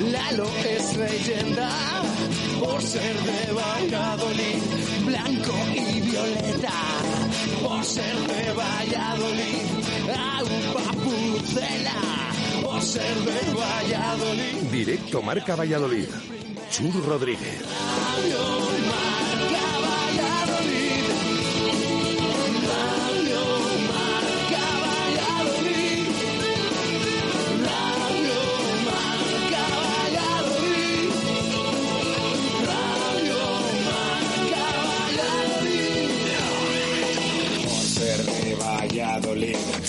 [0.00, 1.68] Lalo es leyenda.
[2.60, 4.62] Por ser de Valladolid,
[5.04, 6.72] blanco y violeta.
[7.62, 9.66] Por ser de Valladolid,
[10.16, 12.30] agua pucela.
[12.62, 14.70] Por ser de Valladolid.
[14.70, 16.08] Directo Marca Valladolid.
[16.70, 17.58] Chur Rodríguez.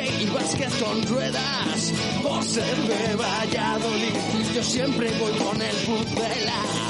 [0.00, 1.92] hockey y básquet con ruedas.
[2.42, 4.14] Ser de Valladolid,
[4.54, 6.89] yo siempre voy con el puzzela.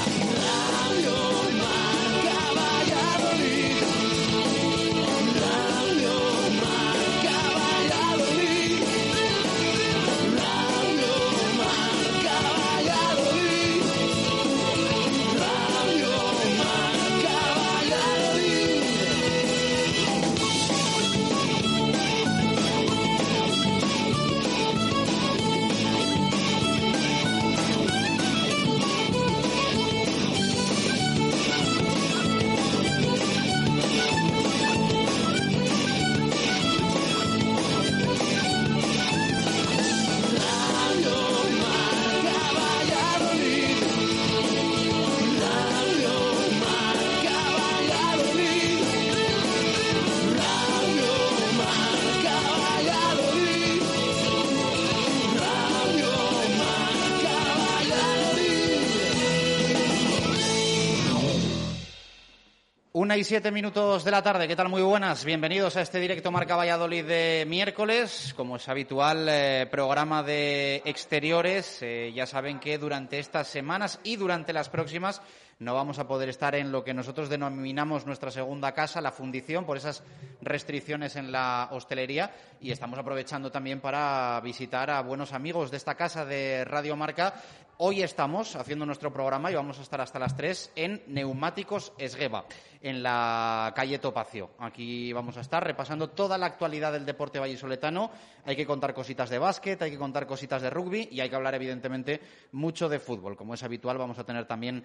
[63.11, 64.69] Una y siete minutos de la tarde, ¿qué tal?
[64.69, 70.23] Muy buenas, bienvenidos a este directo Marca Valladolid de miércoles, como es habitual, eh, programa
[70.23, 71.79] de exteriores.
[71.81, 75.21] Eh, ya saben que durante estas semanas y durante las próximas
[75.61, 79.63] no vamos a poder estar en lo que nosotros denominamos nuestra segunda casa, la fundición,
[79.63, 80.03] por esas
[80.41, 85.93] restricciones en la hostelería y estamos aprovechando también para visitar a buenos amigos de esta
[85.93, 87.35] casa de Radio Marca.
[87.83, 92.45] Hoy estamos haciendo nuestro programa y vamos a estar hasta las 3 en Neumáticos Esgueva,
[92.79, 94.51] en la calle Topacio.
[94.59, 98.11] Aquí vamos a estar repasando toda la actualidad del deporte vallisoletano.
[98.45, 101.35] Hay que contar cositas de básquet, hay que contar cositas de rugby y hay que
[101.35, 102.21] hablar, evidentemente,
[102.51, 103.35] mucho de fútbol.
[103.35, 104.83] Como es habitual, vamos a tener también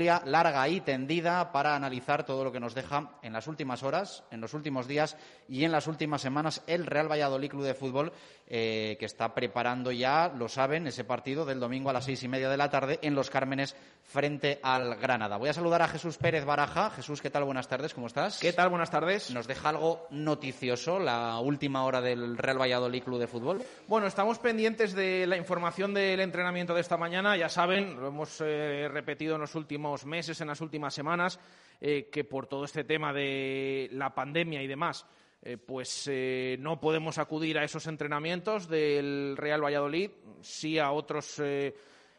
[0.00, 4.24] tertulia larga y tendida para analizar todo lo que nos deja en las últimas horas,
[4.30, 5.14] en los últimos días
[5.46, 8.12] y en las últimas semanas el Real Valladolid Club de Fútbol,
[8.46, 12.28] eh, que está preparando ya, lo saben, ese partido del domingo a las seis y
[12.28, 15.36] media de la tarde en Los Cármenes frente al Granada.
[15.36, 16.90] Voy a saludar a Jesús Pérez Baraja.
[16.90, 17.44] Jesús, ¿qué tal?
[17.44, 18.38] Buenas tardes, ¿cómo estás?
[18.40, 18.70] ¿Qué tal?
[18.70, 19.30] Buenas tardes.
[19.30, 23.62] Nos deja algo noticioso la última hora del Real Valladolid Club de Fútbol.
[23.86, 27.36] Bueno, estamos pendientes de la información del entrenamiento de esta mañana.
[27.36, 31.38] Ya saben, lo hemos eh, repetido en los últimos meses, en las últimas semanas,
[31.80, 35.06] eh, que por todo este tema de la pandemia y demás,
[35.40, 40.10] eh, pues eh, no podemos acudir a esos entrenamientos del Real Valladolid,
[40.42, 41.40] sí a otros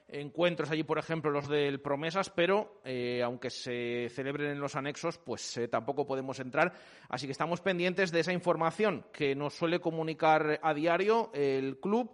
[0.08, 2.81] encuentros allí, por ejemplo, los del Promesas, pero
[3.24, 6.74] aunque se celebren en los anexos, pues tampoco podemos entrar.
[7.07, 12.12] Así que estamos pendientes de esa información que nos suele comunicar a diario el club.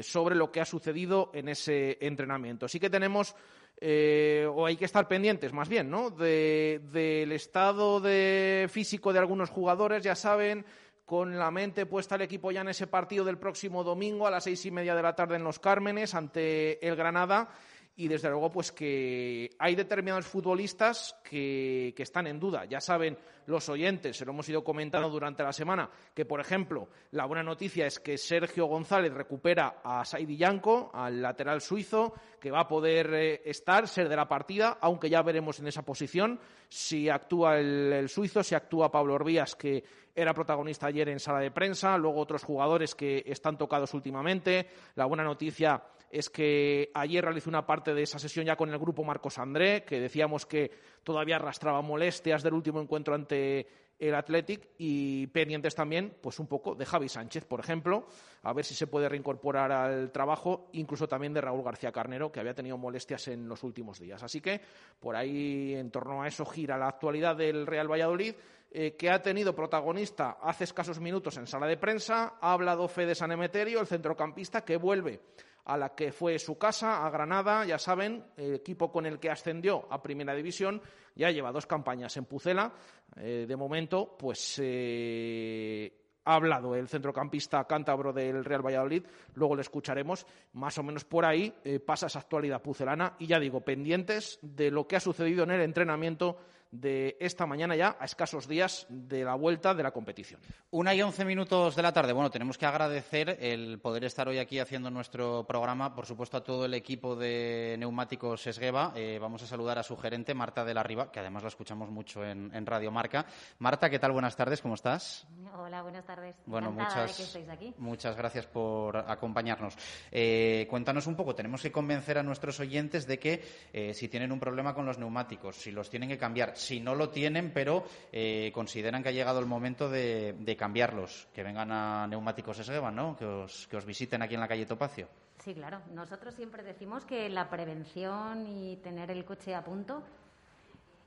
[0.00, 2.68] sobre lo que ha sucedido en ese entrenamiento.
[2.68, 3.36] Sí que tenemos
[3.80, 6.10] eh, o hay que estar pendientes más bien, ¿no?
[6.10, 10.64] del estado de físico de algunos jugadores, ya saben,
[11.04, 14.44] con la mente puesta el equipo ya en ese partido del próximo domingo a las
[14.44, 17.50] seis y media de la tarde en Los Cármenes ante el Granada
[17.96, 22.64] y desde luego pues que hay determinados futbolistas que, están en duda.
[22.66, 26.88] Ya saben los oyentes, se lo hemos ido comentando durante la semana, que por ejemplo
[27.12, 32.50] la buena noticia es que Sergio González recupera a Saidi Yanko, al lateral suizo, que
[32.50, 36.40] va a poder eh, estar, ser de la partida, aunque ya veremos en esa posición
[36.68, 41.40] si actúa el, el suizo, si actúa Pablo Orbías, que era protagonista ayer en sala
[41.40, 44.68] de prensa, luego otros jugadores que están tocados últimamente.
[44.94, 45.82] La buena noticia
[46.14, 49.84] es que ayer realizó una parte de esa sesión ya con el grupo Marcos André,
[49.84, 50.70] que decíamos que
[51.02, 53.66] todavía arrastraba molestias del último encuentro ante
[53.98, 58.06] el Athletic y pendientes también, pues un poco de Javi Sánchez, por ejemplo,
[58.44, 62.38] a ver si se puede reincorporar al trabajo, incluso también de Raúl García Carnero, que
[62.38, 64.22] había tenido molestias en los últimos días.
[64.22, 64.60] Así que
[65.00, 68.34] por ahí, en torno a eso, gira la actualidad del Real Valladolid,
[68.70, 72.34] eh, que ha tenido protagonista hace escasos minutos en sala de prensa.
[72.40, 75.20] Ha hablado Fede San Emeterio, el centrocampista, que vuelve
[75.64, 79.30] a la que fue su casa, a Granada, ya saben, el equipo con el que
[79.30, 80.82] ascendió a Primera División,
[81.14, 82.72] ya lleva dos campañas en Pucela.
[83.16, 85.92] Eh, de momento, pues eh,
[86.24, 91.24] ha hablado el centrocampista cántabro del Real Valladolid, luego le escucharemos, más o menos por
[91.24, 93.14] ahí eh, pasa esa actualidad pucelana.
[93.18, 96.38] Y ya digo, pendientes de lo que ha sucedido en el entrenamiento
[96.74, 100.40] de esta mañana ya, a escasos días de la vuelta de la competición.
[100.70, 102.12] Una y once minutos de la tarde.
[102.12, 106.42] Bueno, tenemos que agradecer el poder estar hoy aquí haciendo nuestro programa, por supuesto, a
[106.42, 108.92] todo el equipo de Neumáticos Esgueva.
[108.96, 111.90] Eh, vamos a saludar a su gerente, Marta de la Riva, que además la escuchamos
[111.90, 113.26] mucho en, Radio Marca.
[113.58, 114.12] Marta, ¿qué tal?
[114.12, 115.26] Buenas tardes, ¿cómo estás?
[115.56, 116.34] Hola, buenas tardes.
[116.46, 117.38] Bueno, muchas,
[117.78, 119.76] muchas gracias por acompañarnos.
[120.10, 124.32] Eh, cuéntanos un poco, tenemos que convencer a nuestros oyentes de que eh, si tienen
[124.32, 127.84] un problema con los neumáticos, si los tienen que cambiar, si no lo tienen, pero
[128.12, 133.16] eh, consideran que ha llegado el momento de, cambiarlos, que vengan a Neumáticos Esguevan, ¿no?
[133.16, 135.08] Que os, que os visiten aquí en la calle Topacio.
[135.38, 135.80] Sí, claro.
[135.92, 140.02] Nosotros siempre decimos que la prevención y tener el coche a punto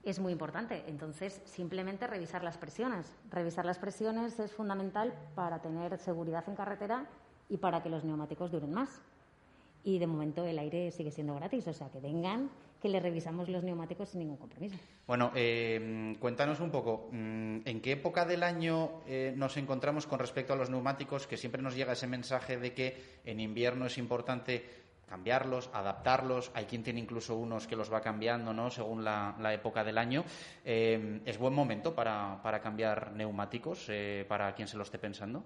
[0.03, 0.83] es muy importante.
[0.87, 3.13] Entonces, simplemente revisar las presiones.
[3.29, 7.05] Revisar las presiones es fundamental para tener seguridad en carretera
[7.49, 9.01] y para que los neumáticos duren más.
[9.83, 12.49] Y de momento el aire sigue siendo gratis, o sea, que vengan
[12.81, 14.77] que le revisamos los neumáticos sin ningún compromiso.
[15.05, 20.19] Bueno, eh, cuéntanos un poco, mm, ¿en qué época del año eh, nos encontramos con
[20.19, 21.27] respecto a los neumáticos?
[21.27, 24.63] Que siempre nos llega ese mensaje de que en invierno es importante
[25.07, 26.51] cambiarlos, adaptarlos.
[26.53, 28.69] Hay quien tiene incluso unos que los va cambiando, ¿no?
[28.69, 30.23] Según la, época del año.
[30.65, 33.89] Eh, ¿Es buen momento para, para cambiar neumáticos
[34.27, 35.43] para quien se lo esté pensando?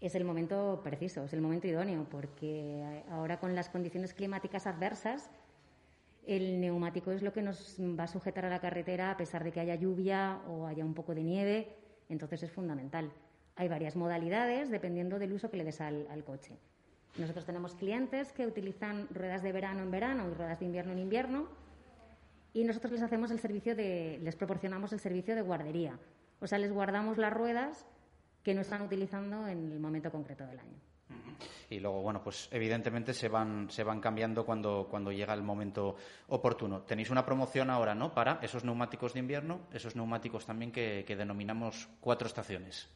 [0.00, 5.30] Es el momento preciso, es el momento idóneo, porque ahora con las condiciones climáticas adversas
[6.26, 9.52] el neumático es lo que nos va a sujetar a la carretera a pesar de
[9.52, 11.76] que haya lluvia o haya un poco de nieve,
[12.08, 13.12] entonces es fundamental.
[13.56, 16.56] Hay varias modalidades dependiendo del uso que le des al, coche.
[17.18, 20.98] Nosotros tenemos clientes que utilizan ruedas de verano en verano y ruedas de invierno en
[20.98, 21.48] invierno
[22.52, 25.98] y nosotros les hacemos el servicio de, les proporcionamos el servicio de guardería.
[26.40, 27.86] O sea, les guardamos las ruedas
[28.42, 30.89] que no están utilizando en el momento concreto del año
[31.70, 35.94] y luego, bueno, pues evidentemente se van, se van cambiando cuando, cuando llega el momento
[36.28, 36.82] oportuno.
[36.82, 38.12] Tenéis una promoción ahora, ¿no?
[38.12, 42.88] Para esos neumáticos de invierno, esos neumáticos también que, denominamos cuatro estaciones.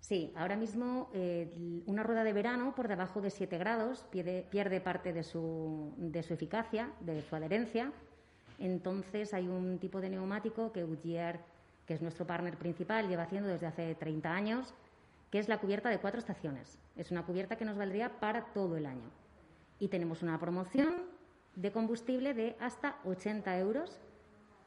[0.00, 4.80] Sí, ahora mismo eh, una rueda de verano por debajo de 7 grados pierde, pierde
[4.80, 7.92] parte de su, de su eficacia, de su adherencia.
[8.58, 11.40] Entonces hay un tipo de neumático que Goodyear,
[11.86, 14.74] que es nuestro partner principal, lleva haciendo desde hace 30 años,
[15.32, 16.78] que es la cubierta de cuatro estaciones.
[16.94, 19.10] Es una cubierta que nos valdría para todo el año.
[19.78, 20.94] Y tenemos una promoción
[21.56, 23.98] de combustible de hasta 80 euros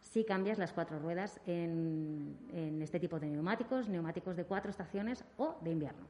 [0.02, 5.56] si cambias las cuatro ruedas en, este tipo de neumáticos, neumáticos de cuatro estaciones o
[5.62, 6.08] de invierno.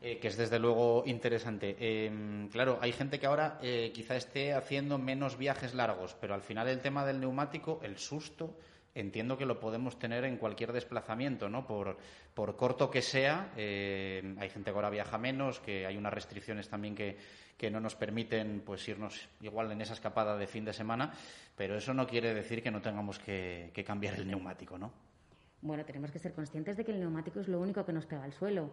[0.00, 1.76] Eh, que es desde luego interesante.
[1.78, 6.42] Em, claro, hay gente que ahora eh, quizá esté haciendo menos viajes largos, pero al
[6.42, 8.56] final el tema del neumático, el susto,
[9.00, 11.66] entiendo que lo podemos tener en cualquier desplazamiento, ¿no?
[11.66, 11.96] Por,
[12.34, 16.68] por corto que sea, eh, hay gente que ahora viaja menos, que hay unas restricciones
[16.68, 17.16] también que,
[17.58, 21.12] que no nos permiten pues irnos igual en esa escapada de fin de semana,
[21.56, 24.92] pero eso no quiere decir que no tengamos que, cambiar el neumático, ¿no?
[25.60, 28.22] Bueno, tenemos que ser conscientes de que el neumático es lo único que nos pega
[28.22, 28.70] al suelo.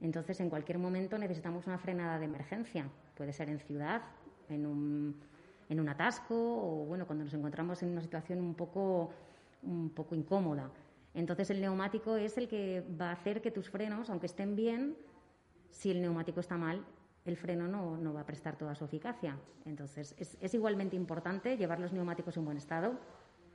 [0.00, 2.88] Entonces, en cualquier momento necesitamos una frenada de emergencia.
[3.16, 4.02] Puede ser en ciudad,
[4.48, 5.20] en un,
[5.68, 9.10] en un atasco o, bueno, cuando nos encontramos en una situación un poco
[9.62, 10.70] un poco incómoda.
[11.14, 14.96] Entonces el neumático es el que va a hacer que tus frenos, aunque estén bien,
[15.70, 16.84] si el neumático está mal,
[17.24, 19.36] el freno no, no va a prestar toda su eficacia.
[19.64, 22.98] Entonces, es, igualmente importante llevar los neumáticos en buen estado,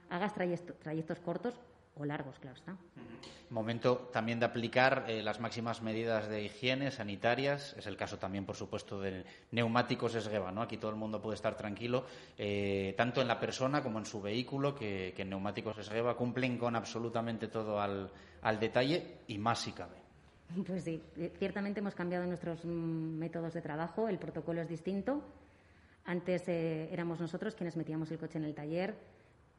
[0.10, 1.60] hagas trayectos, trayectos cortos
[1.96, 2.78] o largos, claro está.
[3.50, 7.76] Momento también de aplicar eh, las máximas medidas de higiene sanitarias.
[7.78, 10.52] Es el caso también, por supuesto, de neumáticos esgueva.
[10.52, 10.62] ¿no?
[10.62, 12.06] Aquí todo el mundo puede estar tranquilo,
[12.38, 16.76] eh, tanto en la persona como en su vehículo, que, que neumáticos esgueva cumplen con
[16.76, 18.10] absolutamente todo al,
[18.42, 20.06] al detalle y más si cabe.
[20.66, 25.22] Pues sí, eh, ciertamente hemos cambiado nuestros mm, métodos de trabajo, el protocolo es distinto.
[26.06, 28.96] Antes eh, éramos nosotros quienes metíamos el coche en el taller,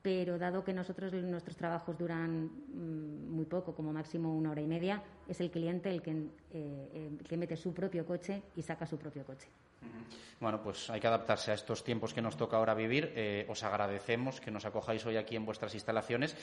[0.06, 4.66] pero dado que nosotros nuestros trabajos duran mm, muy poco, como máximo una hora y
[4.68, 9.24] media, es el cliente el que, eh, mete su propio coche y saca su propio
[9.24, 9.48] coche.
[10.38, 13.14] Bueno, pues hay que adaptarse a estos tiempos que nos toca ahora vivir.
[13.16, 16.36] Eh, os agradecemos que nos acojáis hoy aquí en vuestras instalaciones.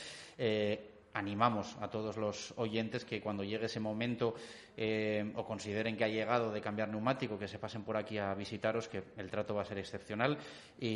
[1.14, 4.34] Animamos a todos los oyentes que cuando llegue ese momento
[4.76, 8.34] eh, o consideren que ha llegado de cambiar neumático, que se pasen por aquí a
[8.34, 10.38] visitaros, que el trato va a ser excepcional
[10.80, 10.88] y,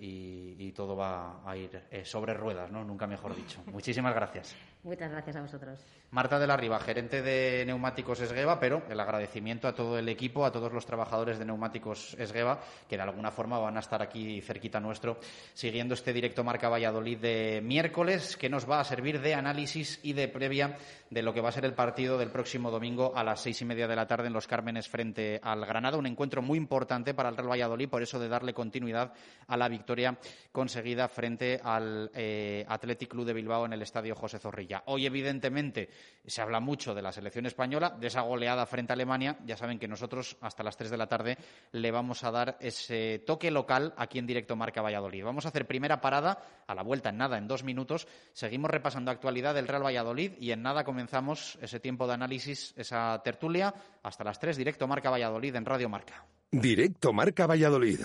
[0.00, 2.84] y- y todo va a ir eh, sobre ruedas, ¿no?
[2.84, 3.60] Nunca mejor dicho.
[3.72, 4.54] Muchísimas gracias.
[4.84, 5.78] Muchas gracias a vosotros.
[6.10, 10.44] Marta de la Riva, gerente de Neumáticos Esgueva, pero el agradecimiento a todo el equipo,
[10.44, 14.40] a todos los trabajadores de Neumáticos Esgueva, que de alguna forma van a estar aquí
[14.40, 15.18] cerquita nuestro,
[15.54, 20.12] siguiendo este directo Marca Valladolid de miércoles, que nos va a servir de análisis y
[20.12, 20.76] de previa
[21.10, 23.66] de lo que va a ser el partido del próximo domingo a las seis y
[23.66, 25.98] media de la tarde en Los Cármenes frente al Granada.
[25.98, 29.12] Un encuentro muy importante para el Real Valladolid, por eso de darle continuidad
[29.46, 30.16] a la victoria
[30.52, 34.84] conseguida frente al eh, Athletic Club de Bilbao en el Estadio José Zorrilla.
[34.86, 35.90] Hoy, evidentemente,
[36.26, 39.36] se habla mucho de la selección española, de esa goleada frente a Alemania.
[39.44, 41.36] Ya saben que nosotros, hasta las tres de la tarde,
[41.72, 45.24] le vamos a dar ese toque local aquí en directo Marca Valladolid.
[45.24, 48.06] Vamos a hacer primera parada, a la vuelta en nada, en dos minutos.
[48.32, 53.18] Seguimos repasando actualidad del Real Valladolid y en nada comenzamos ese tiempo de análisis, esa
[53.24, 53.72] tertulia,
[54.02, 56.26] hasta las tres, directo Marca Valladolid en Radio Marca.
[56.50, 58.00] Directo Marca Valladolid.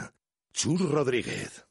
[0.53, 1.66] Chur Rodríguez.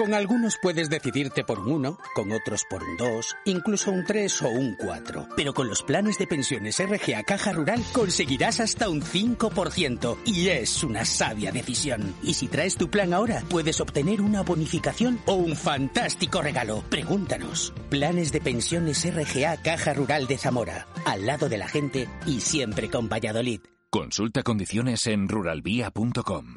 [0.00, 4.42] Con algunos puedes decidirte por un 1, con otros por un 2, incluso un 3
[4.44, 5.28] o un 4.
[5.36, 10.16] Pero con los planes de pensiones RGA Caja Rural conseguirás hasta un 5%.
[10.24, 12.14] Y es una sabia decisión.
[12.22, 16.82] Y si traes tu plan ahora, puedes obtener una bonificación o un fantástico regalo.
[16.88, 17.74] Pregúntanos.
[17.90, 20.86] Planes de pensiones RGA Caja Rural de Zamora.
[21.04, 23.60] Al lado de la gente y siempre con Valladolid.
[23.90, 26.54] Consulta condiciones en ruralvía.com.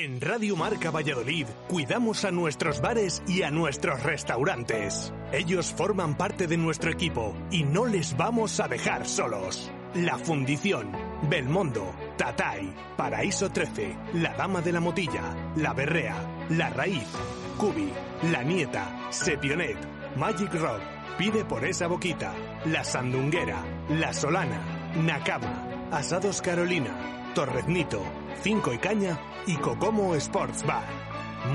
[0.00, 5.12] En Radio Marca Valladolid cuidamos a nuestros bares y a nuestros restaurantes.
[5.32, 9.72] Ellos forman parte de nuestro equipo y no les vamos a dejar solos.
[9.94, 10.92] La Fundición,
[11.28, 17.08] Belmondo, Tatay, Paraíso 13, La Dama de la Motilla, La Berrea, La Raíz,
[17.56, 17.92] Cubi,
[18.30, 19.78] La Nieta, Sepionet,
[20.14, 20.80] Magic Rock,
[21.18, 22.32] Pide por esa boquita,
[22.66, 28.02] La Sandunguera, La Solana, Nakama, Asados Carolina, Torreznito,
[28.42, 30.86] Cinco y Caña y Cocomo Sports Bar.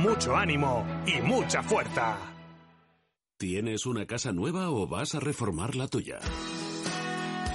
[0.01, 2.17] Mucho ánimo y mucha fuerza.
[3.37, 6.19] ¿Tienes una casa nueva o vas a reformar la tuya?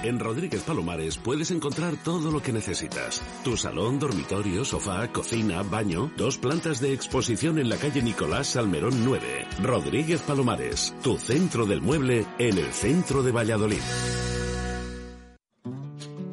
[0.03, 3.21] En Rodríguez Palomares puedes encontrar todo lo que necesitas.
[3.43, 9.03] Tu salón, dormitorio, sofá, cocina, baño, dos plantas de exposición en la calle Nicolás Salmerón
[9.03, 9.47] 9.
[9.61, 14.38] Rodríguez Palomares, tu centro del mueble en el centro de Valladolid.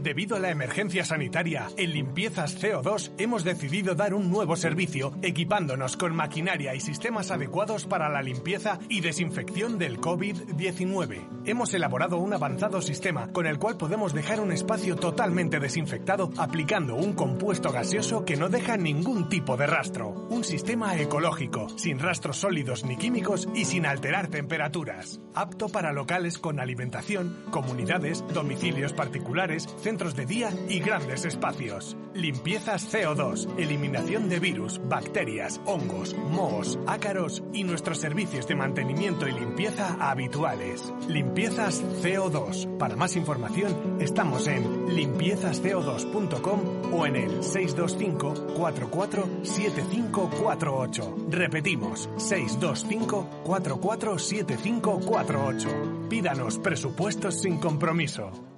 [0.07, 5.97] Debido a la emergencia sanitaria, en Limpiezas CO2 hemos decidido dar un nuevo servicio, equipándonos
[5.97, 11.43] con maquinaria y sistemas adecuados para la limpieza y desinfección del COVID-19.
[11.45, 16.95] Hemos elaborado un avanzado sistema con el cual podemos dejar un espacio totalmente desinfectado aplicando
[16.95, 20.11] un compuesto gaseoso que no deja ningún tipo de rastro.
[20.31, 25.21] Un sistema ecológico, sin rastros sólidos ni químicos y sin alterar temperaturas.
[25.35, 31.97] Apto para locales con alimentación, comunidades, domicilios particulares, centros de día y grandes espacios.
[32.13, 39.33] Limpiezas CO2, eliminación de virus, bacterias, hongos, mohos, ácaros y nuestros servicios de mantenimiento y
[39.33, 40.93] limpieza habituales.
[41.09, 42.77] Limpiezas CO2.
[42.77, 51.17] Para más información estamos en limpiezasco2.com o en el 625 44 7548.
[51.31, 55.69] Repetimos, 625 44 7548.
[56.11, 58.56] Pídanos presupuestos sin compromiso.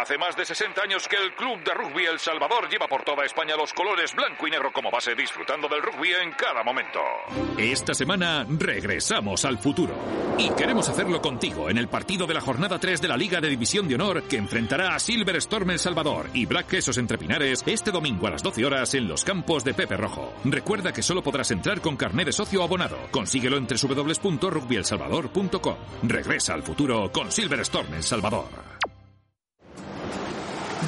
[0.00, 3.26] Hace más de 60 años que el Club de Rugby El Salvador lleva por toda
[3.26, 6.98] España los colores blanco y negro como base, disfrutando del rugby en cada momento.
[7.58, 9.94] Esta semana regresamos al futuro.
[10.38, 13.50] Y queremos hacerlo contigo en el partido de la jornada 3 de la Liga de
[13.50, 17.62] División de Honor que enfrentará a Silver Storm El Salvador y Black Quesos entre Pinares
[17.66, 20.32] este domingo a las 12 horas en los campos de Pepe Rojo.
[20.44, 22.96] Recuerda que solo podrás entrar con carné de socio abonado.
[23.10, 25.76] Consíguelo en www.rugbyelsalvador.com.
[26.04, 28.71] Regresa al futuro con Silver Storm El Salvador.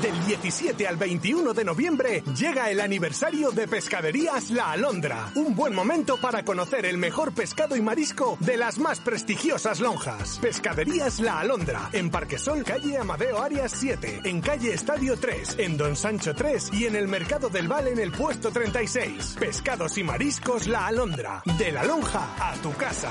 [0.02, 5.30] Del 17 al 21 de noviembre llega el aniversario de Pescaderías La Alondra.
[5.34, 10.38] Un buen momento para conocer el mejor pescado y marisco de las más prestigiosas lonjas.
[10.40, 15.96] Pescaderías La Alondra, en Parquesol, calle Amadeo Arias 7, en calle Estadio 3, en Don
[15.96, 19.36] Sancho 3 y en el Mercado del Val en el puesto 36.
[19.38, 21.42] Pescados y mariscos La Alondra.
[21.58, 23.10] De la lonja a tu casa.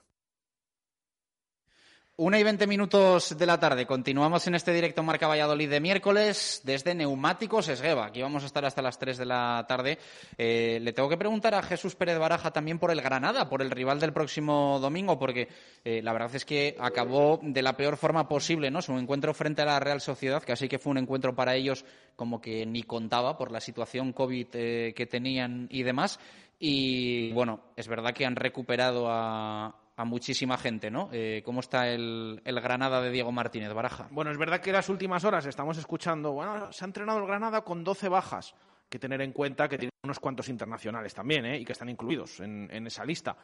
[2.17, 3.85] Una y veinte minutos de la tarde.
[3.87, 8.07] Continuamos en este directo Marca Valladolid de miércoles desde Neumáticos Esgueva.
[8.07, 9.97] Aquí vamos a estar hasta las tres de la tarde.
[10.37, 13.71] Eh, le tengo que preguntar a Jesús Pérez Baraja también por el Granada, por el
[13.71, 15.47] rival del próximo domingo, porque
[15.85, 18.81] eh, la verdad es que acabó de la peor forma posible, ¿no?
[18.81, 21.85] Su encuentro frente a la Real Sociedad, que así que fue un encuentro para ellos
[22.17, 26.19] como que ni contaba por la situación COVID eh, que tenían y demás.
[26.59, 31.09] Y bueno, es verdad que han recuperado a, a muchísima gente, ¿no?
[31.11, 34.07] Eh, ¿Cómo está el, Granada de Diego Martínez Baraja?
[34.11, 37.61] Bueno, es verdad que las últimas horas estamos escuchando, bueno, se ha entrenado el Granada
[37.61, 38.55] con 12 bajas.
[38.89, 41.57] que tener en cuenta que tiene unos cuantos internacionales también, ¿eh?
[41.57, 43.37] Y que están incluidos en, esa lista.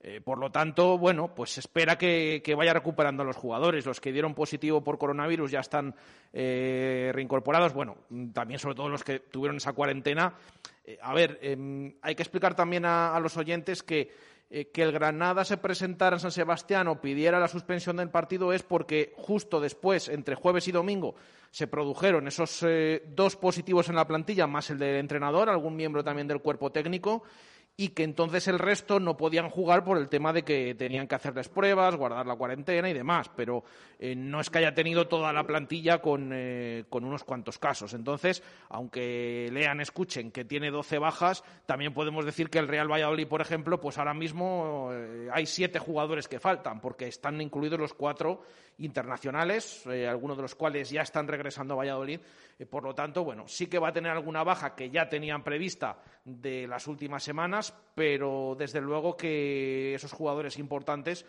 [0.00, 3.84] Eh, por lo tanto, bueno, pues se espera que, vaya recuperando a los jugadores.
[3.84, 5.94] Los que dieron positivo por coronavirus ya están
[6.32, 7.74] eh, reincorporados.
[7.74, 7.96] Bueno,
[8.32, 10.32] también sobre todo los que tuvieron esa cuarentena.
[11.02, 11.38] A ver,
[12.02, 14.10] hay que explicar también a los oyentes que
[14.50, 18.52] eh, que el Granada se presentara en San Sebastián o pidiera la suspensión del partido
[18.52, 21.14] es porque justo después, entre jueves y domingo,
[21.50, 26.02] se produjeron esos eh, dos positivos en la plantilla, más el del entrenador, algún miembro
[26.04, 27.22] también del cuerpo técnico,
[27.76, 31.16] y que entonces el resto no podían jugar por el tema de que tenían que
[31.16, 33.64] hacerles pruebas, guardar la cuarentena y demás, pero
[33.98, 37.92] eh, no es que haya tenido toda la plantilla con, eh, con, unos cuantos casos.
[37.94, 43.26] Entonces, aunque lean, escuchen que tiene 12 bajas, también podemos decir que el Real Valladolid,
[43.26, 47.94] por ejemplo, pues ahora mismo eh, hay siete jugadores que faltan, porque están incluidos los
[47.94, 48.42] cuatro
[48.78, 52.20] internacionales, eh, algunos de los cuales ya están regresando a Valladolid.
[52.70, 55.98] Por lo tanto, bueno, sí que va a tener alguna baja que ya tenían prevista
[56.24, 57.63] de las últimas semanas,
[57.94, 61.24] pero desde luego que esos jugadores importantes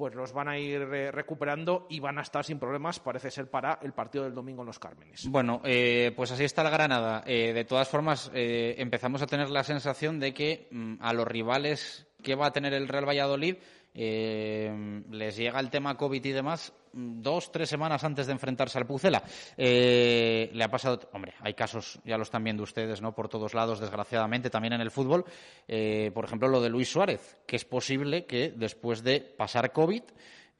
[0.00, 3.50] pues los van a ir eh, recuperando y van a estar sin problemas, parece ser,
[3.50, 5.26] para el partido del domingo en los Cármenes.
[5.28, 7.22] Bueno, eh, pues así está el Granada.
[7.26, 11.28] Eh, de todas formas, eh, empezamos a tener la sensación de que mm, a los
[11.28, 13.56] rivales que va a tener el Real Valladolid
[13.92, 19.22] les llega el tema COVID y demás dos, tres semanas antes de enfrentarse al Pucela.
[19.56, 23.14] Eh, le ha pasado, hombre, hay casos, ya lo están viendo ustedes, ¿no?
[23.14, 25.24] Por todos lados, desgraciadamente, también en el fútbol.
[25.68, 30.02] Eh, por ejemplo, lo de Luis Suárez, que es posible que después de pasar COVID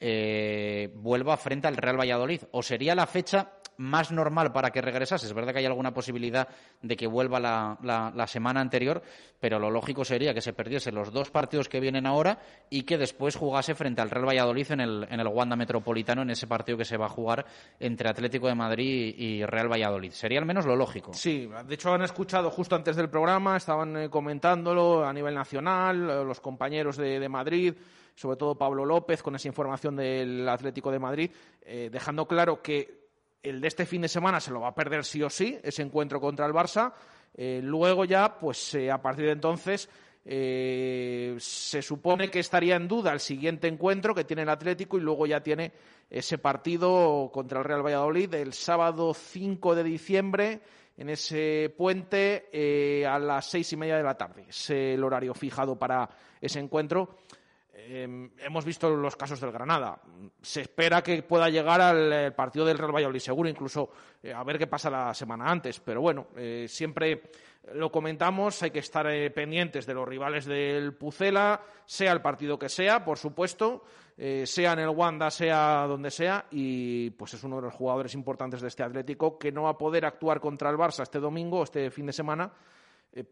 [0.01, 2.43] eh, vuelva frente al Real Valladolid.
[2.53, 5.27] O sería la fecha más normal para que regresase.
[5.27, 6.47] Es verdad que hay alguna posibilidad
[6.83, 7.79] de que vuelva la,
[8.15, 9.03] la, semana anterior,
[9.41, 12.39] pero lo lógico sería que se perdiese los dos partidos que vienen ahora
[12.69, 16.31] y que después jugase frente al Real Valladolid en el, en el Wanda Metropolitano, en
[16.31, 17.47] ese partido que se va a jugar
[17.79, 20.13] entre Atlético de Madrid y Real Valladolid.
[20.13, 21.15] Sería al menos lo lógico.
[21.15, 26.11] Sí, de hecho han escuchado justo antes del programa, estaban eh, comentándolo a nivel nacional,
[26.11, 27.75] eh, los compañeros de, de Madrid
[28.15, 31.31] sobre todo Pablo López, con esa información del Atlético de Madrid,
[31.63, 33.00] eh, dejando claro que
[33.43, 35.83] el de este fin de semana se lo va a perder sí o sí, ese
[35.83, 36.93] encuentro contra el Barça.
[37.35, 39.89] Eh, luego ya, pues eh, a partir de entonces,
[40.25, 45.01] eh, se supone que estaría en duda el siguiente encuentro que tiene el Atlético y
[45.01, 45.73] luego ya tiene
[46.11, 50.61] ese partido contra el Real Valladolid el sábado 5 de diciembre
[50.99, 54.45] en ese puente a las seis y media de la tarde.
[54.51, 56.11] Es el horario fijado para
[56.43, 57.17] ese encuentro.
[57.83, 60.01] Eh, hemos visto los casos del Granada.
[60.43, 63.91] Se espera que pueda llegar al el partido del Real Valladolid seguro, incluso
[64.23, 65.81] eh, a ver qué pasa la semana antes.
[65.81, 67.31] Pero bueno, eh, siempre
[67.75, 72.59] lo comentamos, hay que estar eh, pendientes de los rivales del Pucela, sea el partido
[72.59, 73.85] que sea, por supuesto,
[74.45, 78.61] sea en el Wanda, sea donde sea, y pues es uno de los jugadores importantes
[78.61, 81.91] de este Atlético que no va a poder actuar contra el Barça este domingo, este
[81.91, 82.53] fin de semana eh,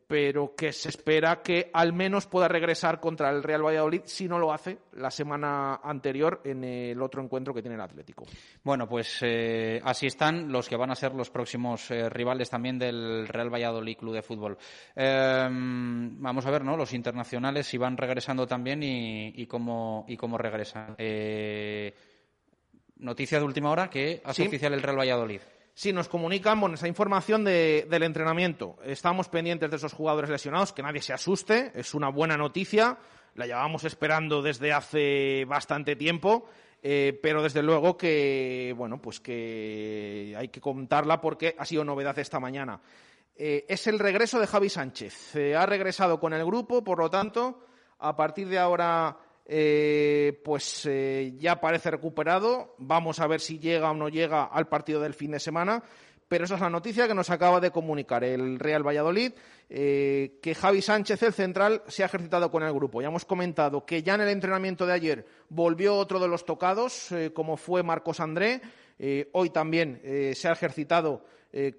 [0.07, 4.39] pero que se espera que al menos pueda regresar contra el Real Valladolid si no
[4.39, 8.27] lo hace la semana anterior en el otro encuentro que tiene el Atlético.
[8.65, 12.79] Bueno, pues eh, así están los que van a ser los próximos eh, rivales también
[12.79, 14.59] del Real Valladolid Club de Fútbol.
[14.97, 16.77] Em, vamos a ver, ¿no?
[16.77, 20.97] Los internacionales si van regresando también y, cómo, y cómo regresan.
[22.97, 25.41] noticia de última hora que hace oficial el Real Valladolid.
[25.79, 28.79] Sí, nos comunican bueno, esa información del entrenamiento.
[28.83, 32.99] Estamos pendientes de esos jugadores lesionados, que nadie se asuste, es una buena noticia,
[33.37, 36.47] la llevamos esperando desde hace bastante tiempo,
[36.83, 42.19] eh, pero desde luego que, bueno, pues que hay que contarla porque ha sido novedad
[42.19, 42.81] esta mañana.
[43.37, 45.37] Eh, es el regreso de Javi Sánchez.
[45.57, 47.65] ha regresado con el grupo, por lo tanto,
[48.01, 49.17] a partir de ahora
[49.51, 52.75] eh, pues eh, ya parece recuperado.
[52.77, 55.83] Vamos a ver si llega o no llega al partido del fin de semana.
[56.29, 59.33] Pero esa es la noticia que nos acaba de comunicar el Real Valladolid,
[59.71, 63.01] eh, que Javi Sánchez, el central, se ha ejercitado con el grupo.
[63.01, 67.09] Ya hemos comentado que ya en el entrenamiento de ayer volvió otro de los tocados,
[67.33, 68.61] como fue Marcos André.
[69.33, 70.03] hoy también
[70.35, 71.25] se ha ejercitado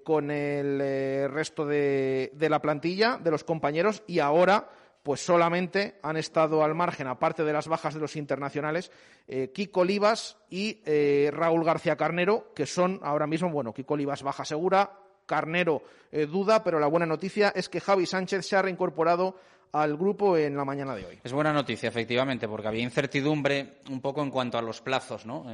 [0.02, 4.68] con el resto de la plantilla, de los compañeros, y ahora
[5.02, 8.90] pues solamente han estado al margen, aparte de las bajas de los internacionales,
[9.26, 14.22] eh, Kiko Olivas y eh, Raúl García Carnero, que son ahora mismo, bueno, Kiko Olivas
[14.22, 18.62] baja segura, Carnero eh, duda, pero la buena noticia es que Javi Sánchez se ha
[18.62, 19.36] reincorporado
[19.72, 21.18] al grupo en la mañana de hoy.
[21.22, 25.46] Es buena noticia, efectivamente, porque había incertidumbre un poco en cuanto a los plazos, ¿no?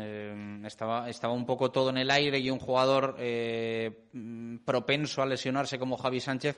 [0.66, 3.16] estaba, estaba un poco todo en el aire y un jugador
[4.64, 6.56] propenso a lesionarse como Javi Sánchez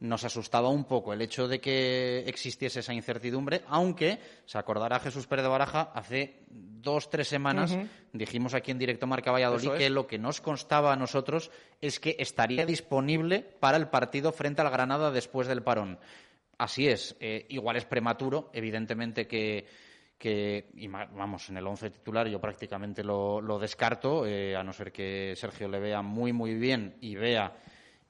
[0.00, 5.26] nos asustaba un poco el hecho de que existiese esa incertidumbre, aunque se acordará Jesús
[5.26, 7.76] Pérez de Baraja hace dos, tres semanas
[8.12, 12.16] dijimos aquí en directo Marca Valladolid que lo que nos constaba a nosotros es que
[12.18, 15.98] estaría disponible para el partido frente al Granada después del parón.
[16.58, 19.66] Así es, eh, igual es prematuro, evidentemente que,
[20.18, 20.68] que
[21.12, 25.68] vamos, en el once titular yo prácticamente lo, descarto, eh, a no ser que Sergio
[25.68, 27.56] le vea muy, muy bien y vea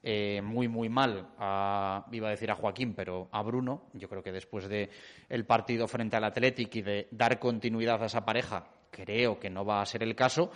[0.03, 3.87] eh, muy, muy mal, a, iba a decir a Joaquín, pero a Bruno.
[3.93, 4.89] Yo creo que después del
[5.29, 9.65] el partido frente al Athletic y de dar continuidad a esa pareja, creo que no
[9.65, 10.51] va a ser el caso.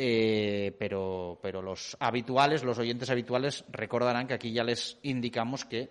[0.00, 5.90] Pero, pero los habituales, los oyentes habituales, recordarán que aquí ya les indicamos que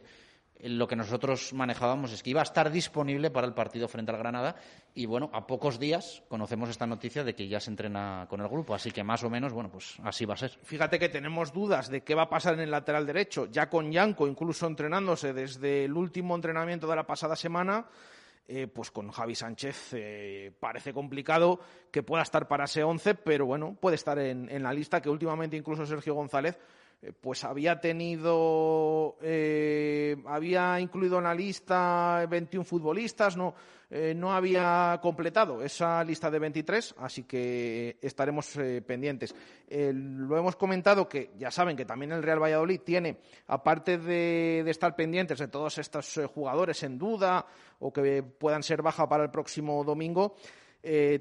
[0.61, 4.17] lo que nosotros manejábamos es que iba a estar disponible para el partido frente al
[4.17, 4.55] Granada
[4.95, 8.47] y bueno, a pocos días conocemos esta noticia de que ya se entrena con el
[8.47, 10.57] grupo, así que más o menos, bueno, pues así va a ser.
[10.63, 13.91] Fíjate que tenemos dudas de qué va a pasar en el lateral derecho, ya con
[13.91, 17.85] Yanco incluso entrenándose desde el último entrenamiento de la pasada semana.
[18.49, 21.59] Eh, pues con Javi Sánchez eh, parece complicado
[21.91, 25.57] que pueda estar para ese once, pero bueno, puede estar en, la lista que últimamente
[25.57, 26.57] incluso Sergio González
[27.21, 33.53] pues había tenido, eh, había incluido en la lista 21 futbolistas, no,
[33.89, 39.35] eh, no había completado esa lista de 23, así que estaremos pendientes.
[39.69, 44.95] lo hemos comentado que ya saben que también el Real Valladolid tiene, aparte de estar
[44.95, 47.45] pendientes de todos estos jugadores en duda
[47.79, 50.35] o que puedan ser baja para el próximo domingo,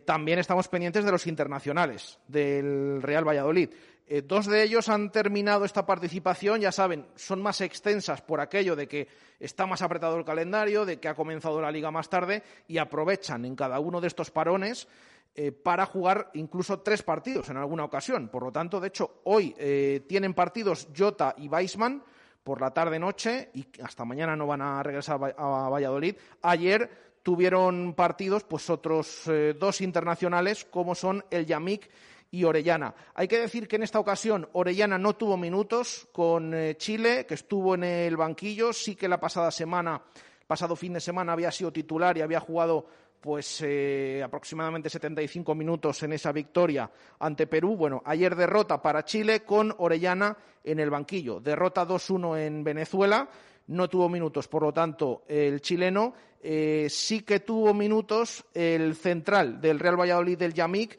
[0.05, 3.71] también estamos pendientes de los internacionales del Real Valladolid.
[4.09, 8.77] Eh, dos de ellos han terminado esta participación, ya saben, son más extensas por aquello
[8.77, 9.09] de que
[9.41, 13.45] está más apretado el calendario, de que ha comenzado la liga más tarde y aprovechan
[13.45, 14.87] en cada uno de estos parones
[15.35, 18.29] eh, para jugar incluso tres partidos en alguna ocasión.
[18.29, 22.05] Por lo tanto, de hecho, hoy eh, tienen partidos Jota y Weisman
[22.45, 26.15] por la tarde-noche y hasta mañana no van a regresar a Valladolid.
[26.43, 26.89] Ayer
[27.25, 31.91] tuvieron partidos pues otros dos internacionales como son el Yamik
[32.31, 32.95] y Orellana.
[33.15, 37.35] Hay que decir que en esta ocasión Orellana no tuvo minutos con eh, Chile, que
[37.35, 40.03] estuvo en el banquillo, sí que la pasada semana,
[40.47, 42.87] pasado fin de semana había sido titular y había jugado
[43.21, 47.77] pues eh, aproximadamente 75 minutos en esa victoria ante Perú.
[47.77, 51.41] Bueno, ayer derrota para Chile con Orellana en el banquillo.
[51.41, 53.29] Derrota 2-1 en Venezuela.
[53.69, 56.15] No tuvo minutos, por lo tanto, el chileno.
[56.41, 60.97] Eh, sí que tuvo minutos el central del Real Valladolid del Yamik,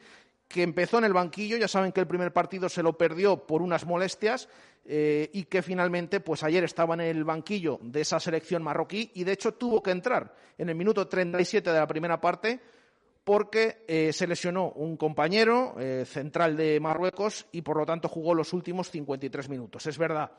[0.48, 3.60] que empezó en el banquillo, ya saben que el primer partido se lo perdió por
[3.60, 4.48] unas molestias
[4.84, 9.24] eh, y que finalmente, pues ayer estaba en el banquillo de esa selección marroquí y
[9.24, 12.58] de hecho tuvo que entrar en el minuto 37 de la primera parte
[13.22, 18.32] porque eh, se lesionó un compañero eh, central de Marruecos y por lo tanto jugó
[18.32, 19.86] los últimos 53 minutos.
[19.86, 20.32] Es verdad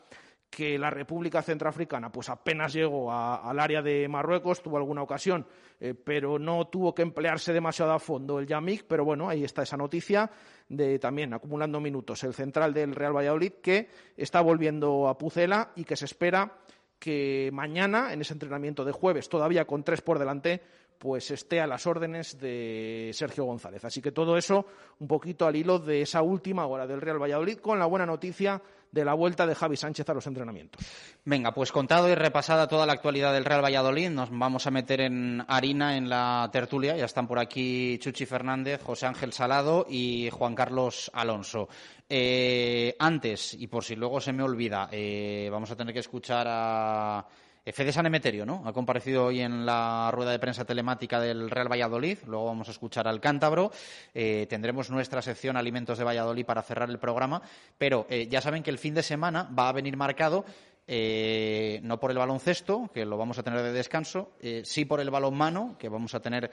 [0.49, 5.45] que la República Centroafricana pues apenas llegó al área de Marruecos, tuvo alguna ocasión,
[5.79, 9.63] eh, pero no tuvo que emplearse demasiado a fondo el Yamik, pero bueno, ahí está
[9.63, 10.29] esa noticia
[10.67, 15.83] de también acumulando minutos el central del Real Valladolid que está volviendo a Pucela y
[15.83, 16.57] que se espera
[16.99, 20.61] que mañana, en ese entrenamiento de jueves, todavía con tres por delante,
[20.99, 23.83] pues esté a las órdenes de Sergio González.
[23.85, 24.65] Así que todo eso
[24.99, 28.61] un poquito al hilo de esa última hora del Real Valladolid con la buena noticia
[28.91, 30.83] de la vuelta de Javi Sánchez a los entrenamientos.
[31.23, 35.01] Venga, pues contado y repasada toda la actualidad del Real Valladolid, nos vamos a meter
[35.01, 36.97] en harina en la tertulia.
[36.97, 41.69] Ya están por aquí Chuchi Fernández, José Ángel Salado y Juan Carlos Alonso.
[42.09, 46.47] Eh, antes, y por si luego se me olvida, eh, vamos a tener que escuchar
[46.49, 47.25] a
[47.73, 48.63] Fede San Emeterio, ¿no?
[48.65, 52.17] Ha comparecido hoy en la rueda de prensa telemática del Real Valladolid.
[52.25, 53.71] Luego vamos a escuchar al cántabro.
[54.13, 57.41] Eh, tendremos nuestra sección Alimentos de Valladolid para cerrar el programa.
[57.77, 60.45] Pero eh, ya saben que el fin de semana va a venir marcado
[60.87, 64.31] eh, no por el baloncesto, que lo vamos a tener de descanso,
[64.63, 66.49] sí por el balonmano, que vamos a tener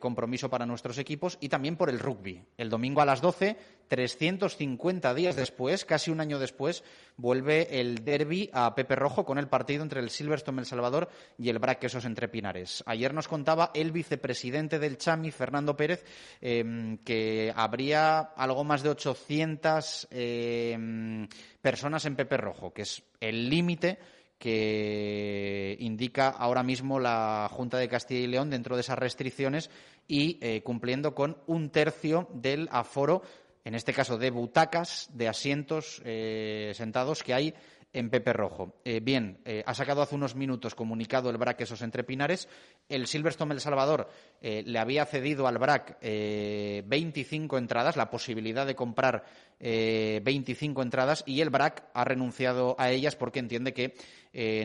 [0.00, 2.42] compromiso para nuestros equipos, y también por el rugby.
[2.56, 3.56] El domingo a las 12,
[3.88, 6.82] 350 días después, casi un año después,
[7.16, 11.48] vuelve el derby a Pepe Rojo con el partido entre el Silverstone El Salvador y
[11.48, 12.82] el Brac Quesos entre Pinares.
[12.86, 16.04] Ayer nos contaba el vicepresidente del Chami, Fernando Pérez,
[16.40, 21.28] em, que habría algo más de 800 em,
[21.60, 23.98] personas en Pepe Rojo, que es el límite
[24.38, 29.70] que indica ahora mismo la Junta de Castilla y León dentro de esas restricciones
[30.06, 33.22] y eh, cumpliendo con un tercio del aforo
[33.64, 37.54] en este caso de butacas, de asientos eh, sentados que hay
[37.94, 38.74] en Pepe Rojo.
[38.84, 42.48] Eh, bien, eh, ha sacado hace unos minutos comunicado el BRAC esos entre Pinares.
[42.88, 44.10] El Silverstone El Salvador
[44.42, 49.24] le había cedido al BRAC 25 entradas, la posibilidad de comprar
[49.58, 53.94] 25 entradas, y el BRAC ha renunciado a ellas porque entiende que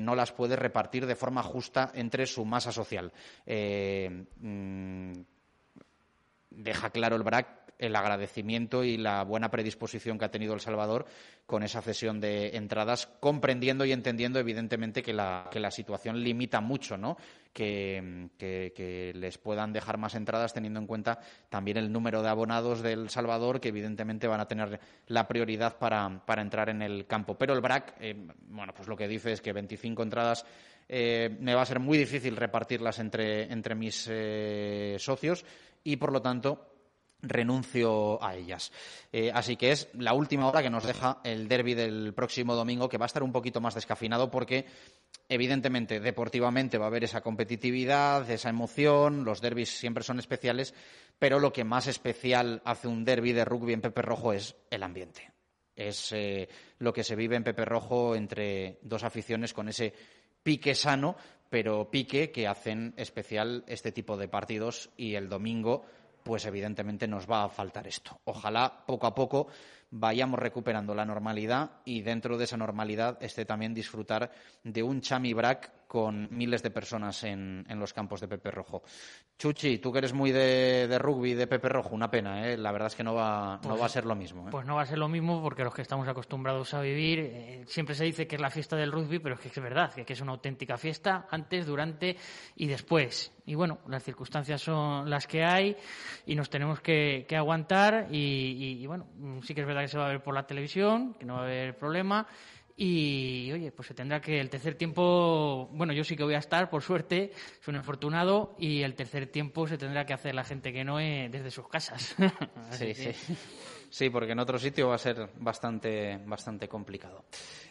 [0.01, 3.13] no las puede repartir de forma justa entre su masa social.
[3.45, 5.13] Mm,
[6.49, 11.05] deja claro el BRAC el agradecimiento y la buena predisposición que ha tenido El Salvador
[11.45, 16.61] con esa cesión de entradas, comprendiendo y entendiendo, evidentemente, que la, que la situación limita
[16.61, 17.17] mucho, ¿no?
[17.51, 18.29] Que,
[19.15, 23.59] les puedan dejar más entradas, teniendo en cuenta también el número de abonados del Salvador,
[23.59, 27.35] que evidentemente van a tener la prioridad para, entrar en el campo.
[27.35, 28.15] Pero el BRAC, eh,
[28.49, 30.45] bueno, pues lo que dice es que 25 entradas
[30.87, 35.45] eh, me va a ser muy difícil repartirlas entre, entre mis eh, socios
[35.83, 36.68] y, por lo tanto,
[37.21, 38.71] renuncio a ellas.
[39.11, 42.89] Eh, así que es la última hora que nos deja el derby del próximo domingo,
[42.89, 44.65] que va a estar un poquito más descafinado porque,
[45.27, 50.73] evidentemente, deportivamente va a haber esa competitividad, esa emoción, los derbis siempre son especiales,
[51.17, 54.83] pero lo que más especial hace un derby de rugby en Pepe Rojo es el
[54.83, 55.31] ambiente.
[55.75, 59.93] Es eh, lo que se vive en Pepe Rojo entre dos aficiones con ese
[60.43, 61.15] pique sano,
[61.49, 65.85] pero pique que hacen especial este tipo de partidos y el domingo
[66.29, 68.19] pues evidentemente nos va a faltar esto.
[68.25, 69.47] Ojalá poco a poco
[69.89, 74.31] vayamos recuperando la normalidad y dentro de esa normalidad esté también disfrutar
[74.63, 78.83] de un chami brac con miles de personas en, los campos de Pepe Rojo.
[79.39, 82.55] Chuchi, tú que eres muy de, rugby de Pepe Rojo, una pena, ¿eh?
[82.57, 84.47] la verdad es que no va, no pues va a ser lo mismo.
[84.47, 84.51] ¿eh?
[84.51, 87.63] Pues no va a ser lo mismo porque los que estamos acostumbrados a vivir, eh,
[87.65, 90.13] siempre se dice que es la fiesta del rugby, pero es que es verdad, que,
[90.13, 92.15] es una auténtica fiesta antes, durante
[92.55, 93.31] y después.
[93.47, 95.75] Y bueno, las circunstancias son las que hay
[96.27, 99.07] y nos tenemos que, aguantar y, y bueno,
[99.41, 101.39] sí que es verdad que se va a ver por la televisión, que no va
[101.39, 102.27] a haber problema
[102.81, 106.37] y oye, pues se tendrá que el tercer tiempo, bueno, yo sí que voy a
[106.37, 110.45] estar, por suerte, soy un afortunado, y el tercer tiempo se tendrá que hacer la
[110.45, 112.15] gente que no es desde sus casas.
[112.71, 113.11] sí, sí.
[113.89, 117.25] Sí, porque en otro sitio va a ser bastante, bastante complicado.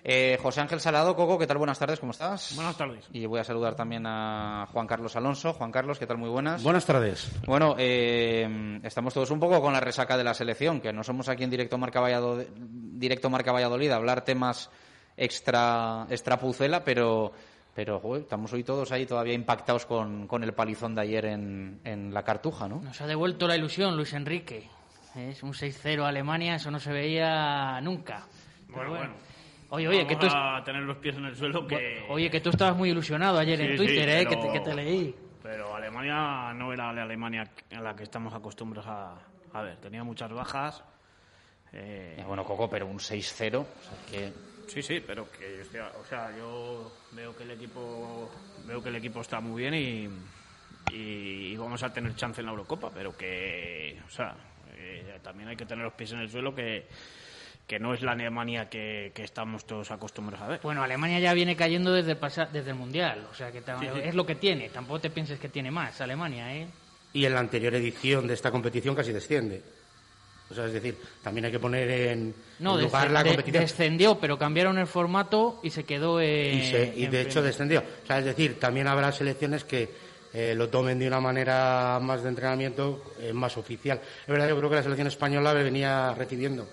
[0.04, 1.56] Eh, José Ángel Salado, Coco, ¿qué tal?
[1.56, 2.54] Buenas tardes, ¿cómo estás?
[2.56, 3.06] Buenas tardes.
[3.12, 5.54] Y voy a saludar también a Juan Carlos Alonso.
[5.54, 6.18] Juan Carlos, ¿qué tal?
[6.18, 6.62] Muy buenas.
[6.62, 7.30] Buenas tardes.
[7.46, 11.28] Bueno, eh, estamos todos un poco con la resaca de la selección, que no somos
[11.28, 14.70] aquí en directo Marca Valladolid, directo Marca Valladolid a hablar temas
[15.18, 17.32] extra, extra pucela, pero,
[17.74, 22.14] pero estamos hoy todos ahí todavía impactados con, con el palizón de ayer en, en,
[22.14, 22.80] la Cartuja, ¿no?
[22.80, 24.68] Nos ha devuelto la ilusión Luis Enrique.
[25.16, 28.24] Es un 6-0 Alemania, eso no se veía nunca.
[28.68, 29.14] Bueno, bueno.
[29.70, 32.06] Oye, oye, que tú a tener los pies en el suelo que...
[32.08, 34.26] Oye, que tú estabas muy ilusionado ayer en Twitter, ¿eh?
[34.26, 35.14] Que te, leí.
[35.42, 39.18] Pero Alemania no era la Alemania a la que estamos acostumbrados a,
[39.52, 39.76] a ver.
[39.76, 40.82] Tenía muchas bajas.
[41.72, 42.22] Eh...
[42.26, 43.66] Bueno, Coco, pero un 6-0, o sea
[44.10, 44.32] que
[44.68, 48.30] Sí, sí, pero que o sea, yo veo que el equipo
[48.66, 50.08] veo que el equipo está muy bien y,
[50.94, 54.36] y, vamos a tener chance en la Eurocopa, pero que, o sea,
[54.76, 56.86] eh, también hay que tener los pies en el suelo que
[57.68, 60.60] que no es la Alemania que, que, estamos todos acostumbrados a ver.
[60.62, 62.18] Bueno, Alemania ya viene cayendo desde el,
[62.50, 63.62] desde el Mundial, o sea que
[64.02, 66.66] es lo que tiene, tampoco te pienses que tiene más Alemania, ¿eh?
[67.12, 69.62] Y en la anterior edición de esta competición casi desciende.
[70.50, 73.62] O sea, es decir, también hay que poner en, No, en lugar la competición.
[73.64, 76.58] descendió, pero cambiaron el formato y se quedó en.
[76.58, 77.80] y, se- y en de hecho descendió.
[77.80, 79.90] O sea, es decir, también habrá selecciones que
[80.32, 84.00] eh, lo tomen de una manera más de entrenamiento, eh, más oficial.
[84.22, 86.66] Es verdad, yo creo que la selección española venía recibiendo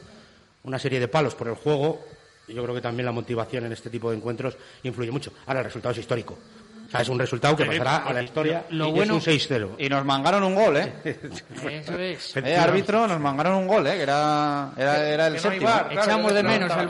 [0.64, 2.02] una serie de palos por el juego.
[2.48, 5.32] y Yo creo que también la motivación en este tipo de encuentros influye mucho.
[5.48, 6.38] Ahora, el resultado es histórico.
[6.88, 9.34] O sea, es un resultado que pasará a la historia lo y bueno- es un
[9.34, 9.76] 6-0.
[9.80, 10.94] Y nos mangaron un gol, ¿eh?
[11.70, 12.38] Eso es.
[12.38, 13.96] Eh, árbitro, nos mangaron un gol, ¿eh?
[13.96, 15.70] Que era, era, era el Que no hay séptimo.
[15.72, 16.82] VAR, claro, Echamos de no- menos el no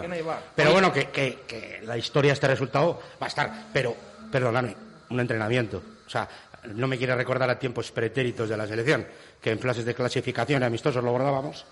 [0.00, 0.38] que no hay VAR.
[0.56, 3.52] Pero bueno, que, que- que la historia, este resultado va a estar.
[3.72, 3.96] Pero,
[4.30, 4.74] perdóname,
[5.10, 5.82] un entrenamiento.
[6.06, 6.28] O sea,
[6.74, 9.06] no me quiere recordar a tiempos pretéritos de la selección,
[9.40, 11.64] que en clases de clasificación y amistosos lo abordábamos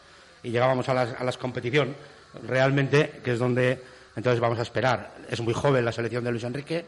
[0.42, 1.94] y llegábamos a las, a las competición
[2.46, 3.82] realmente, que es donde
[4.16, 5.12] entonces vamos a esperar.
[5.28, 6.84] Es muy joven la selección de Luis Enrique.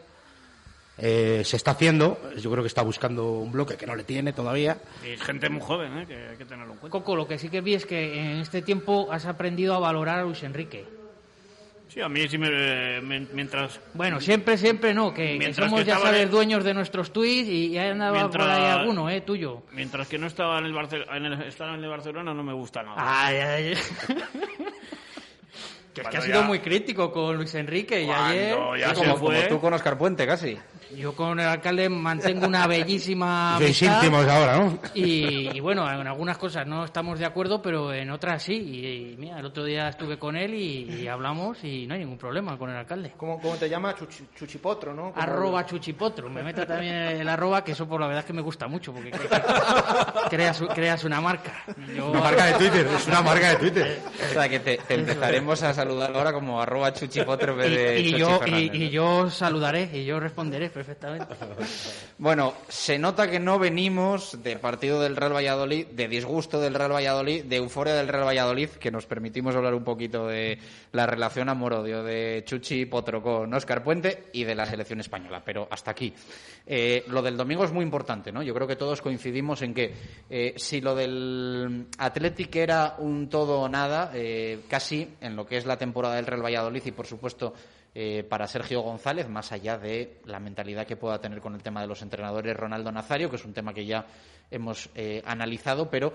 [0.97, 4.31] Eh, se está haciendo, yo creo que está buscando un bloque que no le tiene
[4.33, 4.77] todavía.
[5.03, 6.05] Y gente muy joven, ¿eh?
[6.07, 6.97] que hay que tenerlo en cuenta.
[6.97, 10.19] Coco, lo que sí que vi es que en este tiempo has aprendido a valorar
[10.19, 10.85] a Luis Enrique.
[11.89, 13.79] Sí, a mí sí me, me- mientras...
[13.93, 17.47] Bueno, siempre, siempre no, que, que somos, que ya sabes, en- dueños de nuestros tweets
[17.49, 19.21] y ya andaba Mientras- por ahí alguno, ¿eh?
[19.21, 19.61] Tuyo.
[19.73, 22.53] Mientras que no estaba en el, Barce- en el, estaba en el Barcelona no me
[22.53, 22.95] gusta nada.
[22.97, 23.73] Ay, ay,
[25.93, 28.57] Que es que ha sido ya- muy crítico con Luis Enrique y Cuando ayer...
[28.79, 29.35] ya Sí, se como, fue...
[29.35, 30.57] como tú con Oscar Puente, casi.
[30.97, 33.95] Yo con el alcalde mantengo una bellísima amistad.
[34.03, 34.79] íntimos ahora, ¿no?
[34.93, 38.53] Y, y bueno, en algunas cosas no estamos de acuerdo, pero en otras sí.
[38.53, 42.01] Y, y mira, el otro día estuve con él y, y hablamos y no hay
[42.01, 43.13] ningún problema con el alcalde.
[43.17, 43.95] ¿Cómo, cómo te llama?
[43.95, 45.13] Chuchi- Chuchipotro, ¿no?
[45.15, 46.29] Arroba chuchipotro.
[46.29, 48.93] Me meto también el arroba, que eso por la verdad es que me gusta mucho,
[48.93, 51.63] porque cre- cre- creas, creas una marca.
[51.95, 53.99] Yo- Una marca de Twitter, es una marca de Twitter.
[54.29, 57.99] O sea, que te, te empezaremos a saludar ahora como arroba chuchipotro en vez de
[57.99, 61.35] y, yo, y, yo saludaré y yo responderé perfectamente.
[62.17, 66.93] Bueno, se nota que no venimos de partido del Real Valladolid, de disgusto del Real
[66.93, 70.57] Valladolid, de euforia del Real Valladolid, que nos permitimos hablar un poquito de
[70.91, 75.41] la relación amor-odio de Chuchi Potro con Óscar Puente y de la selección española.
[75.43, 76.13] Pero hasta aquí.
[76.65, 78.41] Eh, lo del domingo es muy importante, ¿no?
[78.41, 79.93] Yo creo que todos coincidimos en que
[80.29, 85.57] eh, si lo del Athletic era un todo o nada, eh, casi en lo que
[85.57, 87.53] es la temporada del Real Valladolid y, por supuesto,
[87.95, 91.79] eh, para Sergio González, más allá de la mentalidad que pueda tener con el tema
[91.79, 94.07] de los entrenadores Ronaldo Nazario, que es un tema que ya
[94.49, 96.11] hemos eh, analizado, pero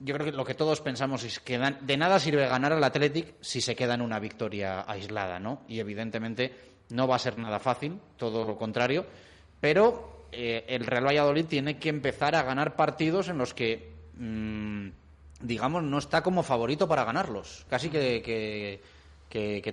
[0.00, 3.34] yo creo que lo que todos pensamos es que de nada sirve ganar al Athletic
[3.42, 5.64] si se queda en una victoria aislada, ¿no?
[5.68, 6.50] Y evidentemente
[6.88, 9.04] no va a ser nada fácil, todo lo contrario,
[9.60, 14.88] pero eh, el Real Valladolid tiene que empezar a ganar partidos en los que, mm,
[15.42, 18.80] digamos, no está como favorito para ganarlos, casi que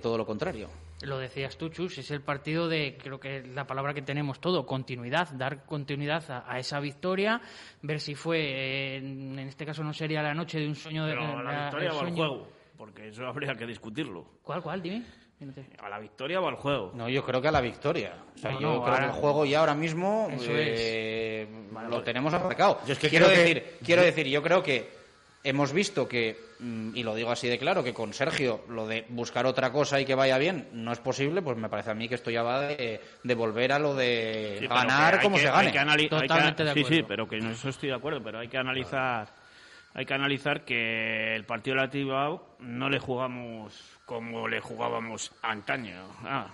[0.02, 0.68] todo lo contrario.
[1.02, 4.38] Lo decías tú, Chus, es el partido de, creo que es la palabra que tenemos
[4.40, 7.40] todo, continuidad, dar continuidad a, a esa victoria,
[7.80, 11.12] ver si fue, eh, en, este caso no sería la noche de un sueño de
[11.12, 14.26] Pero a la la- victoria el al sueño- juego, porque eso habría que discutirlo.
[14.42, 14.82] ¿Cuál, cuál?
[14.82, 15.02] Dime.
[15.38, 15.54] Dime.
[15.82, 16.92] A la victoria va al juego.
[16.94, 18.14] No, yo creo que a la victoria.
[18.34, 21.48] O sea, No, yo no, creo ahora- que el juego ya ahora mismo eh,
[21.88, 22.80] lo tenemos aparcado.
[22.86, 24.99] Yo es que quiero que- decir, quiero decir, yo creo que
[25.42, 29.06] hemos visto que, mm, y lo digo así de claro, que con Sergio lo de
[29.08, 32.08] buscar otra cosa y que vaya bien no es posible, pues me parece a mí
[32.08, 35.48] que esto ya va de, de volver a lo de Sí, ganar como que- se
[35.48, 35.72] hay gane.
[35.72, 36.96] que anali- hay que- Totalmente de Sí, acuerdo.
[36.98, 39.28] sí, pero que en eso estoy de acuerdo, pero hay que analizar
[39.92, 43.74] hay que analizar que el partido de la Tibao no le jugamos
[44.06, 45.96] como le jugábamos antaño.
[46.22, 46.46] Ah,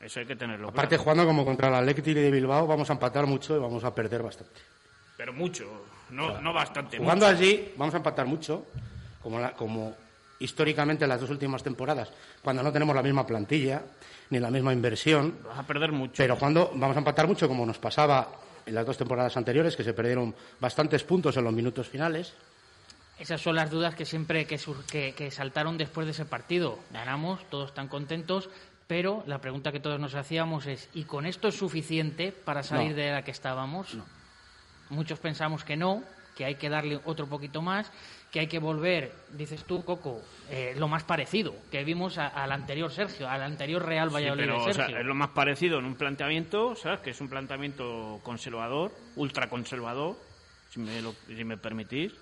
[0.00, 1.02] eso hay que tenerlo Aparte, claro.
[1.02, 4.22] jugando como contra el Athletic de Bilbao, vamos a empatar mucho y vamos a perder
[4.22, 4.60] bastante.
[5.16, 5.64] Pero mucho,
[6.10, 6.98] no, no bastante.
[6.98, 7.38] Jugando mucho.
[7.38, 8.66] allí, vamos a empatar mucho,
[9.22, 9.94] como, la- como
[10.38, 12.10] históricamente en las dos últimas temporadas,
[12.42, 13.82] cuando no tenemos la misma plantilla
[14.30, 15.38] ni la misma inversión.
[15.44, 16.14] Vas a perder mucho.
[16.16, 18.28] Pero cuando vamos a empatar mucho, como nos pasaba
[18.66, 22.34] en las dos temporadas anteriores, que se perdieron bastantes puntos en los minutos finales.
[23.18, 26.78] Esas son las dudas que siempre que, sur- que, que saltaron después de ese partido.
[26.92, 28.50] Ganamos, todos están contentos,
[28.86, 32.90] pero la pregunta que todos nos hacíamos es, ¿y con esto es suficiente para salir
[32.90, 32.96] No.
[32.96, 33.96] de la que estábamos?
[34.90, 36.02] Muchos pensamos que no,
[36.36, 37.90] que hay que darle otro poquito más,
[38.30, 40.20] que hay que volver, dices tú, Coco,
[40.50, 44.54] eh, lo más parecido que vimos al anterior Sergio, al anterior Real Sí, Valladolid pero,
[44.54, 44.98] de o sea, Sergio.
[44.98, 47.00] es lo más parecido en un planteamiento, ¿sabes?
[47.00, 50.16] Que es un planteamiento conservador, ultraconservador,
[50.70, 52.12] si me, lo, si me permitís.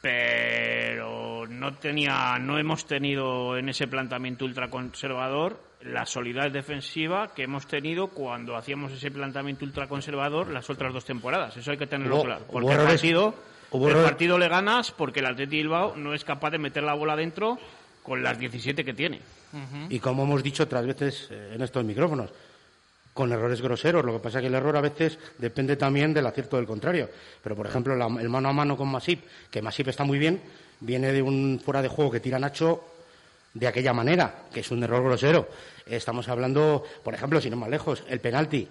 [0.00, 7.66] Pero no tenía, no hemos tenido en ese planteamiento ultraconservador la solidez defensiva que hemos
[7.66, 11.56] tenido cuando hacíamos ese planteamiento ultraconservador las otras dos temporadas.
[11.56, 12.44] Eso hay que tenerlo Hubo- claro.
[12.48, 13.34] hubo Porque el partido,
[13.72, 16.94] hubo el partido le ganas porque el Atleti Bilbao no es capaz de meter la
[16.94, 17.58] bola dentro
[18.02, 19.20] con las 17 que tiene.
[19.90, 22.30] Y como hemos dicho otras veces eh, en estos micrófonos,
[23.12, 24.02] con errores groseros.
[24.04, 27.10] Lo que pasa es que el error a veces depende también del acierto del contrario.
[27.42, 30.40] Pero, por ejemplo, la- el mano a mano con Masip, que Masip está muy bien,
[30.80, 32.82] viene de un fuera de juego que tira Nacho
[33.54, 35.48] de aquella manera, que es un error grosero.
[35.86, 38.68] Estamos hablando, por ejemplo, si no más lejos, el penalti.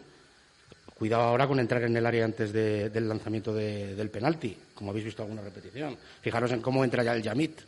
[0.95, 4.91] Cuidado ahora con entrar en el área antes de- del lanzamiento de- del penalti, como
[4.91, 5.97] habéis visto alguna repetición.
[6.21, 7.59] Fijaros en cómo entra ya el Yamit.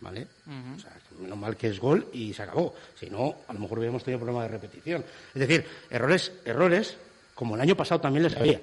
[0.00, 0.26] ¿Vale?
[0.76, 2.74] O sea, menos mal que es gol y se acabó.
[2.98, 5.04] Si no, a lo mejor hubiéramos tenido problema de repetición.
[5.34, 6.96] Es decir, errores, errores,
[7.34, 8.60] como el año pasado también les había.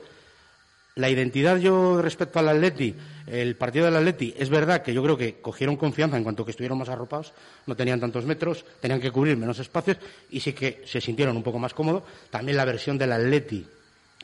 [0.98, 2.96] La identidad yo respecto al Atleti,
[3.28, 6.50] el partido del Atleti, es verdad que yo creo que cogieron confianza en cuanto que
[6.52, 7.34] estuvieron más arropados,
[7.68, 9.98] no tenían tantos metros, tenían que cubrir menos espacios
[10.32, 12.02] y sí que se sintieron un poco más cómodos.
[12.32, 13.64] También la versión del Atleti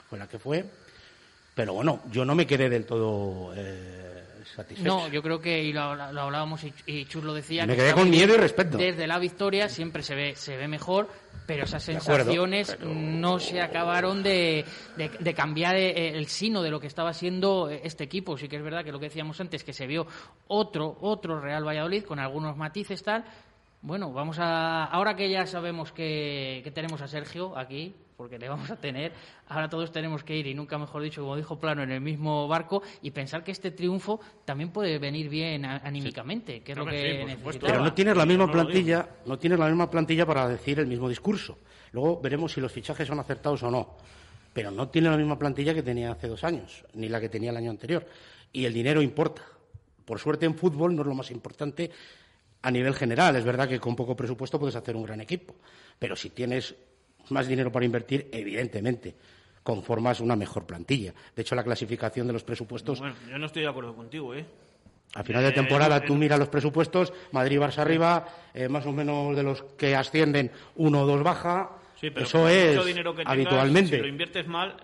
[0.10, 0.66] fue la que fue,
[1.54, 4.24] pero bueno, yo no me quedé del todo eh,
[4.84, 7.66] No, yo creo que, y lo, lo hablábamos y, y Chus lo decía.
[7.66, 8.78] Me que quedé con miedo y respeto.
[8.78, 11.08] Desde la victoria siempre se ve, se ve mejor,
[11.46, 14.66] pero esas acuerdo, sensaciones no se acabaron de,
[14.98, 18.38] de- de cambiar eh, el sino de lo que estaba siendo este equipo.
[18.38, 20.08] Sí que es verdad que lo que decíamos antes, que se vio
[20.48, 23.24] otro, otro Real Valladolid con algunos matices tal.
[23.82, 24.86] Bueno, vamos a.
[24.86, 29.12] Ahora que ya sabemos que, que tenemos a Sergio aquí, porque le vamos a tener,
[29.50, 32.48] ahora todos tenemos que ir, y nunca mejor dicho, como dijo Plano, en el mismo
[32.48, 36.86] barco, y pensar que este triunfo también puede venir bien a- anímicamente, que es lo
[36.86, 37.60] que sí.
[37.60, 40.88] Pero no tienes la misma no plantilla, no tienes la misma plantilla para decir el
[40.88, 41.58] mismo discurso.
[41.92, 43.98] Luego veremos si los fichajes son acertados o no.
[44.54, 47.50] Pero no tiene la misma plantilla que tenía hace dos años, ni la que tenía
[47.50, 48.08] el año anterior.
[48.54, 49.42] Y el dinero importa.
[50.06, 51.92] Por suerte en fútbol no es lo más importante
[52.62, 53.36] a nivel general.
[53.36, 55.56] Es verdad que con poco presupuesto puedes hacer un gran equipo.
[56.00, 56.74] Pero si tienes
[57.30, 59.16] más dinero para invertir, evidentemente
[59.64, 61.14] conformas una mejor plantilla.
[61.36, 64.46] De hecho, la clasificación de los presupuestos Bueno, yo no estoy de acuerdo contigo, ¿eh?
[65.16, 68.68] a final de Eh, temporada eh, tú miras los presupuestos, Madrid y Barça arriba, eh,
[68.68, 71.70] más o menos de los que ascienden, uno o dos baja.
[72.00, 73.96] Sí, pero Eso es mucho dinero que tengas, habitualmente.
[73.96, 74.76] Si lo inviertes mal,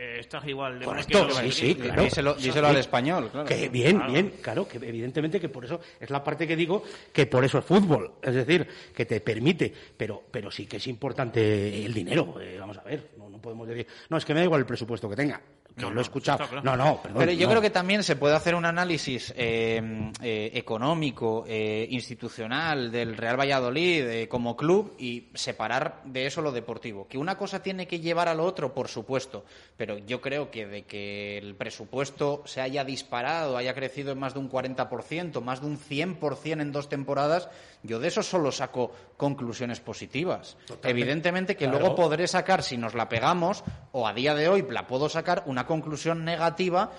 [0.00, 2.02] eh, estás igual de Correcto, que sí, sí, que- claro.
[2.04, 3.46] Díselo- díselo al español, claro.
[3.48, 4.12] Que bien, Claro.
[4.12, 6.82] bien, claro, que evidentemente que por eso es la parte que digo
[7.12, 10.86] que por eso es fútbol, es decir, que te permite, pero, pero sí que es
[10.86, 12.36] importante el dinero.
[12.40, 14.66] eh, vamos a ver, no, no podemos decir, no, es que me da igual el
[14.66, 15.40] presupuesto que tenga,
[15.80, 16.38] No, lo he escuchado.
[16.48, 16.62] claro.
[16.62, 17.18] No, no, perdón.
[17.20, 17.50] Pero yo no.
[17.50, 23.38] creo que también se puede hacer un análisis eh, eh, económico, eh, institucional del Real
[23.38, 27.06] Valladolid como club y separar de eso lo deportivo.
[27.08, 29.44] Que una cosa tiene que llevar a lo otro, por supuesto,
[29.76, 34.34] pero yo creo que de que el presupuesto se haya disparado, haya crecido en más
[34.34, 37.48] de un 40%, más de un 100% en dos temporadas,
[37.82, 40.56] yo de eso solo saco conclusiones positivas.
[40.82, 41.80] Evidentemente que Claro.
[41.80, 43.62] luego podré sacar, si nos la pegamos,
[43.92, 46.90] o a día de hoy la puedo sacar, una conclusión negativa,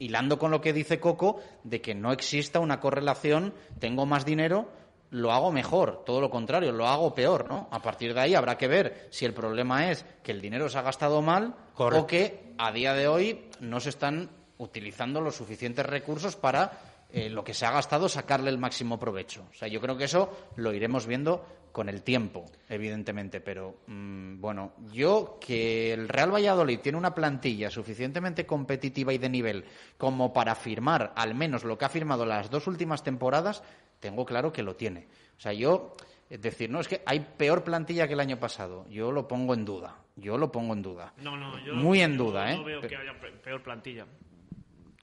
[0.00, 4.68] hilando con lo que dice Coco, de que no exista una correlación, tengo más dinero,
[5.10, 7.68] lo hago mejor, todo lo contrario, lo hago peor, ¿no?
[7.70, 10.78] A partir de ahí habrá que ver si el problema es que el dinero se
[10.78, 12.02] ha gastado mal Correcto.
[12.04, 16.72] o que a día de hoy no se están utilizando los suficientes recursos para
[17.12, 19.44] eh, lo que se ha gastado sacarle el máximo provecho.
[19.50, 21.44] O sea, yo creo que eso lo iremos viendo
[21.76, 27.68] con el tiempo, evidentemente, pero mm, bueno, yo que el Real Valladolid tiene una plantilla
[27.68, 29.62] suficientemente competitiva y de nivel
[29.98, 33.62] como para firmar al menos lo que ha firmado las dos últimas temporadas,
[34.00, 35.06] tengo claro que lo tiene.
[35.36, 35.94] O sea, yo
[36.30, 39.52] es decir, no es que hay peor plantilla que el año pasado, yo lo pongo
[39.52, 39.98] en duda.
[40.16, 41.12] Yo lo pongo en duda.
[41.18, 42.56] No, no, yo Muy en yo duda, ¿eh?
[42.56, 44.06] No veo Pero- que haya pe- peor plantilla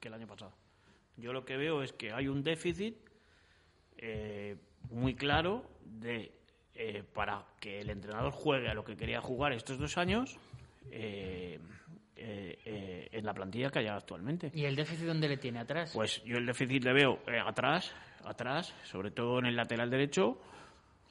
[0.02, 0.52] que el año pasado.
[1.18, 2.96] Yo lo que veo es que hay un déficit
[3.98, 4.56] eh,
[4.90, 6.32] muy claro de
[6.76, 10.38] eh, para que el entrenador juegue a lo que quería jugar estos dos años
[10.92, 11.60] eh,
[12.16, 14.52] eh, en la plantilla que hay actualmente.
[14.54, 15.92] ¿Y el déficit dónde le tiene atrás?
[15.94, 17.92] Pues yo el déficit le veo atrás,
[18.26, 20.38] atrás, sobre todo en el lateral derecho.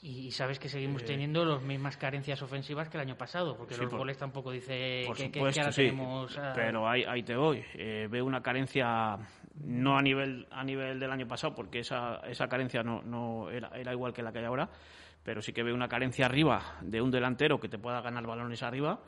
[0.04, 3.82] Y sabes que seguimos teniendo las mismas carencias ofensivas que el año pasado, porque Sí,
[3.82, 5.82] los por- goles tampoco dice Por que, que- que supuesto, ahora sí.
[5.82, 6.38] tenemos.
[6.38, 7.64] ah, Pero ahí, ahí te voy.
[8.10, 9.16] Veo una carencia,
[9.64, 13.68] no a nivel, a nivel del año pasado, porque esa, esa carencia no, no era,
[13.76, 14.68] era igual que la que hay ahora,
[15.22, 18.62] pero sí que veo una carencia arriba de un delantero que te pueda ganar balones
[18.62, 19.00] arriba,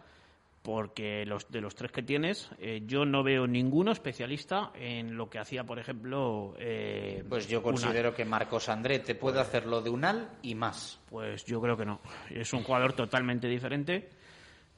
[0.63, 5.29] porque los, de los tres que tienes, eh, yo no veo ninguno especialista en lo
[5.29, 6.55] que hacía, por ejemplo.
[6.59, 7.73] eh, Pues yo Unal.
[7.73, 10.99] considero que Marcos André te puede hacer lo de Unal y más.
[11.11, 12.01] Pues yo creo que no.
[12.31, 14.09] Es un jugador totalmente diferente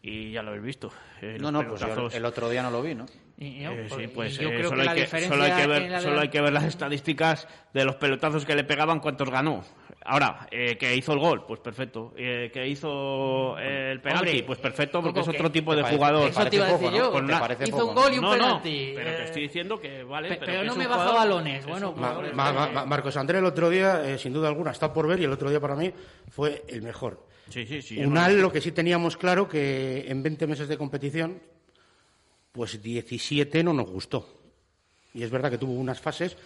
[0.02, 0.90] y ya lo habéis visto.
[1.22, 3.06] Eh, No, no, pues yo el otro día no lo vi, ¿no?
[3.38, 5.42] Y, yo, Eh, sí, y pues yo eh, creo solo, que la hay que, solo
[5.44, 8.64] hay que ver, la solo hay que ver las estadísticas de los pelotazos que le
[8.64, 9.62] pegaban, cuántos ganó.
[10.08, 12.12] Ahora, eh, que hizo el gol, pues perfecto.
[12.16, 15.96] Eh, que hizo el penalti, Hombre, pues perfecto, porque es otro tipo ¿Te de parece-
[15.96, 16.28] jugador.
[16.30, 16.96] Eso te iba a decir poco, ¿no?
[16.96, 17.10] yo.
[17.12, 18.92] Con ¿Te una- parece hizo poco, un gol y un no, no, penalti.
[18.94, 20.28] pero te estoy diciendo que vale.
[20.28, 22.52] pe- pero, pero que no me baja jugador- balones, es bueno, un Ma- jugador- Ma-
[22.52, 25.24] Ma- Ma- Marcos André el otro día, eh, sin duda alguna, está por ver y
[25.24, 25.92] el otro día para mí
[26.30, 27.26] fue el mejor.
[27.48, 27.98] Sí, sí, sí.
[28.04, 31.40] Unal, no- lo que sí teníamos claro que en 20 meses de competición,
[32.52, 34.28] pues 17 no nos gustó.
[35.14, 36.36] Y es verdad que tuvo unas fases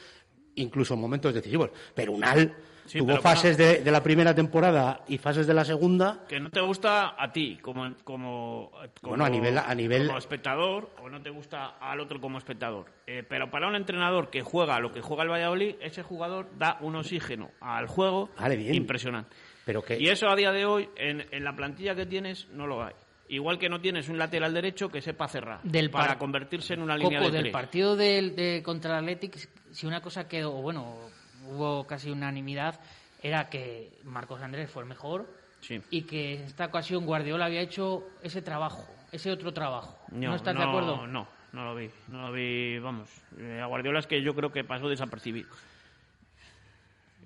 [0.56, 1.70] incluso en momentos decisivos.
[1.94, 2.54] Pero Unal
[2.90, 6.24] Sí, tuvo fases de, de la primera temporada y fases de la segunda.
[6.28, 8.70] Que no te gusta a ti como, como,
[9.00, 12.38] como- Bueno, a nivel- a nivel- como espectador o no te gusta al otro como
[12.38, 12.86] espectador.
[13.06, 16.78] Eh, pero para un entrenador que juega lo que juega el Valladolid, ese jugador da
[16.80, 18.74] un oxígeno al juego Vale, bien.
[18.74, 19.36] impresionante.
[19.64, 22.66] Pero que Y eso a día de hoy, en, en la plantilla que tienes, no
[22.66, 22.94] lo hay.
[23.28, 26.82] Igual que no tienes un lateral derecho que sepa cerrar Del para par- convertirse en
[26.82, 27.52] una Coco, línea de del tres.
[27.52, 29.36] partido del, de contra el Athletic,
[29.70, 30.96] si una cosa quedó, bueno,
[31.50, 32.80] hubo casi unanimidad,
[33.22, 35.26] era que Marcos Andrés fue el mejor
[35.60, 35.80] Sí.
[35.90, 39.98] y que en esta ocasión Guardiola había hecho ese trabajo, ese otro trabajo.
[40.10, 41.06] ¿No, No, estás de acuerdo?
[41.06, 41.90] No, no lo vi.
[42.08, 43.10] No lo vi, vamos.
[43.38, 45.48] Eh, a Guardiola es que yo creo que pasó desapercibido.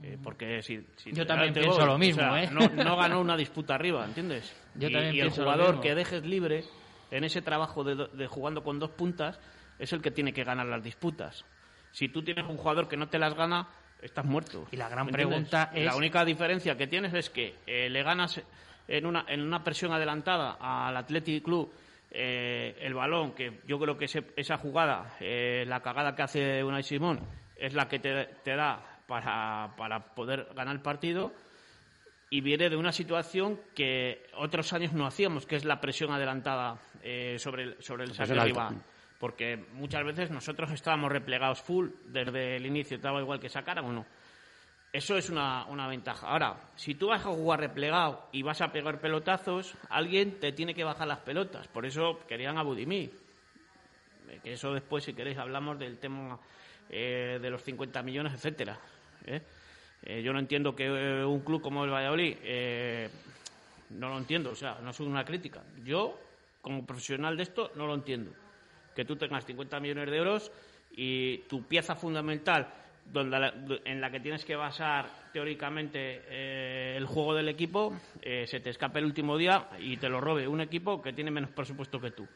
[0.02, 2.50] Eh, porque si, si Yo también pienso voy, lo o mismo, sea, ¿eh?
[2.50, 4.54] No, no ganó una disputa arriba, ¿entiendes?
[4.74, 6.64] Yo y, también y el jugador que dejes libre
[7.10, 9.38] en ese trabajo de, de jugando con dos puntas
[9.78, 11.44] es el que tiene que ganar las disputas.
[11.92, 13.68] Si tú tienes un jugador que no te las gana,
[14.04, 14.66] estás muerto.
[14.70, 15.26] Y la gran ¿entiendes?
[15.50, 18.40] pregunta es- La única diferencia que tienes es que eh, le ganas
[18.86, 21.72] en una, en una presión adelantada al Athletic Club
[22.10, 26.62] eh, el balón, que yo creo que ese- esa jugada, eh, la cagada que hace
[26.62, 27.18] Unai Simón,
[27.56, 31.32] es la que te, te da para, para poder ganar el partido
[32.30, 36.78] y viene de una situación que otros años no hacíamos, que es la presión adelantada
[37.02, 38.76] eh, sobre el, sobre el saque rival.
[39.18, 43.92] Porque muchas veces nosotros estábamos replegados full desde el inicio, daba igual que sacaran o
[43.92, 44.06] no.
[44.92, 46.28] Eso es una, una ventaja.
[46.28, 50.72] Ahora, si tú vas a jugar replegado y vas a pegar pelotazos, alguien te tiene
[50.72, 51.66] que bajar las pelotas.
[51.66, 53.10] Por eso querían a Budimir.
[54.28, 56.38] Eh, Que eso después, si queréis, hablamos del tema
[56.88, 58.78] eh, de los 50 millones, etcétera.
[59.26, 59.42] ¿eh?
[60.02, 60.88] Eh, yo no entiendo que
[61.24, 62.36] un club como el Valladolid,
[63.90, 65.62] no lo entiendo, o sea, no es una crítica.
[65.82, 66.20] Yo,
[66.60, 68.32] como profesional de esto, no lo entiendo.
[68.94, 70.52] Que tú tengas 50 millones de euros
[70.96, 72.68] y tu pieza fundamental,
[73.12, 73.52] donde
[73.84, 78.70] en la que tienes que basar teóricamente eh, el juego del equipo, eh, se te
[78.70, 82.12] escape el último día y te lo robe un equipo que tiene menos presupuesto que
[82.12, 82.26] tú.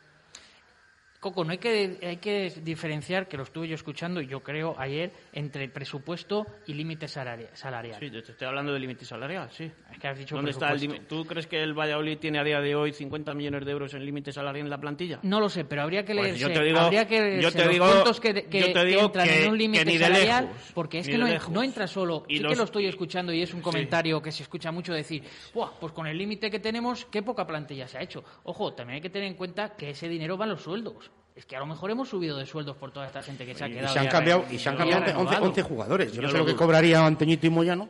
[1.21, 5.11] Coco, no hay que, hay que diferenciar, que lo estuve yo escuchando, yo creo, ayer,
[5.33, 7.99] entre presupuesto y límite salari- salarial.
[7.99, 9.69] Sí, te te estoy hablando de límite salarial, sí.
[9.91, 10.95] Es que has dicho ¿Dónde está el presupuesto.
[10.95, 11.09] límite?
[11.09, 14.05] ¿Tú crees que el Valladolid tiene a día de hoy 50 millones de euros en
[14.05, 15.19] límite salarial en la plantilla?
[15.25, 17.59] No lo sé, pero habría que Pues leerse, yo te digo- habría que yo leerse
[17.59, 20.45] te los digo- que, que- yo te que digo entran que- en un límite salarial,
[20.45, 23.33] lejos, porque es que no, no entra solo, Y sí los- que lo estoy escuchando
[23.33, 26.61] y es un comentario que se escucha mucho decir, "Buah, pues con el límite que
[26.61, 28.23] tenemos, qué poca plantilla se ha hecho.
[28.45, 31.08] Ojo, también hay que tener en cuenta que ese dinero va a los sueldos.
[31.39, 33.63] Es que a lo mejor hemos subido de sueldos por toda esta gente que se
[33.63, 33.93] ha Y quedado.
[33.93, 35.45] se han cambiado, y se han cambiado 11, renovado.
[35.45, 36.09] 11 jugadores.
[36.13, 36.59] Yo, Yo no sé lo lo que dudo.
[36.59, 37.89] cobraría Antoñito y Moyano,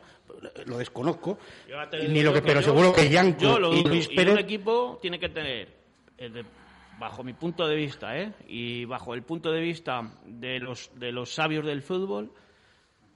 [0.67, 1.39] lo desconozco.
[1.67, 3.73] Yo ya te Ni digo lo que, yo pero yo- seguro que yo Yanko lo
[3.73, 3.83] y.
[3.83, 4.37] Luis Y un Pérez.
[4.37, 5.67] equipo tiene que tener,
[6.19, 6.45] eh, de-
[6.99, 8.31] bajo mi punto de vista, ¿eh?
[8.47, 12.31] y bajo el punto de vista de los, de los sabios del fútbol,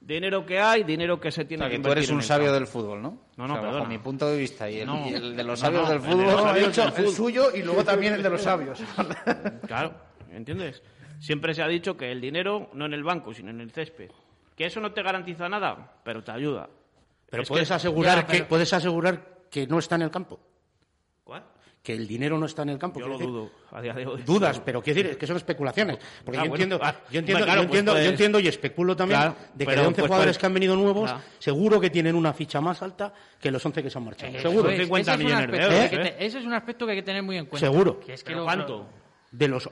[0.01, 2.23] dinero que hay, dinero que se O tiene sea, que que tú eres un el
[2.23, 2.59] sabio campo.
[2.59, 3.17] del fútbol, ¿no?
[3.37, 3.89] No, no, O sea, bajo perdona.
[3.89, 5.05] mi punto de vista y el, No.
[5.07, 6.33] y el de los No, sabios no, del el de los fútbol.
[6.33, 7.13] No, ha sabios dicho del el fútbol.
[7.15, 8.79] suyo y luego también el de los sabios.
[9.67, 9.93] Claro,
[10.35, 10.81] ¿entiendes?
[11.19, 14.11] Siempre se ha dicho que el dinero no en el banco, sino en el césped.
[14.55, 16.69] Que eso no te garantiza nada, pero te ayuda.
[17.29, 20.11] Pero Es puedes que- asegurar Ya, que pero- puedes asegurar que no está en el
[20.11, 20.39] campo.
[21.23, 21.43] ¿Cuál?
[21.81, 22.99] Que el dinero no está en el campo.
[22.99, 23.27] Yo lo decir.
[23.27, 24.21] dudo a día de hoy.
[24.21, 25.97] Dudas, pero quiero decir es que son especulaciones.
[26.23, 28.47] Porque Ah, yo, bueno, entiendo, ah, yo, entiendo, claro, yo, pues entiendo, yo entiendo y
[28.47, 31.25] especulo también Claro, de que pero de 11 pues jugadores que han venido nuevos, Claro.
[31.39, 34.31] seguro que tienen una ficha más alta que los 11 que se han marchado.
[34.31, 34.69] Eso seguro.
[34.69, 35.89] es, 50 ese es un millones de euros, ¿eh?
[36.17, 37.67] te- Ese es un aspecto que hay que tener muy en cuenta.
[37.67, 37.99] Seguro.
[37.99, 38.87] Que es que ¿Pero lo- cuánto?
[39.31, 39.69] De los,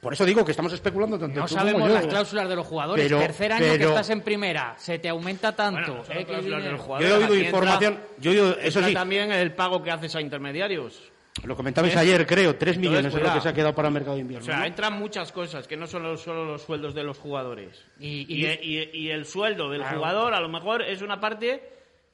[0.00, 1.94] por eso digo que estamos especulando tanto No tú como sabemos yo.
[1.94, 3.04] las cláusulas de los jugadores.
[3.04, 6.02] Pero- Tercer año que estás en primera, se te aumenta tanto.
[6.06, 9.52] Bueno, cláusulas de Yo he oído información, entra- yo he oído, eso sí, también el
[9.52, 11.02] pago que haces a intermediarios.
[11.44, 11.98] lo comentabais ¿Eh?
[11.98, 14.20] ayer, creo, 3 Entonces, millones es lo que se ha quedado para el mercado de
[14.20, 14.44] O invierno.
[14.44, 14.64] sea, ¿no?
[14.64, 17.82] entran muchas cosas que no son los- solo los sueldos de los jugadores.
[17.98, 19.98] Y- Y, y- y- y el sueldo del Claro.
[19.98, 21.62] jugador a lo mejor es una parte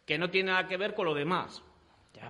[0.04, 1.62] que no tiene nada que ver con lo demás.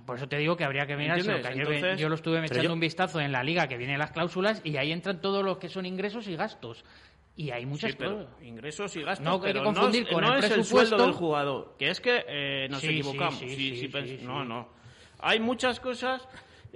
[0.05, 1.19] Por eso te digo que habría que mirar.
[1.19, 4.61] Entonces- yo lo estuve echando yo- un vistazo en la liga que vienen las cláusulas
[4.63, 6.83] y ahí entran todos los que son ingresos y gastos.
[7.35, 8.43] Y hay muchas Sí, pero cosas.
[8.43, 9.23] ingresos y gastos.
[9.25, 10.87] No hay que pero confundir con no el es el presupuesto.
[10.89, 11.75] sueldo del jugador.
[11.77, 13.39] Que es que eh, nos Sí, equivocamos.
[13.39, 13.89] sí.
[14.23, 14.69] No, no.
[15.19, 16.27] Hay muchas cosas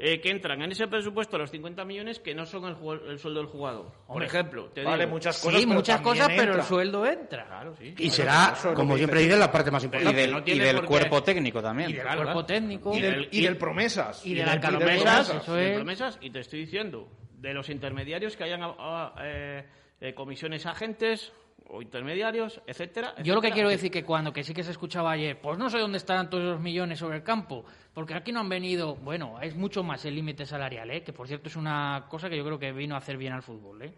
[0.04, 2.76] eh, que entran en ese presupuesto, los 50 millones, que no son el,
[3.08, 3.91] el sueldo del jugador.
[4.08, 5.60] Por Hombre, ejemplo, te Vale, digo, muchas cosas.
[5.60, 6.64] Sí, pero muchas cosas, pero el entra.
[6.64, 7.45] sueldo entra.
[7.45, 7.93] Claro, sí.
[7.99, 10.12] Y será, eso como siempre dice dicen, la parte más importante.
[10.12, 11.89] Y del, no y del por cuerpo técnico también.
[11.91, 12.93] Y del Claro, cuerpo técnico.
[12.95, 14.26] Y Y del, del- y del promesas.
[14.26, 15.47] y de del- las y del promesas, promesas.
[15.70, 15.76] es.
[15.76, 19.66] promesas, y te estoy diciendo, de los intermediarios que hayan ah, eh,
[19.99, 21.32] eh, comisiones agentes
[21.74, 23.16] o intermediarios, etcétera.
[23.24, 25.70] Yo lo que quiero decir que cuando que sí que se escuchaba ayer, pues no
[25.70, 27.64] sé dónde estarán todos esos millones sobre el campo,
[27.94, 31.04] porque aquí no han venido, bueno, es mucho más el límite salarial, ¿eh?
[31.04, 33.42] que por cierto es una cosa que yo creo que vino a hacer bien al
[33.42, 33.94] fútbol, ¿eh?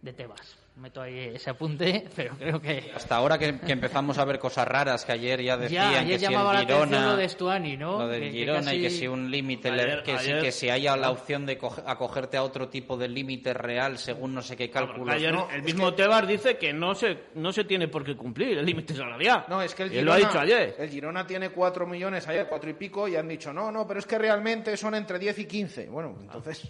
[0.00, 0.61] de Tebas.
[0.76, 2.90] Meto ahí ese apunte, pero creo que...
[2.96, 6.18] Hasta ahora que, que empezamos a ver cosas raras, que ayer ya decían Ya, ayer
[6.18, 7.06] que si el Girona...
[7.06, 7.98] lo de Stuani, ¿no?
[7.98, 10.50] Lo del Que- que Girona y que si un límite, Ayer- que, si, ayer- que
[10.52, 14.42] si haya la opción de coge- acogerte a otro tipo de límite real según no
[14.42, 15.14] sé qué cálculos.
[15.14, 15.48] Ayer ¿no?
[15.50, 18.94] el mismo Tebar dice que no se, no se tiene por qué cumplir el límite
[18.94, 19.44] salarial.
[19.48, 20.74] No, es que el Girona, lo ha dicho ayer.
[20.78, 24.00] el Girona tiene 4 millones ayer, 4 y pico, y han dicho, no, no, pero
[24.00, 25.86] es que realmente son entre 10 y 15.
[25.88, 26.66] Bueno, entonces...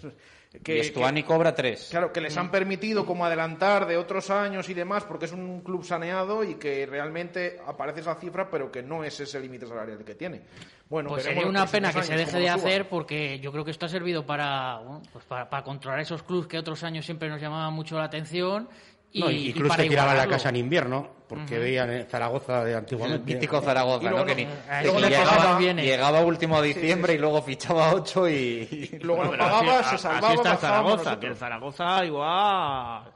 [0.61, 1.87] Que, y Stuani cobra tres.
[1.89, 5.61] Claro, que les han permitido como adelantar de otros años y demás, porque es un
[5.61, 10.03] club saneado y que realmente aparece esa cifra, pero que no es ese límite salarial
[10.05, 10.41] que tiene.
[10.89, 13.87] Bueno, Pues sería una pena que se deje de hacer porque yo creo que esto
[13.87, 17.41] ha servido para, bueno, pues para, para controlar esos clubes que otros años siempre nos
[17.41, 18.69] llamaban mucho la atención
[19.13, 22.63] y, No, y incluso para te tiraban la casa en invierno, porque veían eh, Zaragoza
[22.63, 23.31] de antiguamente.
[23.31, 24.25] El mítico Zaragoza, Y luego ¿no?
[24.25, 24.45] Que, ni-
[25.01, 25.09] le
[25.85, 28.97] llegaba, último a diciembre Sí, sí, y luego fichaba a ocho y...
[29.01, 29.79] luego No, pero así, a-
[30.17, 33.13] así está el Zaragoza, que el Zaragoza igual...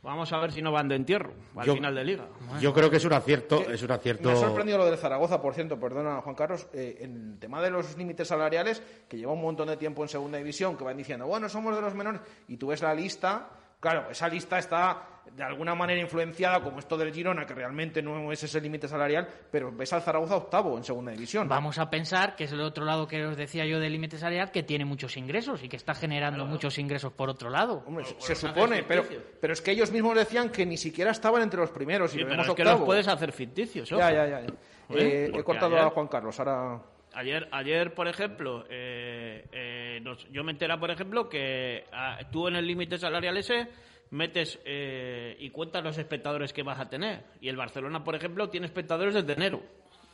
[0.00, 2.24] Vamos a ver si no van de entierro al Yo- final de liga.
[2.60, 4.28] Yo creo que es un acierto, es un acierto.
[4.28, 7.60] Me ha sorprendido lo del Zaragoza, por cierto, perdona Juan Carlos, eh, en el tema
[7.60, 10.96] de los límites salariales, que lleva un montón de tiempo en segunda división, que van
[10.96, 13.48] diciendo, bueno, somos de los menores, y tú ves la lista,
[13.80, 18.32] claro, esa lista está de alguna manera influenciada, como esto del Girona, que realmente no
[18.32, 21.46] es ese límite salarial, pero ves al Zaragoza octavo en segunda división.
[21.48, 24.50] Vamos a pensar que es el otro lado que os decía yo del límite salarial,
[24.50, 27.84] que tiene muchos ingresos y que está generando muchos ingresos por otro lado.
[28.18, 29.04] Se supone, pero,
[29.40, 32.22] pero es que ellos mismos decían que ni siquiera estaban entre los primeros y Sí,
[32.22, 33.92] lo pero es que los puedes hacer ficticios.
[33.92, 34.00] ojo.
[34.00, 34.40] Ya, ya, ya.
[34.40, 34.52] ya.
[34.96, 35.30] ¿Eh?
[35.34, 36.80] He cortado ayer- a Juan Carlos, ahora...
[37.14, 42.48] Ayer, ayer por ejemplo, eh, eh, nos- yo me entera, por ejemplo, que ah, tú
[42.48, 43.68] en el límite salarial ese
[44.10, 47.24] metes eh, y cuentas los espectadores que vas a tener.
[47.40, 49.62] Y el Barcelona, por ejemplo, tiene espectadores desde enero.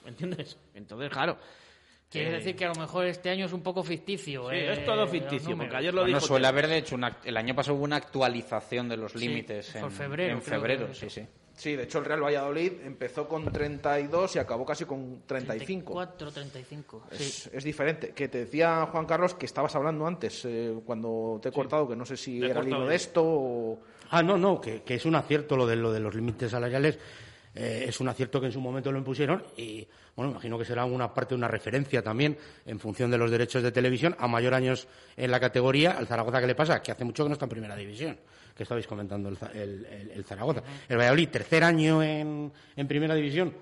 [0.04, 0.58] ¿Me entiendes?
[0.74, 1.38] Entonces, claro.
[2.10, 4.50] Quiere eh, decir que a lo mejor este año es un poco ficticio.
[4.50, 7.16] Sí, eh, es todo ficticio, porque ayer lo Bueno, dijo suele haber, de hecho, una-
[7.24, 10.94] el año pasado hubo una actualización de los Sí, límites por en febrero, en febrero,
[10.94, 11.26] sí, sí.
[11.56, 15.92] Sí, de hecho el Real Valladolid empezó con 32 y acabó casi con 35.
[15.94, 17.02] 34, 35.
[17.12, 17.50] Es, sí.
[17.52, 18.10] es diferente.
[18.10, 21.94] Que te decía Juan Carlos que estabas hablando antes, eh, cuando te he cortado, que
[21.94, 23.78] no sé si Te era el hilo de esto o...
[24.10, 26.98] Ah, no, no, que, que es un acierto lo de, lo de los límites salariales.
[27.54, 29.86] Eh, es un acierto que en su momento lo impusieron y,
[30.16, 32.36] bueno, imagino que será una parte, una referencia también
[32.66, 34.16] en función de los derechos de televisión.
[34.18, 36.82] A mayor años en la categoría, al Zaragoza, ¿qué le pasa?
[36.82, 38.18] Que hace mucho que no está en primera división,
[38.56, 40.62] que estabais comentando el, el- el- el Zaragoza.
[40.88, 43.54] El Valladolid, tercer año en, en primera división,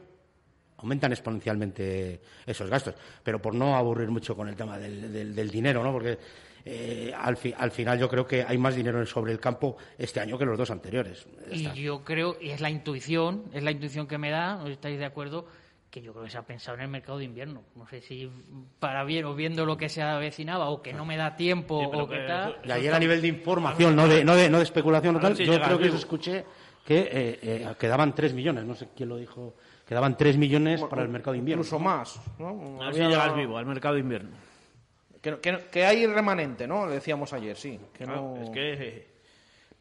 [0.79, 2.95] aumentan exponencialmente esos gastos.
[3.23, 5.93] Pero por no aburrir mucho con el tema del, del- del dinero, ¿no?
[5.93, 6.19] Porque
[6.65, 10.21] eh, al, fi- al final yo creo que hay más dinero sobre el campo este
[10.21, 11.27] año que los dos anteriores.
[11.51, 14.99] Y yo creo, y es la intuición, es la intuición que me da, ¿no estáis
[14.99, 15.47] de acuerdo?
[15.91, 17.65] Que yo creo que se ha pensado en el mercado de invierno.
[17.77, 18.31] No sé si
[18.79, 21.87] para bien o viendo lo que se avecinaba o que no me da tiempo Sí,
[22.01, 22.57] o que que tal.
[22.65, 25.37] Y ayer a nivel de información, no de, no de, no de especulación o tal,
[25.37, 25.97] si yo creo que vivo.
[25.97, 26.45] escuché
[26.87, 29.55] que eh, eh, quedaban 3 millones, no sé quién lo dijo,
[29.87, 31.61] quedaban 3 millones para el mercado de invierno.
[31.63, 32.79] Incluso más, ¿no?
[32.83, 34.31] A ver si Había- llegas vivo al mercado de invierno.
[35.23, 36.87] Que, que- que hay remanente, ¿no?
[36.87, 37.79] Le decíamos ayer, sí.
[37.97, 38.43] Que Claro, no...
[38.43, 39.07] es que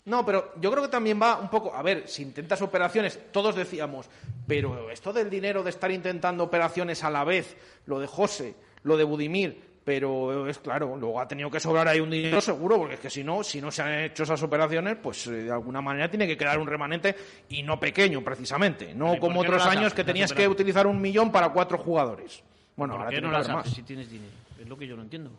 [0.06, 1.74] No, pero yo creo que también va un poco.
[1.74, 4.08] A ver, si intentas operaciones, todos decíamos,
[4.48, 8.98] pero esto del dinero de estar intentando operaciones a la vez, lo de José, lo
[8.98, 12.94] de Budimir, pero es claro, luego ha tenido que sobrar ahí un dinero seguro, porque
[12.96, 15.82] es que si no, si no se han hecho esas operaciones, pues eh, de alguna
[15.82, 17.16] manera tiene que quedar un remanente
[17.50, 18.94] y no pequeño, precisamente.
[18.94, 21.80] No ¿Y por como no otros años que tenías que utilizar un millón para cuatro
[21.80, 22.44] jugadores.
[22.76, 23.76] Bueno, ¿por ahora qué tiene no que las haber haces más.
[23.76, 24.32] si tienes dinero?
[24.62, 25.32] Es lo que yo no entiendo.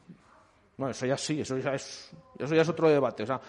[0.77, 3.23] Bueno, eso ya sí, eso ya es, eso ya es otro debate.
[3.23, 3.41] O sea,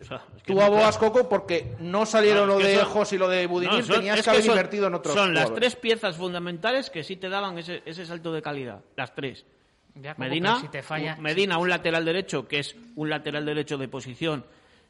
[0.00, 2.72] O sea, es que tú no- abogas, Coco, porque no salieron No, lo es que
[2.72, 4.86] de son- Jos y lo de Budimir, No, son- tenías es que haber son- invertido
[4.86, 8.40] en otros Son las tres piezas fundamentales que sí te daban ese, ese salto de
[8.40, 8.80] calidad.
[8.96, 9.44] Las tres.
[9.96, 13.76] Ya, Medina, si te falla- un- Medina, un lateral derecho, que es un lateral derecho
[13.76, 14.44] de posición,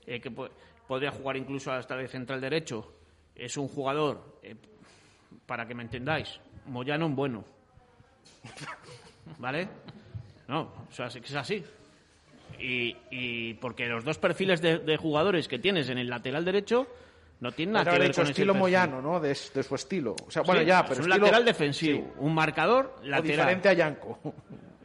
[0.07, 0.51] eh, que po-
[0.86, 2.93] podría jugar incluso hasta de central derecho.
[3.34, 4.55] Es un jugador, eh,
[5.47, 7.45] para que me entendáis, Moyano un bueno.
[9.39, 9.68] ¿Vale?
[10.49, 11.64] No, o sea, es es así.
[12.59, 16.86] Y, y porque los dos perfiles de, de jugadores que tienes en el lateral derecho
[17.40, 18.61] no tienen nada que ver hecho con ese estilo perfil.
[18.61, 19.20] Moyano, ¿no?
[19.20, 20.16] De, de su estilo.
[20.26, 22.12] O sea, bueno, Sí, ya, es pero un estilo- lateral defensivo, sí.
[22.18, 23.22] un marcador O lateral.
[23.22, 24.18] diferente a Yanko.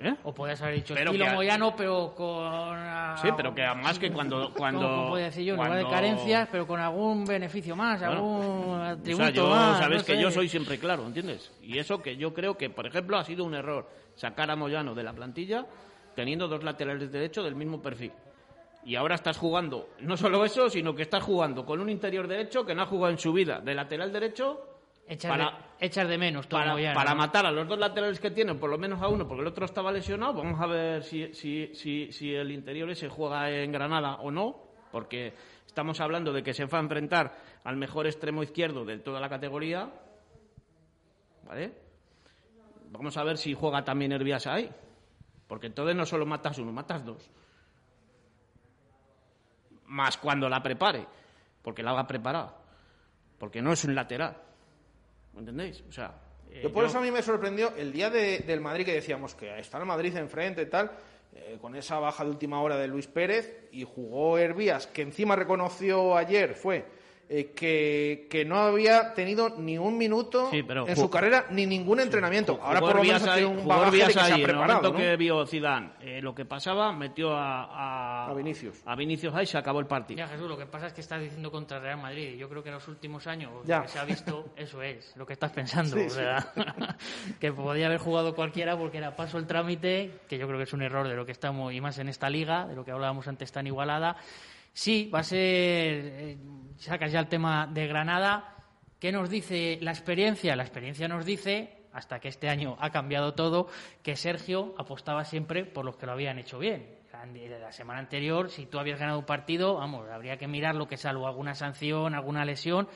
[0.03, 0.15] ¿Eh?
[0.23, 2.45] O podías haber dicho Pero estilo que- Moyano, pero con.
[2.45, 4.51] ah, Sí, pero que además que cuando...
[4.53, 5.55] cuando ¿Cómo, cómo podía decir yo?
[5.55, 9.79] Lugar de carencias, pero con algún beneficio más, Bueno, algún O atributo sea, yo, más.
[9.79, 10.21] sabes no que sé.
[10.21, 11.51] yo soy siempre claro, ¿entiendes?
[11.61, 14.93] Y eso que yo creo que, por ejemplo, ha sido un error sacar a Moyano
[14.93, 15.65] de la plantilla
[16.15, 18.11] teniendo dos laterales derechos del mismo perfil.
[18.85, 22.65] Y ahora estás jugando, no solo eso, sino que estás jugando con un interior derecho
[22.65, 24.59] que no ha jugado en su vida de lateral derecho
[25.07, 26.95] Echar, para- de, echar de menos todo para, Moyano.
[26.95, 29.47] para matar a los dos laterales que tienen, por lo menos a uno, porque el
[29.47, 30.33] otro estaba lesionado.
[30.33, 34.63] Vamos a ver si, si, si, si el interior ese juega en Granada o no.
[34.91, 35.33] porque
[35.65, 39.27] estamos hablando de que se va a enfrentar al mejor extremo izquierdo de toda la
[39.27, 39.89] categoría,
[41.47, 41.73] ¿vale?
[42.91, 44.69] Vamos a ver si juega también Hervías ahí,
[45.47, 47.27] porque entonces no solo matas uno, matas dos.
[49.87, 51.05] Más cuando la prepare,
[51.61, 52.55] porque la haga preparada,
[53.39, 54.37] porque no es un lateral.
[55.33, 55.83] ¿Me entendéis?
[55.87, 56.13] O sea,
[56.51, 58.93] eh, Yo por yo- eso a mí me sorprendió el día de- del Madrid que
[58.93, 60.91] decíamos que está el Madrid enfrente y tal,
[61.35, 65.35] eh, con esa baja de última hora de Luis Pérez y jugó Hervías, que encima
[65.35, 66.85] reconoció ayer, fue
[67.29, 71.65] eh, que, que no había tenido ni un minuto Sí, pero en su carrera ni
[71.65, 72.59] ningún entrenamiento.
[72.61, 74.47] Ahora por lo menos ha tenido un bagaje de que se ahí, ha en el
[74.47, 74.91] preparado.
[74.91, 74.97] ¿no?
[74.97, 78.81] que vio Zidane eh, lo que pasaba, metió a, a, A Vinicius.
[78.85, 80.17] A Vinicius ahí se acabó el partido.
[80.17, 82.35] Ya, Jesús, lo que pasa es que estás diciendo contra Real Madrid.
[82.37, 83.77] Yo creo que en los últimos años Ya.
[83.77, 85.97] lo que se ha visto, eso es, lo que estás pensando.
[85.97, 86.51] Sí, o sea,
[87.39, 90.73] que podía haber jugado cualquiera porque era paso el trámite, que yo creo que es
[90.73, 93.27] un error de lo que estamos, y más en esta liga, de lo que hablábamos
[93.27, 94.17] antes tan igualada.
[94.73, 95.39] Sí, va a ser.
[95.39, 96.37] eh,
[96.77, 98.55] sacas ya el tema de Granada.
[98.99, 100.55] ¿Qué nos dice la experiencia?
[100.55, 103.67] La experiencia nos dice, hasta que este año ha cambiado todo,
[104.01, 107.03] que Sergio apostaba siempre por los que lo habían hecho bien.
[107.61, 110.97] La semana anterior, si tú habías ganado un partido, vamos, habría que mirar lo que
[110.97, 112.89] salvo alguna sanción, alguna lesión.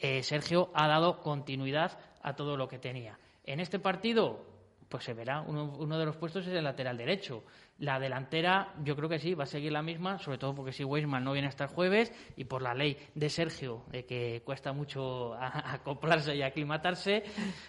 [0.00, 3.18] Eh, Sergio ha dado continuidad a todo lo que tenía.
[3.44, 4.44] En este partido,
[4.92, 7.42] pues se verá, uno, uno de los puestos es el lateral derecho.
[7.78, 10.84] La delantera, yo creo que sí, va a seguir la misma, sobre todo porque si
[10.84, 14.72] Weisman no viene hasta el jueves y por la ley de Sergio, de que cuesta
[14.74, 17.22] mucho a- acoplarse y aclimatarse,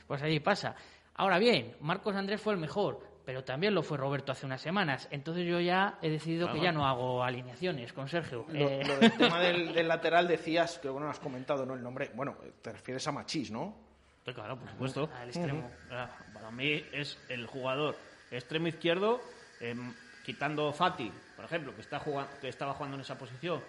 [0.06, 0.76] pues ahí pasa.
[1.16, 5.08] Ahora bien, Marcos Andrés fue el mejor, pero también lo fue Roberto hace unas semanas.
[5.10, 8.46] Entonces yo ya he decidido que ya no hago alineaciones con Sergio.
[8.50, 11.74] Lo, Eh, lo del tema del, del lateral decías, que bueno, has comentado, ¿no?
[11.76, 13.93] El nombre, bueno, te refieres a Machís, ¿no?
[14.24, 15.10] Pues claro, por supuesto.
[15.20, 15.70] Al extremo.
[15.92, 17.98] Ah, Para mí es el jugador
[18.32, 19.22] extremo izquierdo,
[19.60, 19.94] em,
[20.26, 23.62] quitando Fati, por ejemplo, que, está jugando, que estaba jugando en esa posición,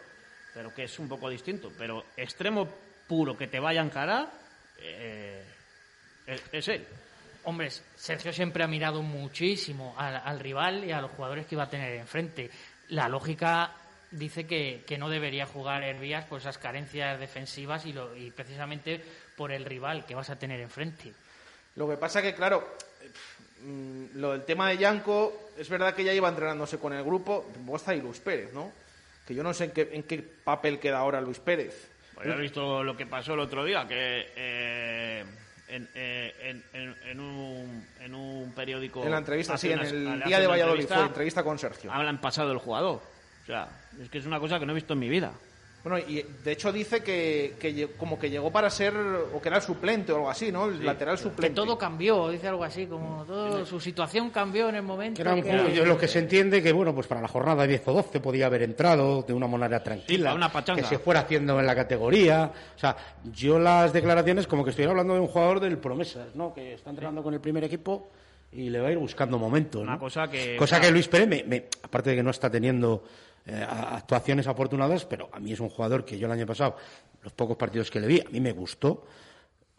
[0.55, 1.73] pero que es un poco distinto.
[1.77, 2.69] Pero extremo
[3.09, 4.31] puro que te vaya a encarar,
[4.79, 5.45] eh,
[6.27, 6.87] es, es él.
[7.45, 11.65] Hombre, Sergio siempre ha mirado muchísimo al, al rival y a los jugadores que iba
[11.65, 12.51] a tener enfrente.
[12.89, 13.73] La lógica
[14.11, 19.05] dice que, que no debería jugar Hervías por esas carencias defensivas y, lo- y precisamente
[19.37, 21.13] por el rival que vas a tener enfrente.
[21.77, 22.77] Lo que pasa que, claro,
[23.63, 27.51] mm, lo del tema de Yanko, es verdad que ya iba entrenándose con el grupo,
[27.57, 28.73] luego está ahí Luis Pérez, ¿no?
[29.27, 31.91] Que yo no sé en qué, en qué papel queda ahora Luis Pérez.
[32.15, 35.25] Pues ya has visto lo que pasó el otro día, que eh,
[35.69, 39.03] en, eh, en- en- en un, en un periódico...
[39.03, 41.91] En la entrevista, sí, en el día de Valladolid, entrevista, fue entrevista con Sergio.
[41.93, 43.03] Hablan pasado del jugador.
[43.43, 43.69] O sea,
[44.01, 45.33] es que es una cosa que no he visto en mi vida.
[45.85, 49.59] Bueno, y de hecho dice que, que como que llegó para ser, o que era
[49.59, 50.65] el suplente o algo así, ¿no?
[50.65, 51.55] El lateral Que suplente.
[51.55, 55.17] todo cambió, dice algo así, como todo, su situación cambió en el momento.
[55.17, 57.67] Que era un que- juego, lo que se entiende que, bueno, pues para la jornada
[57.67, 61.61] 10 o 12 podía haber entrado de una manera tranquila, una que se fuera haciendo
[61.61, 62.51] en la categoría.
[62.75, 62.97] O sea,
[63.31, 66.55] yo las declaraciones como que estoy hablando de un jugador del Promesas, ¿no?
[66.55, 68.11] Que está entrenando con el primer equipo
[68.53, 69.83] y le va a ir buscando momentos.
[69.83, 69.99] Una ¿no?
[69.99, 70.87] cosa que- Cosa claro.
[70.89, 73.05] que Luis Pérez, me- me- aparte de que no está teniendo
[73.47, 76.77] eh, actuaciones afortunadas, pero a mí es un jugador que yo el año pasado,
[77.23, 79.07] los pocos partidos que le vi, a mí me gustó.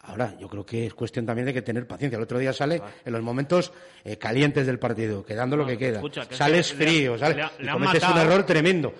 [0.00, 2.16] Ahora, yo creo que es cuestión también de que tener paciencia.
[2.16, 3.72] El otro día sale en los momentos
[4.04, 5.96] eh, calientes del partido, quedando lo que queda.
[5.96, 8.94] escucha, que es Sales que le han- frío, sales, le y cometes un error tremendo.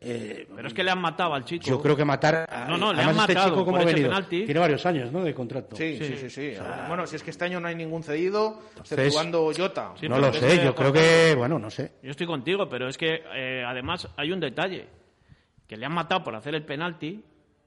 [0.00, 1.64] Eh, Pero es que le han matado al chico.
[1.66, 2.46] yo creo que matar.
[2.48, 4.10] a- No, no, le han este matado chico como por ha ese venido.
[4.10, 4.44] penalti.
[4.44, 5.24] Tiene varios años, ¿no?
[5.24, 5.74] De contrato.
[5.74, 6.52] Sí, sí, sí, sí.
[6.86, 9.94] Bueno, si es que este año no hay ningún cedido, exceptuando Jota.
[9.98, 11.92] Sí, no lo sé, yo creo que, bueno, no sé.
[12.02, 14.86] Yo estoy contigo, pero es que eh, además hay un detalle.
[15.66, 17.22] Que le han matado por hacer el penalti,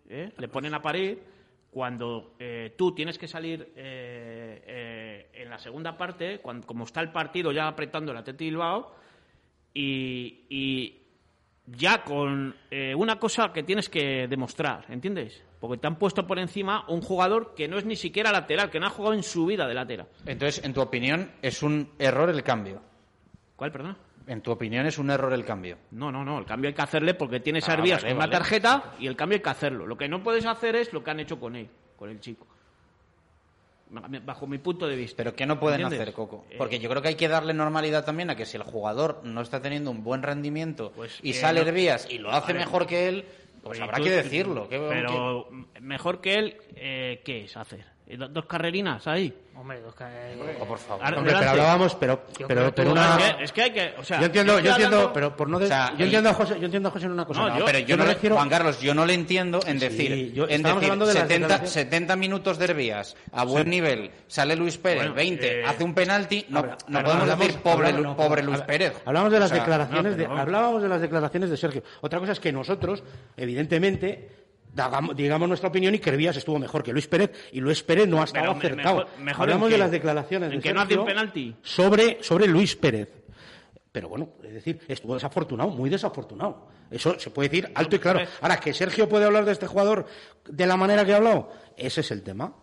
[0.10, 0.32] ¿eh?
[0.38, 1.22] le ponen a parir,
[1.70, 7.02] cuando eh, tú tienes que salir eh, eh, en la segunda parte, cuando, como está
[7.02, 8.96] el partido ya apretando el Atleti Bilbao,
[9.74, 11.01] y, y
[11.66, 15.44] ya con eh, una cosa que tienes que demostrar, ¿entiendes?
[15.60, 18.80] Porque te han puesto por encima un jugador que no es ni siquiera lateral, que
[18.80, 20.08] no ha jugado en su vida de lateral.
[20.26, 22.82] Entonces, en tu opinión, es un error el cambio.
[23.56, 23.98] ¿Cuál, perdón?
[24.28, 25.78] En tu opinión, es un error el cambio.
[25.92, 28.26] No, no, no, el cambio hay que hacerle porque tienes Ah, Arbías vale, con una
[28.28, 28.38] vale.
[28.38, 29.86] tarjeta y el cambio hay que hacerlo.
[29.86, 32.48] Lo que no puedes hacer es lo que han hecho con él, con el chico.
[33.92, 35.18] Bajo mi punto de vista.
[35.18, 36.02] Pero ¿qué no pueden ¿Entiendes?
[36.02, 36.46] hacer, Coco?
[36.50, 39.20] Eh, Porque yo creo que hay que darle normalidad también a que si el jugador
[39.24, 41.66] no está teniendo un buen rendimiento y eh, sale no-
[42.10, 42.60] y lo hace Vale.
[42.60, 43.26] mejor que él,
[43.62, 44.70] pues Oye, habrá tú- que decirlo.
[44.70, 45.48] ¿Qué- Pero
[45.82, 47.86] mejor que él, eh, ¿qué es hacer?
[48.12, 49.34] Y do- dos carrerinas ahí.
[49.56, 49.94] Hombre, dos
[50.60, 51.06] Oh, por favor.
[51.06, 53.18] Ar- Hombre, pero hablábamos, pero, Yo pero, pero una...
[53.18, 53.94] es, que, es que hay que.
[53.98, 56.30] O sea, yo entiendo, yo entiendo, hablando- pero por no de- O sea, yo entiendo
[56.30, 57.48] a José, yo entiendo a José en una cosa.
[57.60, 59.88] No, pero yo, no me le- refiero- Juan Carlos, yo no le entiendo en Sí,
[59.88, 63.70] decir, yo- en decir hablando de las 70, declaraciones- 70 minutos de Herbías a buen
[63.70, 67.48] nivel, sale Luis Pérez, Bueno, 20, eh, hace un penalti, no, Habla- no podemos hablamos-
[67.48, 68.94] decir pobre, no, pobre Luis Pérez.
[69.06, 71.84] Hablamos de las declaraciones no, de, hablábamos de las declaraciones de Sergio.
[72.02, 73.04] Otra cosa es que nosotros,
[73.38, 74.41] evidentemente,
[75.16, 78.22] digamos nuestra opinión y que Hervías estuvo mejor que Luis Pérez y Luis Pérez no
[78.22, 78.96] ha estado Pero me- acertado.
[79.06, 81.56] mejor- mejor hablamos de las declaraciones ¿En de que no hace Sergio un penalti?
[81.62, 83.10] sobre sobre Luis Pérez.
[83.92, 86.70] Pero bueno, es decir, estuvo desafortunado, muy desafortunado.
[86.90, 88.22] Eso se puede decir alto y claro.
[88.40, 90.06] Ahora, que Sergio puede hablar de este jugador
[90.48, 92.54] de la manera que ha hablado, ese es el tema.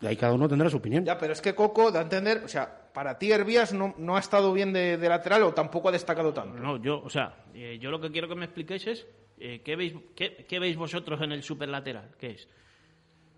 [0.00, 1.04] Y ahí cada uno tendrá su opinión.
[1.04, 4.16] Ya, pero es que Coco, da a entender, o sea, para ti Hervías no, no
[4.16, 6.58] ha estado bien de, de lateral o tampoco ha destacado tanto.
[6.58, 9.06] No, yo, o sea, eh, yo lo que quiero que me expliquéis es
[9.40, 12.10] eh, ¿qué, veis, qué, qué veis vosotros en el superlateral?
[12.18, 12.48] ¿Qué es?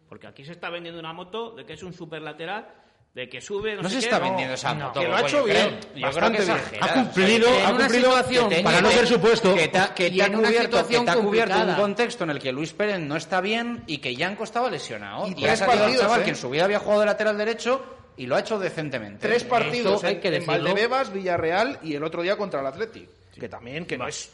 [0.08, 2.68] Porque aquí se está vendiendo una moto de que es un superlateral,
[3.14, 3.76] de que sube.
[3.76, 4.24] No, No sé se qué, está no.
[4.26, 4.86] vendiendo esa No.
[4.88, 5.00] moto.
[5.00, 6.38] Que lo ha hecho yo creo- bien, yo creo bastante
[6.70, 6.78] que.
[6.80, 9.54] Ha cumplido, O sea, ha cumplido situación que para no que- ser supuesto.
[9.54, 11.74] Que te, ha- que Y te ha una cubierto, que situación te ha cubierto un
[11.74, 15.28] contexto en el que Luis Pérez no está bien y que Yanko estaba lesionado.
[15.28, 16.24] Y Y, tres ha salido el chaval ¿eh?
[16.24, 17.84] que en su vida había jugado de lateral derecho
[18.16, 19.26] y lo ha hecho decentemente.
[19.28, 20.40] Tres partidos Eso hay en, que.
[20.40, 23.08] Valdebebas, Villarreal y el otro día contra el Athletic.
[23.38, 24.30] Que también, que no es...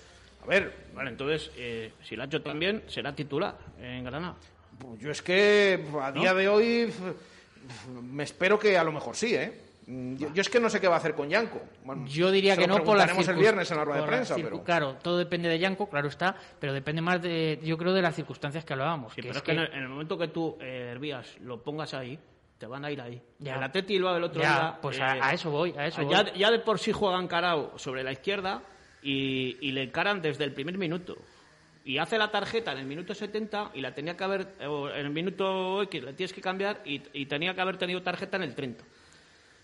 [0.49, 4.35] A ver, Vale, entonces, eh, si lo ha hecho también, será titular en Granada.
[4.79, 6.91] pues yo es que a día de hoy
[8.03, 9.65] me espero que a lo mejor sí, ¿eh?
[9.87, 11.61] Yo, yo es que no sé qué va a hacer con Yanko.
[11.85, 14.63] Bueno, Yo diría que no por las el viernes en la rueda de prensa, pero...
[14.65, 18.15] Claro, todo depende de Yanko, claro está, pero depende más de, yo creo, de las
[18.15, 19.13] circunstancias que hablábamos.
[19.15, 20.95] Sí, que pero es que en el, en el momento que tú, eh,
[21.41, 22.19] lo pongas ahí,
[22.59, 23.23] te van a ir ahí.
[23.39, 23.57] Ya.
[23.57, 24.79] El Atleti lo el otro Ya, día.
[24.83, 26.33] pues eh, a, a eso voy, a eso ya, voy.
[26.37, 28.63] ya de por sí juega encarado sobre la izquierda
[29.03, 31.17] y, y le encaran desde el primer minuto.
[31.85, 35.07] Y hace la tarjeta en el minuto 70 y la tenía que haber, o en
[35.07, 38.43] el minuto X la tienes que cambiar y, y tenía que haber tenido tarjeta en
[38.43, 38.85] el 30.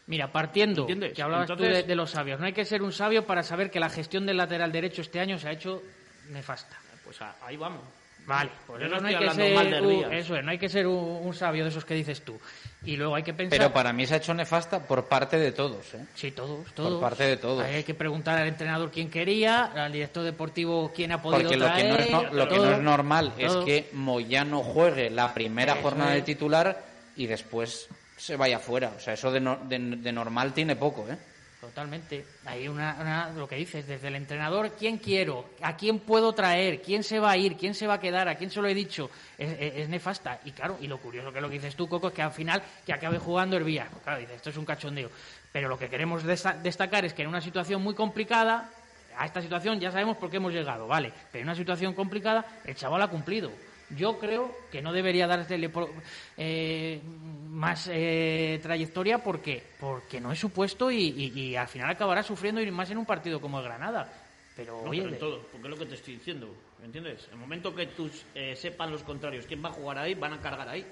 [0.07, 1.13] Mira, partiendo, ¿Entiendes?
[1.15, 3.43] que hablabas tú Entonces- de, de los sabios, no hay que ser un sabio para
[3.43, 5.83] saber que la gestión del lateral derecho este año se ha hecho
[6.31, 6.79] nefasta.
[7.05, 7.83] Pues ahí vamos.
[8.27, 10.13] Vale, por Yo eso no no hay estoy que hablando mal de ser un, Hervías.
[10.25, 12.39] eso es, no hay que ser un, un sabio de esos que dices tú.
[12.87, 15.53] Y luego hay que pensar Pero para mí se ha hecho nefasta por parte de
[15.53, 15.95] todos.
[15.95, 16.05] ¿eh?
[16.15, 17.01] Sí, todos, todos.
[17.01, 17.65] parte de todos.
[17.65, 21.57] Ahí hay que preguntar al entrenador quién quería, al director deportivo quién ha podido Porque
[21.57, 23.61] lo que, no es, no- lo que no es normal todo.
[23.61, 26.83] es que Moyano juegue la primera Eso jornada de titular
[27.17, 28.93] y después se vaya fuera.
[28.97, 31.17] O sea, eso de, no- de- de normal tiene poco, ¿eh?
[31.65, 32.25] Totalmente.
[32.45, 35.47] Hay una, una- lo que dices, desde el entrenador, ¿quién quiero?
[35.63, 36.83] ¿A quién puedo traer?
[36.83, 37.57] ¿Quién se va a ir?
[37.57, 38.29] ¿Quién se va a quedar?
[38.29, 39.11] ¿A quién se lo he dicho?
[39.39, 40.41] Es, nefasta.
[40.45, 42.63] Y claro, y lo curioso que lo que dices tú, Coco, es que al final
[42.85, 43.89] que acabe jugando Hervías.
[43.91, 45.11] Pues claro, dices, esto es un cachondeo.
[45.53, 48.69] Pero lo que queremos destacar es que en una situación muy complicada,
[49.17, 51.13] a esta situación ya sabemos por qué hemos llegado, ¿vale?
[51.33, 53.51] Pero en una situación complicada, el chaval ha cumplido.
[53.97, 55.27] Yo creo que no debería
[55.71, 55.91] por-
[56.37, 57.01] eh,
[57.49, 62.23] más eh, trayectoria porque porque no es su puesto y, y- y al final acabará
[62.23, 64.13] sufriendo y más en un partido como el Granada.
[64.57, 67.29] Pero No, oye, pero en todo, porque es lo que te estoy diciendo, ¿entiendes?
[67.33, 70.41] El momento que tú eh, sepan los contrarios quién va a jugar ahí, van a
[70.41, 70.87] cargar ahí.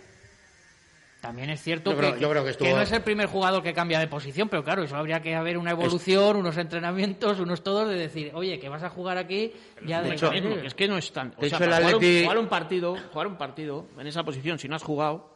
[1.23, 3.63] También es cierto Yo que, creo- yo creo que estuvo- no es el primer jugador
[3.63, 7.63] que cambia de posición, pero claro, eso habría que haber una evolución, unos entrenamientos, unos
[7.63, 9.53] todos de decir, oye, que vas a jugar aquí
[9.87, 11.29] ya de de, hecho, es que no es tan.
[11.37, 14.67] O sea, hecho, el un, jugar un partido, jugar un partido en esa posición, si
[14.67, 15.31] no has jugado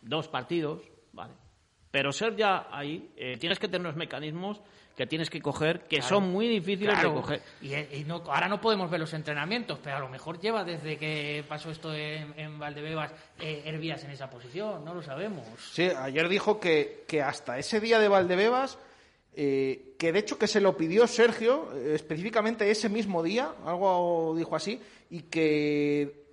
[0.00, 0.80] dos partidos,
[1.12, 1.32] vale.
[1.94, 4.60] Pero ser ya ahí, eh, tienes que tener unos mecanismos
[4.96, 6.08] que tienes que coger que Claro.
[6.08, 7.42] son muy difíciles Claro, de coger.
[7.62, 10.96] Y, y no- ahora no podemos ver los entrenamientos, pero a lo mejor lleva desde
[10.98, 15.46] que pasó esto en, en Valdebebas eh, Hervías en esa posición, no lo sabemos.
[15.70, 18.76] Sí, ayer dijo que, que hasta ese día de Valdebebas,
[19.36, 24.34] eh, que de hecho que se lo pidió Sergio, eh, específicamente ese mismo día, algo
[24.36, 24.80] dijo así,
[25.10, 26.24] y que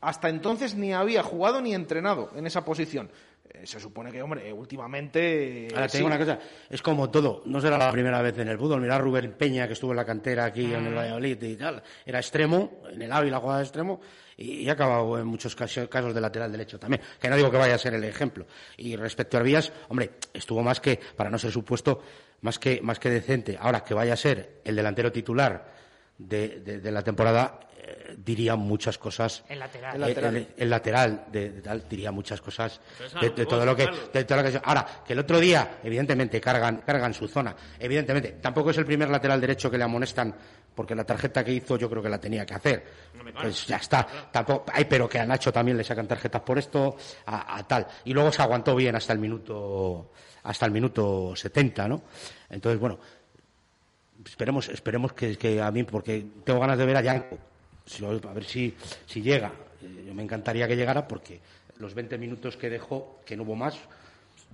[0.00, 3.10] hasta entonces ni había jugado ni entrenado en esa posición.
[3.52, 5.66] Eh, se supone que, hombre, últimamente...
[5.66, 5.98] eh, Ahora te sí.
[5.98, 6.38] digo una cosa,
[6.68, 8.80] es como todo, no será la primera vez en el fútbol.
[8.80, 11.82] Mira a Rubén Peña, que estuvo en la cantera aquí en el Valladolid y tal,
[12.06, 14.00] era extremo, en el Ávila jugaba de extremo,
[14.36, 17.56] y, ha acabado en muchos casos, casos de lateral derecho también, que no digo que
[17.58, 18.46] vaya a ser el ejemplo.
[18.76, 22.02] Y respecto a Arbías, hombre, estuvo más que, para no ser supuesto,
[22.42, 23.58] más que, más que decente.
[23.60, 25.74] Ahora, que vaya a ser el delantero titular
[26.16, 29.42] de, de- de la temporada, eh, diría muchas cosas.
[29.48, 30.36] El lateral.
[30.36, 32.80] El, el- el lateral de, de tal diría muchas cosas
[33.20, 36.78] de, todo lo que de todo lo que ahora que el otro día evidentemente cargan
[36.86, 37.54] cargan su zona.
[37.78, 40.34] Evidentemente tampoco es el primer lateral derecho que le amonestan
[40.74, 42.84] porque la tarjeta que hizo yo creo que la tenía que hacer.
[43.42, 44.06] Pues ya está.
[44.30, 47.86] Tampoco ay pero que a Nacho también le sacan tarjetas por esto a, a tal.
[48.04, 50.12] Y luego se aguantó bien hasta el minuto
[50.42, 52.02] hasta el minuto 70 no
[52.48, 52.98] entonces bueno
[54.24, 57.38] esperemos esperemos que, que a mí porque tengo ganas de ver a Yanko
[57.86, 58.74] Si- a ver si
[59.06, 59.52] si llega
[59.82, 61.40] Eh, yo me encantaría que llegara porque
[61.78, 63.78] los 20 minutos que dejó, que no hubo más,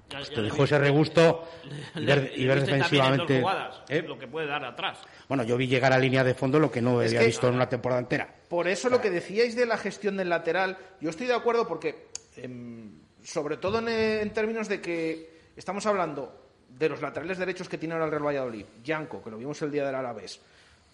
[0.09, 1.49] pues te dejó ese regusto
[1.97, 3.41] y Le- ver, y defensivamente.
[3.41, 4.03] jugadas, ¿eh?
[4.07, 5.01] Lo que puede dar atrás.
[5.29, 7.49] Bueno, yo vi llegar a línea de fondo lo que no Es había que- visto
[7.49, 8.33] en una temporada entera.
[8.49, 12.07] Por eso lo que decíais de la gestión del lateral, yo estoy de acuerdo porque,
[12.37, 12.93] em,
[13.24, 17.95] sobre todo en, en términos de que estamos hablando de los laterales derechos que tiene
[17.95, 18.64] ahora el Real Valladolid.
[18.85, 20.41] Yanco, que lo vimos el día del Alavés,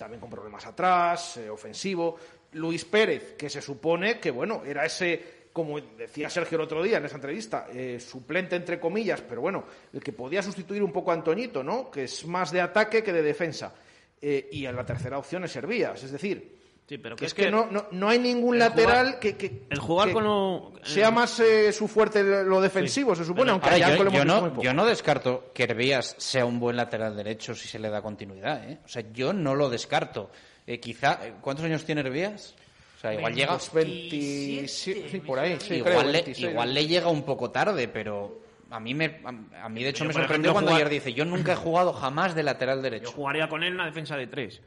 [0.02, 2.16] también con problemas atrás, eh, ofensivo.
[2.54, 6.96] Luis Pérez, que se supone que, bueno, era ese, como decía Sergio el otro día
[6.96, 11.12] en esa entrevista, eh, suplente entre comillas, pero bueno, el que podía sustituir un poco
[11.12, 11.88] a Antoñito, ¿no?
[11.88, 13.72] Que es más de ataque que de defensa.
[14.20, 16.61] Eh, y en la tercera opción es Servías, es decir,
[16.92, 19.36] Sí, pero que que es que, que no, no, no hay ningún lateral jugar- que,
[19.38, 23.50] que- el jugar que con lo- sea más eh, su fuerte lo defensivo, se supone,
[23.50, 27.16] aunque Ahora, yo, hemos yo no, yo no descarto que Hervías sea un buen lateral
[27.16, 28.68] derecho si se le da continuidad.
[28.68, 28.78] ¿eh?
[28.84, 30.30] O sea, yo no lo descarto.
[30.66, 32.54] Eh, quizá, eh, ¿cuántos años tiene Hervías?
[32.98, 33.56] O sea, igual llega.
[33.56, 37.50] Pues 27, sí, por ahí, sí, igual, creo, le, 26, igual le llega un poco
[37.50, 38.40] tarde, pero
[38.70, 39.20] a mí me,
[39.62, 41.56] a, mí de hecho Yo, me sorprendió ejemplo, cuando jugar- ayer dice yo nunca he
[41.56, 43.12] jugado jamás de lateral Yo derecho.
[43.12, 44.60] jugaría con él en una defensa de tres.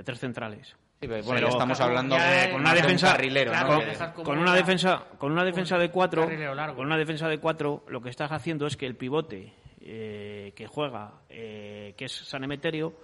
[0.00, 0.66] De tres centrales.
[0.68, 4.14] Sí, pero bueno, ya estamos hablando ya, de- con una de un defensa carrilero, ¿no?
[4.14, 6.26] con, una defensa con una defensa de cuatro
[6.74, 10.66] con una defensa de cuatro lo que estás haciendo es que el pivote eh, que
[10.66, 12.94] juega eh, que es San Emeterio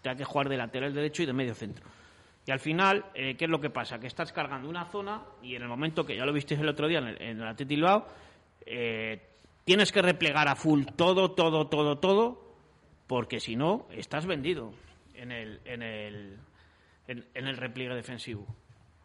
[0.00, 1.84] tenga que jugar de lateral derecho y de medio centro
[2.46, 5.56] y al final eh, qué es lo que pasa que estás cargando una zona y
[5.56, 7.74] en el momento que ya lo visteis el otro día en el, en el Atleti
[7.74, 8.06] Bilbao,
[8.64, 9.20] eh,
[9.66, 12.54] tienes que replegar a full todo todo todo todo
[13.06, 14.72] porque si no estás vendido
[15.20, 16.38] en el en el
[17.06, 18.46] en, en el repliegue defensivo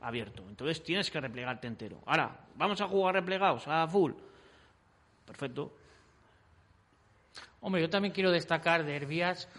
[0.02, 0.44] abierto.
[0.48, 2.02] Entonces tienes que replegarte entero.
[2.06, 4.14] Ahora, vamos a jugar replegados a full.
[5.26, 5.76] Perfecto.
[7.62, 9.50] Hombre, yo también quiero destacar de Hervías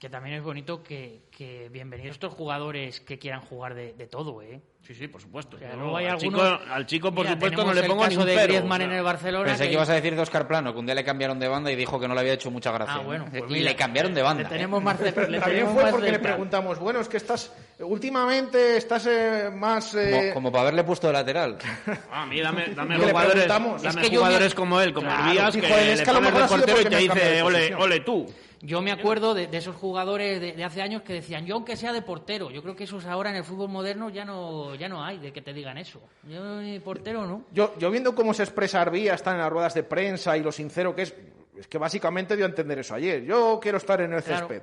[0.00, 4.40] que también es bonito que, que bienvenidos estos jugadores que quieran jugar de, de todo,
[4.42, 4.60] ¿eh?
[4.82, 5.56] Sí, sí, por supuesto.
[5.56, 7.80] O sea, Yo luego hay al, algunos- chico, al chico, por Mira, supuesto, no le
[7.80, 8.54] el pongo caso ningún de pero.
[8.84, 9.44] En el Barcelona.
[9.46, 11.72] Pensé que ibas a decir de Oscar Plano, que un día le cambiaron de banda
[11.72, 12.96] y dijo que no le había hecho mucha gracia.
[12.96, 14.42] Ah, bueno, pues y mira, le cambiaron de banda.
[14.42, 14.50] le ¿eh?
[14.50, 17.50] tenemos más de- le También tenemos fue más porque le preguntamos, bueno, es que estás,
[17.80, 19.94] últimamente estás eh, más...
[19.94, 21.56] eh, Como, como para haberle puesto de lateral.
[22.10, 24.92] Ah, a mí dame, dame Que jugadores, dame Es que yo jugadores me- como él,
[24.92, 27.58] como Claro, Hervías, dijo que le que pones de portero y te dice, de ole,
[27.58, 27.80] posición".
[27.82, 28.34] ole tú.
[28.66, 31.76] Yo me acuerdo de, de esos jugadores de, de hace años que decían, yo aunque
[31.76, 34.88] sea de portero, yo creo que esos ahora en el fútbol moderno ya no, ya
[34.88, 36.00] no hay de que te digan eso.
[36.22, 37.44] Yo ni portero no.
[37.52, 40.50] Yo, yo viendo cómo se expresa Arbía, está en las ruedas de prensa y lo
[40.50, 41.14] sincero que es,
[41.58, 43.22] es que básicamente dio a entender eso ayer.
[43.24, 44.48] Yo quiero estar en el Claro.
[44.48, 44.62] césped.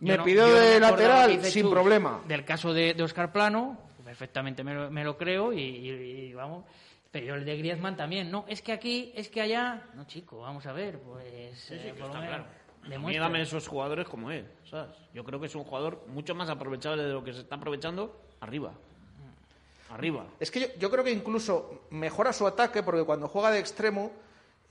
[0.00, 2.22] Me no- pidió no de lateral sin Chus problema.
[2.26, 5.90] Del caso de, de Oscar Plano, perfectamente me lo, me lo creo y, y-
[6.30, 6.64] y vamos.
[7.12, 8.30] Pero yo el de Griezmann también.
[8.30, 9.84] No, es que aquí, es que allá.
[9.94, 10.98] No, chico, vamos a ver.
[10.98, 11.70] Pues.
[11.70, 12.65] eh, por lo Está menos claro.
[12.86, 13.22] A mí demuestra.
[13.24, 14.90] dame esos jugadores como él, ¿sabes?
[15.12, 18.20] Yo creo que es un jugador mucho más aprovechable de lo que se está aprovechando
[18.40, 18.72] arriba.
[19.90, 20.26] Arriba.
[20.40, 24.10] Es que yo, yo creo que incluso mejora su ataque porque cuando juega de extremo,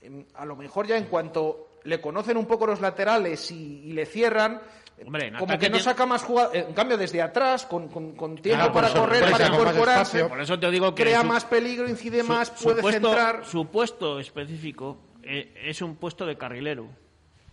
[0.02, 3.92] em, a lo mejor ya en cuanto le conocen un poco los laterales y, y
[3.92, 4.60] le cierran,
[5.06, 6.66] Hombre, en como que no tiene- saca más jugadores.
[6.68, 10.24] En cambio, desde atrás, con, con- con tiempo Claro, para eso- correr, eso para incorporarse.
[10.26, 13.08] Por eso te digo que crea su- más peligro, incide su- más, su puede puesto-
[13.08, 13.44] centrar.
[13.46, 16.88] Su puesto específico eh, es un puesto de carrilero,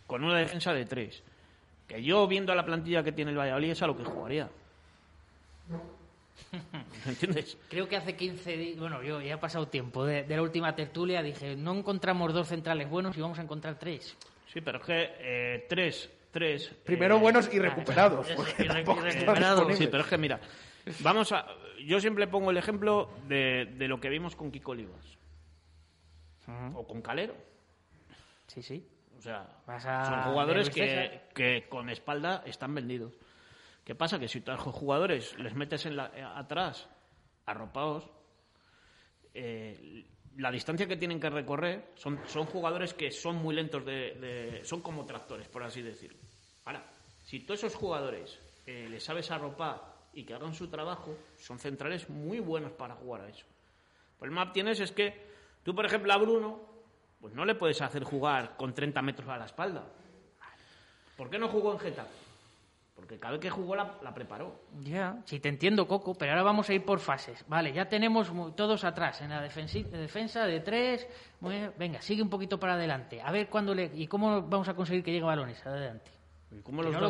[0.07, 1.23] con una defensa de tres.
[1.87, 4.49] Que yo, viendo la plantilla que tiene el Valladolid, es a lo que jugaría.
[7.05, 7.57] ¿Entiendes?
[7.69, 10.75] Creo que hace 15 días, bueno, yo ya ha pasado tiempo de, de la última
[10.75, 14.15] tertulia, dije, no encontramos dos centrales buenos y vamos a encontrar tres.
[14.51, 16.67] Sí, pero es que eh, tres, tres...
[16.85, 18.29] Primero eh, buenos y recuperados.
[18.29, 19.77] es- porque y recuperados.
[19.77, 20.39] Sí, pero es que mira,
[20.99, 21.45] vamos a...
[21.85, 25.17] Yo siempre pongo el ejemplo de, de lo que vimos con Kiko Olivas.
[26.75, 27.35] O con Calero.
[28.47, 28.85] Sí, sí.
[29.23, 29.47] O sea,
[30.05, 30.67] son jugadores
[31.33, 33.13] que, con espalda están vendidos.
[33.85, 34.19] ¿Qué pasa?
[34.19, 36.89] Que si tú a los jugadores les metes en la, eh, atrás,
[37.45, 38.09] arropados,
[39.33, 40.05] eh,
[40.37, 44.65] la distancia que tienen que recorrer son, son jugadores que son muy lentos, de, de-
[44.65, 46.17] son como tractores, por así decirlo.
[46.65, 46.83] Ahora,
[47.23, 49.81] si tú a esos jugadores eh, les sabes arropar
[50.13, 53.45] y que hagan su trabajo, son centrales muy buenos para jugar a eso.
[54.13, 55.27] El problema que tienes es que
[55.63, 56.72] tú, por ejemplo, a Bruno,
[57.23, 59.81] pues no le puedes hacer jugar con 30 metros a la espalda.
[61.15, 62.09] ¿Por qué no jugó en Getafe?
[62.97, 64.59] Porque cada vez que jugó la, la preparó.
[64.81, 67.45] Ya, sí te entiendo, Coco, pero ahora vamos a ir por fases.
[67.47, 71.07] Vale, ya tenemos todos atrás en la defensa de tres.
[71.39, 73.21] Muy venga, sigue un poquito para adelante.
[73.21, 73.89] A ver cuándo le.
[73.95, 76.11] ¿Y cómo vamos a conseguir que llegue balones adelante?
[76.51, 77.07] ¿Y cómo los no vas lo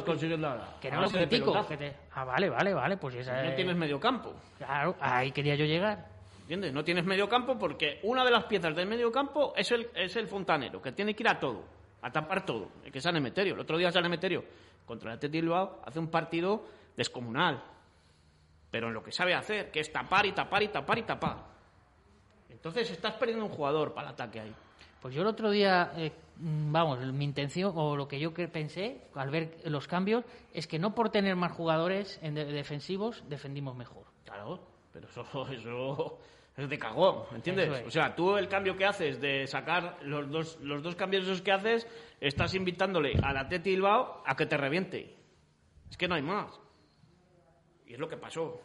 [0.47, 0.77] ahora?
[0.79, 1.65] Que no lo critico.
[1.67, 4.31] que te- Ah, vale, vale, vale, pues esa No es- tienes medio campo.
[4.59, 6.12] Claro, ahí quería yo llegar.
[6.43, 6.73] ¿Entiendes?
[6.73, 10.15] No tienes medio campo porque una de las piezas del medio campo es el, es
[10.17, 11.63] el fontanero, que tiene que ir a todo,
[12.01, 12.69] a tapar todo.
[12.83, 13.53] El que San Emeterio.
[13.53, 14.43] El otro día San Emeterio
[14.85, 16.65] contra el Bilbao hace un partido
[16.97, 17.63] descomunal.
[18.69, 21.37] Pero en lo que sabe hacer, que es tapar y tapar y tapar y tapar.
[22.49, 24.53] Entonces estás perdiendo un jugador para el ataque ahí.
[25.01, 29.01] Pues yo el otro día, eh, vamos, mi intención o lo que yo que pensé
[29.15, 30.23] al ver los cambios
[30.53, 34.05] es que no por tener más jugadores en de- defensivos defendimos mejor.
[34.25, 34.59] Claro,
[34.93, 36.19] pero eso, eso
[36.55, 37.79] es de cagón, ¿entiendes?
[37.81, 37.87] Es.
[37.87, 41.41] O sea, tú el cambio que haces de sacar los dos, los dos cambios esos
[41.41, 41.87] que haces,
[42.21, 45.15] estás invitándole al Atleti Bilbao a que te reviente.
[45.89, 46.59] Es que no hay más.
[47.87, 48.61] Y es lo que pasó.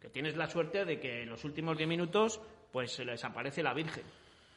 [0.00, 2.40] Que tienes la suerte de que en los últimos 10 minutos
[2.72, 4.04] pues se les aparece la Virgen.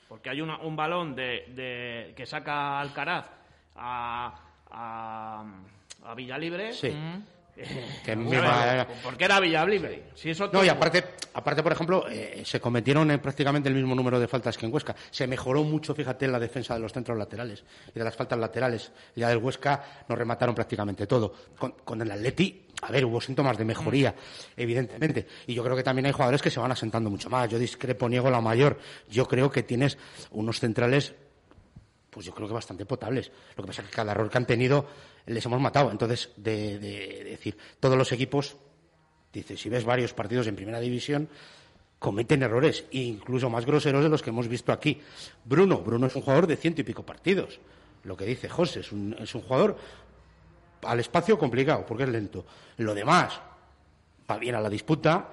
[0.07, 3.30] Porque hay una- un balón de, de- que saca Alcaraz
[3.76, 4.36] a,
[4.72, 5.45] a,
[6.03, 6.72] a Villalibre.
[6.74, 6.89] Sí.
[6.89, 7.24] Mm.
[8.04, 10.06] Que A misma- ver, ¿Por qué era Villalibre?
[10.16, 11.04] Si eso No, y aparte,
[11.36, 14.74] aparte por ejemplo, eh, se cometieron eh, prácticamente el mismo número de faltas que en
[14.74, 14.95] Huesca.
[15.12, 18.39] Se mejoró mucho, fíjate, en la defensa de los centros laterales y de las faltas
[18.39, 18.91] laterales.
[19.16, 21.34] Ya del Huesca nos remataron prácticamente todo.
[21.58, 24.16] Con, con el Atleti, a ver, hubo síntomas de mejoría,
[24.58, 25.28] evidentemente.
[25.45, 27.47] Y yo creo que también hay jugadores que se van asentando mucho más.
[27.49, 28.80] Yo discrepo, niego la mayor.
[29.10, 29.97] Yo creo que tienes
[30.32, 31.14] unos centrales
[32.10, 33.32] pues yo creo que bastante potables.
[33.58, 34.86] Lo que pasa es que cada error que han tenido
[35.26, 35.91] les hemos matado.
[35.91, 38.55] Entonces, de, de- de decir, todos los equipos,
[39.32, 41.30] dice, si ves varios partidos en primera división,
[41.99, 44.99] cometen errores, incluso más groseros de los que hemos visto aquí.
[45.45, 47.59] Bruno, Bruno es un jugador de ciento y pico partidos.
[48.03, 49.78] Lo que dice José, es un, es un jugador
[50.84, 52.45] al espacio complicado, porque es lento.
[52.78, 53.39] Lo demás,
[54.30, 55.30] va bien a la disputa,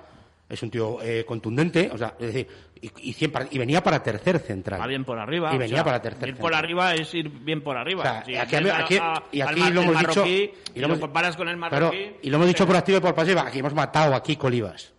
[0.49, 2.47] es un tío eh, contundente, o sea, es decir,
[2.83, 4.81] y, venía para tercer central.
[4.81, 5.53] Va bien por arriba.
[5.53, 8.01] Y o venía sea, para tercer Ir por arriba es ir bien por arriba.
[8.01, 10.53] O sea, Si aquí- ves a- aquí- a- y aquí mar- lo hemos dicho- y
[10.77, 12.17] lo hemos- comparas con el Claro, marroquí.
[12.23, 13.43] y lo hemos dicho por activa y por pasiva.
[13.47, 14.93] Aquí hemos matado a Kiko Olivas.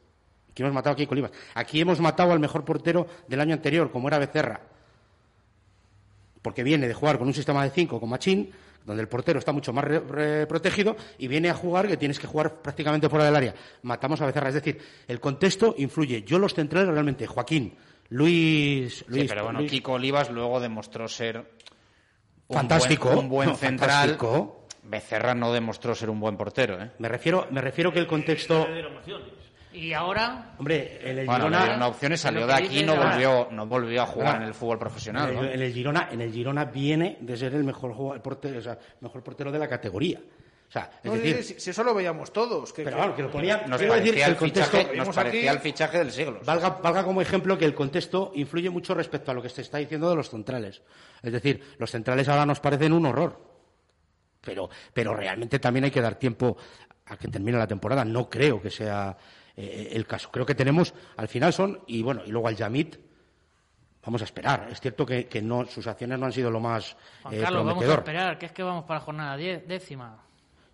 [0.52, 1.32] Aquí hemos matado a Kiko Olivas.
[1.56, 4.62] Aquí hemos matado al mejor portero del año anterior, como era Becerra.
[6.42, 8.52] Porque viene de jugar con un sistema de cinco con Machín,
[8.86, 12.20] donde el portero está mucho más re- re- protegido, y viene a jugar que tienes
[12.20, 13.54] que jugar prácticamente fuera del área.
[13.84, 14.50] Matamos a Becerra.
[14.50, 16.24] Es decir, el contexto influye.
[16.24, 17.76] Yo los centrales realmente, Joaquín,
[18.10, 19.06] Luis...
[19.08, 21.38] Luis sí, pero bueno, Luis- Kiko Olivas luego demostró ser
[22.48, 23.08] un Fantástico.
[23.10, 23.90] buen, un buen central.
[23.90, 24.68] Fantástico.
[24.84, 26.92] Becerra no demostró ser un buen portero, ¿eh?
[27.00, 28.68] Me refiero, me refiero que el contexto...
[29.74, 31.88] Y ahora, Hombre, en el Bueno, Girona...
[31.88, 35.30] opciones, salió de aquí no volvió, no volvió a jugar en el fútbol profesional.
[35.30, 35.42] En ¿no?
[35.44, 38.62] el, en el Girona, en el Girona viene de ser el mejor jugador, portero, o
[38.62, 40.20] sea, mejor portero de la categoría.
[40.20, 42.72] O sea, es No, decir, si, eso lo veíamos todos.
[42.72, 43.62] Que, pero claro, que lo ponían.
[43.70, 46.40] Nos decir parecía, que el contexto fichaje, nos parecía aquí- el fichaje del siglo.
[46.46, 49.80] valga, valga como ejemplo que el contexto influye mucho respecto a lo que se está
[49.80, 50.82] diciendo de los centrales.
[51.22, 53.38] Es decir, los centrales ahora nos parecen un horror.
[54.40, 56.56] Pero, pero realmente también hay que dar tiempo
[57.06, 58.04] a que termine la temporada.
[58.06, 59.16] No creo que sea
[59.58, 60.30] eh, el caso.
[60.32, 62.97] Creo que tenemos, al final son, y bueno, y luego al Yamit,
[64.06, 64.68] vamos a esperar.
[64.72, 67.60] Es cierto que, que no, sus acciones no han sido lo más Juan eh, Carlos,
[67.66, 67.99] vamos a prometedor.
[67.99, 70.18] esperar, que es que vamos para la jornada die- décima.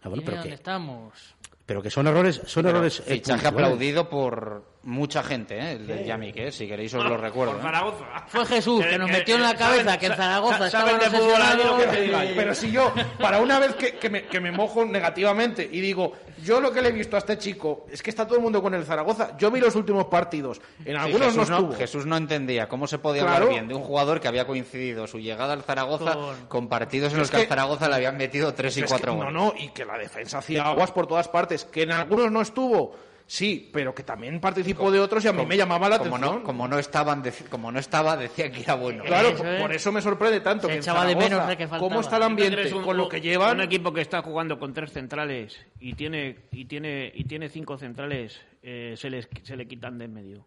[0.03, 1.35] Ah, bueno, pero dónde que- estamos.
[1.65, 3.01] Pero que son errores, son Pero errores.
[3.01, 3.65] eh, fichaje puntuales.
[3.67, 5.71] aplaudido por mucha gente, ¿eh?
[5.73, 6.49] el del Yamik, ¿eh?
[6.53, 7.51] si queréis os lo recuerdo.
[7.55, 7.63] Por ¿eh?
[7.63, 8.05] Zaragoza.
[8.27, 11.17] Fue Jesús que nos metió en la saben- cabeza que en Zaragoza saben estaban de
[11.17, 14.53] fútbol lo que te Pero si yo, para una vez que, que me, que me
[14.53, 16.13] mojo negativamente y digo,
[16.43, 18.61] yo lo que le he visto a este chico es que está todo el mundo
[18.61, 19.35] con el Zaragoza.
[19.37, 20.59] Yo vi los últimos partidos.
[20.79, 21.77] En Sí, algunos Jesús, no no, estuvo.
[21.79, 23.35] Jesús no entendía cómo se podía Claro.
[23.37, 27.13] hablar bien de un jugador que había coincidido su llegada al Zaragoza con, Con- partidos
[27.13, 29.33] en los que, al Zaragoza le habían metido tres y cuatro no, goles.
[29.33, 31.65] no, y que la defensa hacía aguas por todas partes.
[31.65, 32.95] Que en algunos no estuvo,
[33.27, 36.37] sí, pero que también participó de otros y a mí me llamaba la como atención.
[36.39, 39.03] no, como no estaban, como no estaba, decía que era bueno.
[39.03, 39.61] Claro, Eso por, es.
[39.61, 41.89] por eso me sorprende tanto Se que en echaba de menos de que faltaba.
[41.89, 43.57] cómo está el ambiente un- con lo que llevan.
[43.57, 47.77] Un equipo que está jugando con tres centrales y tiene y tiene y tiene cinco
[47.77, 50.45] centrales eh, se les se le quitan de en medio.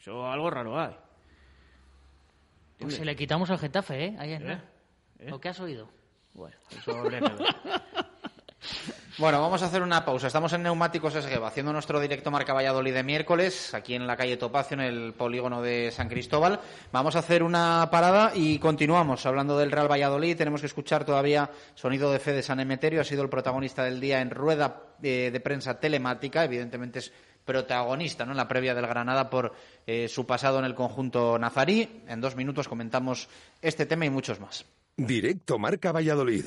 [0.00, 0.94] Eso algo raro hay.
[2.78, 4.16] Pues se le quitamos al Getafe, ¿eh?
[4.18, 4.58] Ahí es ¿Eh?
[5.20, 5.30] ¿Eh?
[5.30, 5.88] ¿Lo que has oído?
[6.34, 6.92] Bueno, eso.
[9.16, 10.26] Bueno, vamos a hacer una pausa.
[10.26, 14.36] Estamos en Neumáticos SG, haciendo nuestro directo Marca Valladolid de miércoles, aquí en la calle
[14.36, 16.58] Topacio, en el polígono de San Cristóbal.
[16.90, 20.36] Vamos a hacer una parada y continuamos hablando del Real Valladolid.
[20.36, 23.02] Tenemos que escuchar todavía sonido de fe de San Emeterio.
[23.02, 26.44] Ha sido el protagonista del día en rueda eh, de prensa telemática.
[26.44, 27.12] Evidentemente es
[27.44, 28.32] protagonista ¿no?
[28.32, 29.54] en la previa del Granada por
[29.86, 32.02] eh, su pasado en el conjunto nazarí.
[32.08, 33.28] En dos minutos comentamos
[33.62, 34.64] este tema y muchos más.
[34.96, 36.46] Directo Marca Valladolid.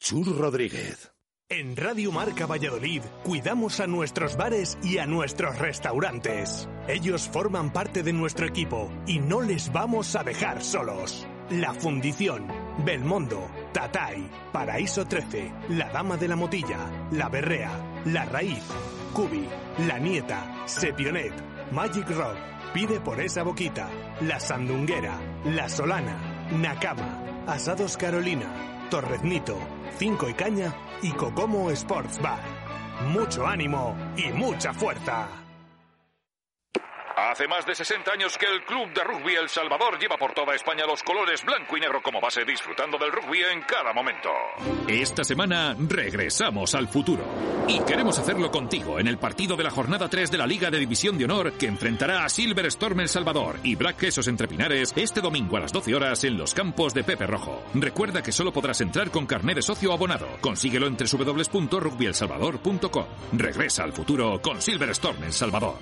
[0.00, 1.12] Chur Rodríguez.
[1.52, 6.68] En Radio Marca Valladolid cuidamos a nuestros bares y a nuestros restaurantes.
[6.86, 11.26] Ellos forman parte de nuestro equipo y no les vamos a dejar solos.
[11.50, 12.46] La Fundición,
[12.84, 17.72] Belmondo, Tatay, Paraíso 13, La Dama de la Motilla, La Berrea,
[18.04, 18.62] La Raíz,
[19.12, 19.44] Cubi,
[19.88, 21.32] La Nieta, Sepionet,
[21.72, 22.36] Magic Rock,
[22.72, 23.90] Pide por esa boquita,
[24.20, 29.56] La Sandunguera, La Solana, Nakama, Asados Carolina, Torreznito,
[29.98, 32.40] Cinco y Caña y Cocomo Sports Bar.
[33.12, 35.39] Mucho ánimo y mucha fuerza.
[37.28, 40.54] Hace más de 60 años que el Club de Rugby El Salvador lleva por toda
[40.54, 44.30] España los colores blanco y negro como base, disfrutando del rugby en cada momento.
[44.88, 47.22] Esta semana regresamos al futuro.
[47.68, 50.78] Y queremos hacerlo contigo en el partido de la jornada 3 de la Liga de
[50.78, 54.94] División de Honor que enfrentará a Silver Storm El Salvador y Black Quesos Entre Pinares
[54.96, 57.62] este domingo a las 12 horas en los campos de Pepe Rojo.
[57.74, 60.26] Recuerda que solo podrás entrar con carné de socio abonado.
[60.40, 63.04] Consíguelo en www.rugbyelsalvador.com.
[63.32, 65.76] Regresa al futuro con Silver Storm El Salvador.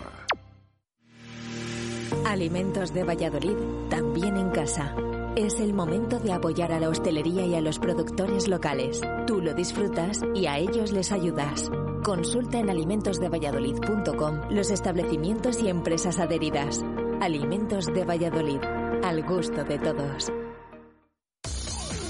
[2.25, 3.57] Alimentos de Valladolid,
[3.91, 4.95] también en casa.
[5.37, 9.01] Es el momento de apoyar a la hostelería y a los productores locales.
[9.27, 11.71] Tú lo disfrutas y a ellos les ayudas.
[12.03, 16.83] Consulta en alimentosdevalladolid.com los establecimientos y empresas adheridas.
[17.21, 18.61] Alimentos de Valladolid,
[19.03, 20.33] al gusto de todos.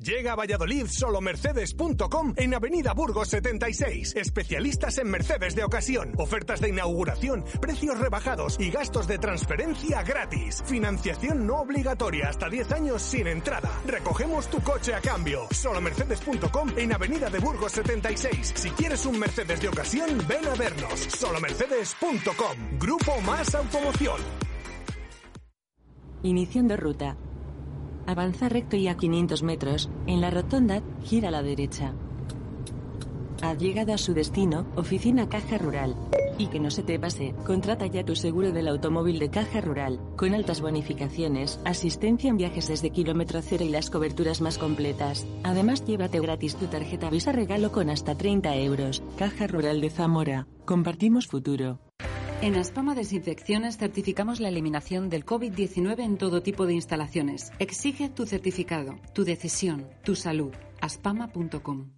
[0.00, 4.14] Llega a Valladolid solomercedes.com en Avenida Burgos 76.
[4.14, 10.62] Especialistas en Mercedes de ocasión, ofertas de inauguración, precios rebajados y gastos de transferencia gratis.
[10.66, 13.70] Financiación no obligatoria hasta 10 años sin entrada.
[13.86, 15.48] Recogemos tu coche a cambio.
[15.50, 18.52] Solomercedes.com en Avenida de Burgos 76.
[18.54, 21.00] Si quieres un Mercedes de ocasión, ven a vernos.
[21.00, 22.78] Solomercedes.com.
[22.78, 24.20] Grupo Más Automoción.
[26.22, 27.16] Iniciando ruta.
[28.08, 31.92] Avanza recto y a 500 metros, en la rotonda, gira a la derecha.
[33.42, 35.94] Ha llegado a su destino, oficina Caja Rural.
[36.38, 40.00] Y que no se te pase, contrata ya tu seguro del automóvil de Caja Rural,
[40.16, 45.26] con altas bonificaciones, asistencia en viajes desde kilómetro cero y las coberturas más completas.
[45.42, 49.02] Además, llévate gratis tu tarjeta Visa Regalo con hasta 30 euros.
[49.18, 50.46] Caja Rural de Zamora.
[50.64, 51.78] Compartimos futuro.
[52.40, 57.50] En Aspama Desinfecciones certificamos la eliminación del COVID-19 en todo tipo de instalaciones.
[57.58, 60.52] Exige tu certificado, tu decisión, tu salud.
[60.80, 61.97] aspama.com.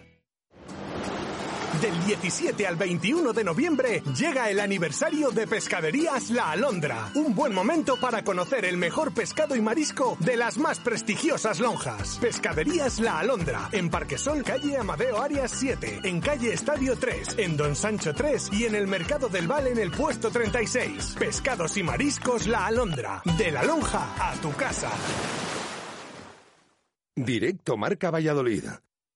[1.81, 7.09] Del 17 al 21 de noviembre llega el aniversario de Pescaderías La Alondra.
[7.15, 12.19] Un buen momento para conocer el mejor pescado y marisco de las más prestigiosas lonjas.
[12.21, 17.75] Pescaderías La Alondra, en Parquesol, calle Amadeo Arias 7, en calle Estadio 3, en Don
[17.75, 21.15] Sancho 3 y en el Mercado del Val en el puesto 36.
[21.17, 23.23] Pescados y mariscos La Alondra.
[23.39, 24.91] De la lonja a tu casa.
[27.15, 28.65] Directo Marca Valladolid.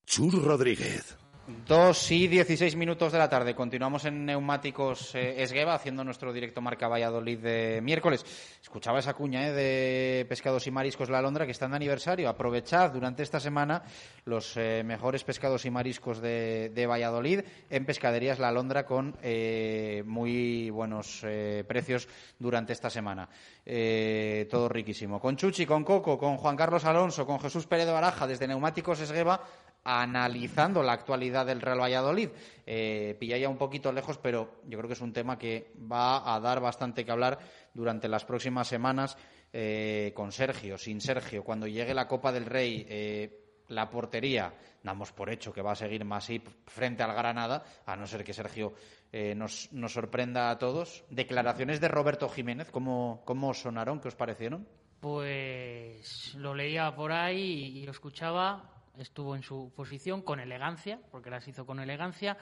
[0.07, 1.24] Chur Rodríguez.
[1.67, 3.53] 2 y 16 minutos de la tarde.
[3.53, 8.25] Continuamos en Neumáticos eh, Esgueva haciendo nuestro directo Marca Valladolid de miércoles.
[8.61, 12.29] Escuchaba esa cuña eh, de Pescados y Mariscos La Londra que están de aniversario.
[12.29, 13.83] Aprovechad durante esta semana
[14.25, 20.71] los eh, mejores pescados y mariscos de, Valladolid en Pescaderías La Londra con eh, muy
[20.71, 22.07] buenos eh, precios
[22.39, 23.29] durante esta semana.
[24.49, 25.19] todo riquísimo.
[25.19, 28.99] Con Chuchi, con Coco, con Juan Carlos Alonso, con Jesús Pérez de Baraja desde Neumáticos
[28.99, 29.41] Esgueva
[29.85, 32.29] analizando la actualidad del Real Valladolid.
[32.65, 36.33] Eh, pilla ya un poquito lejos, pero yo creo que es un tema que va
[36.33, 37.39] a dar bastante que hablar
[37.73, 39.15] durante las próximas semanas
[39.53, 41.43] eh, con Sergio, sin Sergio.
[41.43, 44.53] Cuando llegue la Copa del Rey, eh, la portería,
[44.83, 48.33] damos por hecho que va a seguir Masip frente al Granada, a no ser que
[48.33, 48.73] Sergio
[49.11, 51.05] eh, nos, nos, sorprenda a todos.
[51.09, 53.99] Declaraciones de Roberto Jiménez, ¿cómo, cómo sonaron?
[53.99, 54.67] ¿Qué os parecieron?
[54.99, 61.29] Pues lo leía por ahí y lo escuchaba estuvo en su posición con elegancia, porque
[61.29, 62.37] las hizo con elegancia,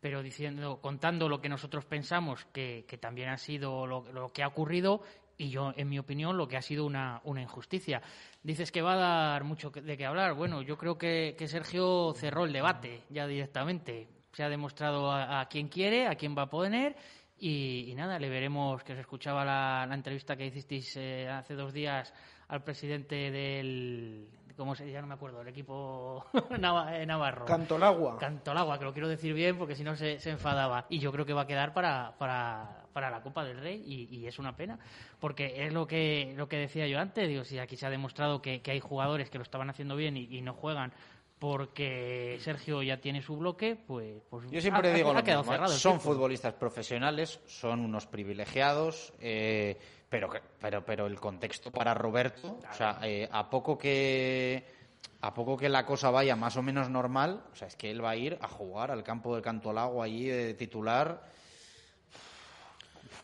[0.00, 4.42] pero diciendo, contando lo que nosotros pensamos que, que también ha sido lo, lo, que
[4.42, 5.02] ha ocurrido
[5.36, 8.02] y yo, en mi opinión, lo que ha sido una, una, injusticia.
[8.42, 10.34] Dices que va a dar mucho de qué hablar.
[10.34, 14.08] Bueno, yo creo que, que Sergio cerró el debate ya directamente.
[14.32, 16.96] Se ha demostrado a, a quién quiere, a quién va a poner
[17.40, 21.72] y, nada, le veremos, que os escuchaba la, la entrevista que hicisteis eh, hace dos
[21.72, 22.12] días
[22.48, 24.28] al presidente del,
[24.58, 26.26] ¿cómo se ya no me acuerdo, el equipo
[26.58, 27.46] Navarro.
[27.46, 28.18] Cantolagua.
[28.18, 30.84] Cantolagua, que lo quiero decir bien porque si no se, se, enfadaba.
[30.90, 34.14] Y yo creo que va a quedar para, para, para la Copa del Rey y,
[34.14, 34.78] y, es una pena,
[35.20, 38.42] porque es lo que, lo que decía yo antes, digo, si aquí se ha demostrado
[38.42, 40.92] que, que hay jugadores que lo estaban haciendo bien y, y no juegan
[41.38, 45.22] porque Sergio ya tiene su bloque, pues, pues Yo siempre ha- digo ha, lo ha
[45.22, 45.56] quedado mismo, ¿eh?
[45.56, 45.72] cerrado.
[45.74, 49.78] Son futbolistas profesionales, son unos privilegiados, eh,
[50.08, 54.76] pero, que- pero, pero el contexto para Roberto, o sea, eh, a poco que
[55.20, 58.04] a poco que la cosa vaya más o menos normal, o sea, es que él
[58.04, 61.22] va a ir a jugar al campo del Cantolago allí de titular.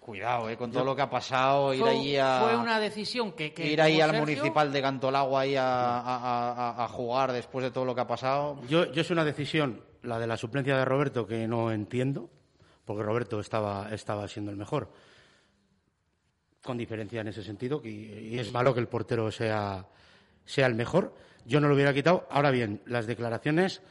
[0.01, 2.79] Cuidado, eh, con todo Yo- lo que ha pasado, ir Fue- ahí a Fue una
[2.79, 3.55] decisión que...
[3.55, 4.27] que ir ahí al Sergio.
[4.27, 8.07] municipal de Cantolago ahí a, a- a- a jugar después de todo lo que ha
[8.07, 8.61] pasado.
[8.69, 12.29] Yo, yo es una decisión, la de la suplencia de Roberto, que no entiendo,
[12.85, 14.91] porque Roberto estaba, estaba siendo el mejor.
[16.65, 19.87] Con diferencia en ese sentido, que, y es malo que el portero sea,
[20.45, 21.15] sea el mejor.
[21.45, 22.27] Yo no lo hubiera quitado.
[22.31, 23.83] Ahora bien, las declaraciones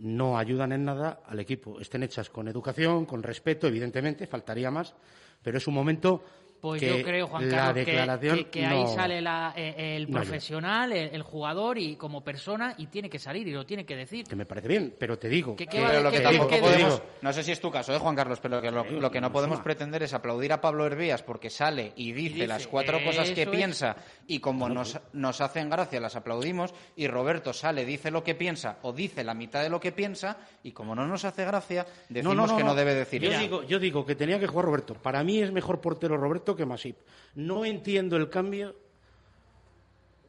[0.00, 1.78] no ayudan en nada al equipo.
[1.78, 4.94] Estén hechas con educación, con respeto, evidentemente, faltaría más,
[5.42, 6.24] pero es un momento
[6.60, 9.54] Pues que yo creo, Juan la Carlos, que- declaración que, que ahí no- sale la-
[9.56, 13.52] eh, el no profesional, el, el jugador y como persona y tiene que salir y
[13.52, 14.26] lo tiene que decir.
[14.26, 16.50] que me parece bien, pero te digo ¿Qué- que- qué va- Pero lo que tampoco
[16.60, 19.10] podemos, digo- no sé si es tu caso, ¿eh, Juan Carlos, pero que lo, lo
[19.10, 19.64] que no podemos suma.
[19.64, 23.42] pretender es aplaudir a Pablo Hervías porque sale y dice, Dice, las cuatro cosas que
[23.42, 23.48] es.
[23.48, 23.96] piensa
[24.26, 28.78] y como nos, nos hacen gracia las aplaudimos y Roberto sale, dice lo que piensa
[28.82, 32.52] o dice la mitad de lo que piensa y como no nos hace gracia decimos
[32.52, 34.94] que no debe decir yo digo, yo digo que tenía que jugar Roberto.
[34.94, 36.96] Para mí es mejor portero Roberto que Masip.
[37.34, 38.74] No entiendo el cambio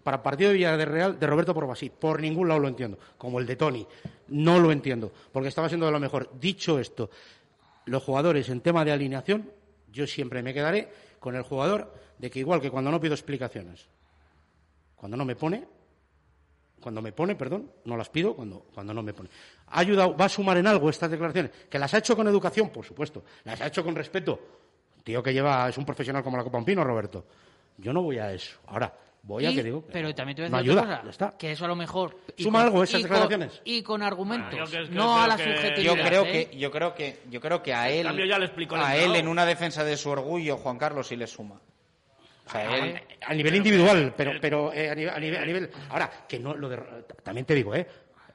[0.04, 1.94] para partido de Villarreal de Roberto por Masip.
[1.94, 2.98] Por ningún lado lo entiendo.
[3.18, 3.88] Como el de Tony.
[4.30, 5.12] No lo entiendo.
[5.32, 6.30] Porque estaba siendo de lo mejor.
[6.40, 7.10] Dicho esto,
[7.86, 9.52] los jugadores en tema de alineación,
[9.92, 13.88] yo siempre me quedaré con el jugador de que igual que cuando no pido explicaciones,
[14.96, 15.68] cuando no me pone,
[16.82, 19.30] cuando me pone, perdón, no las pido cuando, cuando no me pone.
[19.68, 21.52] ¿Ha ayudado, va a sumar en algo estas declaraciones?
[21.70, 22.70] ¿Que las ha hecho con educación?
[22.70, 23.24] Por supuesto.
[23.44, 24.40] ¿Las ha hecho con respeto?
[25.04, 27.26] Tío que lleva, es un profesional como la Copa Pino, Roberto.
[27.78, 28.60] Yo no voy a eso.
[28.68, 29.86] Ahora, voy a que digo.
[29.86, 31.38] que pero también te voy a no decir ayuda, cosa, está.
[31.38, 33.62] que eso a lo mejor ¿Suma algo esas y declaraciones?
[33.66, 35.96] y con argumentos, creo que- no a la que- subjetividad.
[35.96, 36.50] Yo creo ¿eh?
[36.50, 38.96] que yo creo que yo creo que a él cambio ya le explicó el a
[38.96, 41.60] él en una defensa de su orgullo Juan Carlos sí le suma.
[42.46, 45.72] O sea, él a nivel individual, pero, pero eh, a, nivel, a nivel- a nivel-
[45.90, 46.78] Ahora, que no lo de.
[47.24, 47.88] También te digo, ¿eh?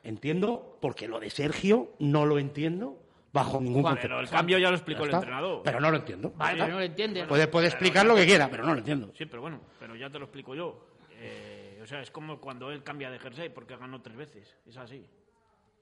[0.03, 2.97] Entiendo, porque lo de Sergio no lo entiendo
[3.37, 4.09] bajo ningún Juan, concepto.
[4.17, 5.61] pero el cambio ya lo explicó el entrenador.
[5.63, 6.33] Pero no lo entiendo.
[6.37, 7.25] Vale, no lo entiende.
[7.25, 9.13] Puede, puede explicar lo que quiera, pero no lo entiendo.
[9.17, 10.87] Sí, pero bueno, pero ya te lo explico yo.
[11.19, 14.57] Eh, o sea, es como cuando él cambia de jersey porque ganó tres veces.
[14.67, 15.07] Es así.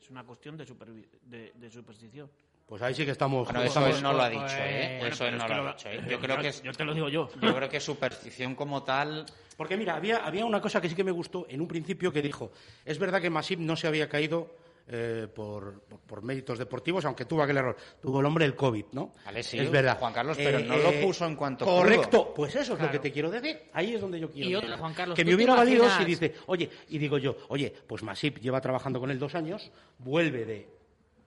[0.01, 2.31] Es una cuestión de, supervi- de, de superstición.
[2.67, 3.45] Pues ahí sí que estamos.
[3.47, 4.97] Bueno, eso él no lo ha dicho, ¿eh?
[5.01, 6.01] bueno, Eso él es no que lo ha dicho, ¿eh?
[6.05, 7.29] yo- Yo creo que es, yo te lo digo yo.
[7.41, 9.27] Yo creo que superstición como tal
[9.57, 12.23] Porque mira, había, había una cosa que sí que me gustó en un principio que
[12.23, 12.53] dijo,
[12.85, 14.57] es verdad que Masip no se había caído
[14.87, 17.77] eh, por, por, por méritos deportivos, aunque tuvo aquel error.
[18.03, 19.13] Tuvo el hombre el COVID, ¿no?
[19.25, 19.99] Vale, sí, es verdad.
[19.99, 22.35] Juan Carlos, pero no lo puso en cuanto Correcto, pudo.
[22.35, 22.85] pues eso es Claro.
[22.87, 23.63] lo que te quiero decir.
[23.73, 26.05] Ahí es donde yo quiero Y otra, Juan Carlos, Que ¿tú me hubiera valido si
[26.05, 30.45] dice, oye, y digo yo, oye, pues Masip lleva trabajando con él dos años, vuelve
[30.45, 30.69] de,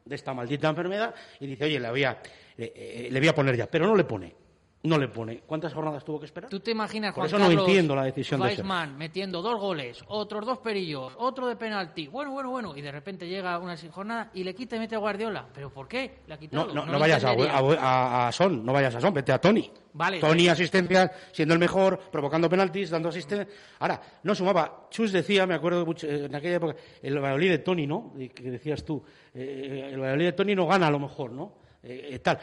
[0.06, 2.22] de esta maldita enfermedad y dice, oye, le voy, a,
[2.58, 4.36] le, eh, le voy a poner ya, pero no le pone.
[4.84, 5.40] No le pone.
[5.40, 6.50] ¿Cuántas jornadas tuvo que esperar?
[6.52, 8.46] ¿Tú te imaginas, Por Juan eso no entiendo la decisión de.
[8.46, 12.92] Weissman metiendo dos goles, otros dos perillos, otro de penalti, bueno, bueno, bueno, y de
[12.92, 15.48] repente llega una sin jornada y le quita y mete a Guardiola.
[15.54, 16.20] ¿Pero por qué?
[16.28, 16.68] Le ha quitado.
[16.68, 19.70] No, no, no, vayas a, a- a Son, no vayas a Son, vete a Tony.
[19.94, 20.20] Vale.
[20.20, 23.48] Tony asistencia, siendo el mejor, provocando penaltis, dando asistencia.
[23.80, 24.88] Ahora, no sumaba.
[24.92, 28.14] Chus decía, me acuerdo mucho, eh, en aquella época, el Valladolid de Tony, ¿no?
[28.16, 31.54] Que decías tú, eh, el Valladolid de Tony no gana a lo mejor, ¿no?
[31.82, 32.40] Eh, eh, tal.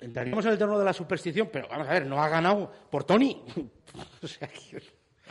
[0.00, 3.04] Entraríamos en el terreno de la superstición, pero vamos a ver, no ha ganado por
[3.04, 3.42] Tony.
[4.22, 4.82] o sea, que-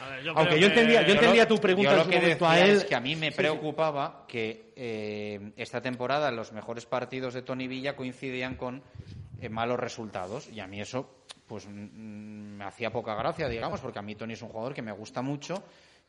[0.02, 2.16] A ver, yo Aunque yo entendía, yo entendía tu pregunta yo en lo su que
[2.20, 2.70] momento a él.
[2.78, 7.68] es que a mí me preocupaba que eh, esta temporada los mejores partidos de Tony
[7.68, 8.82] Villa coincidían con
[9.40, 11.72] eh, malos resultados y a mí eso pues mm,
[12.58, 15.22] me hacía poca gracia, digamos, porque a mí Tony es un jugador que me gusta
[15.22, 15.64] mucho,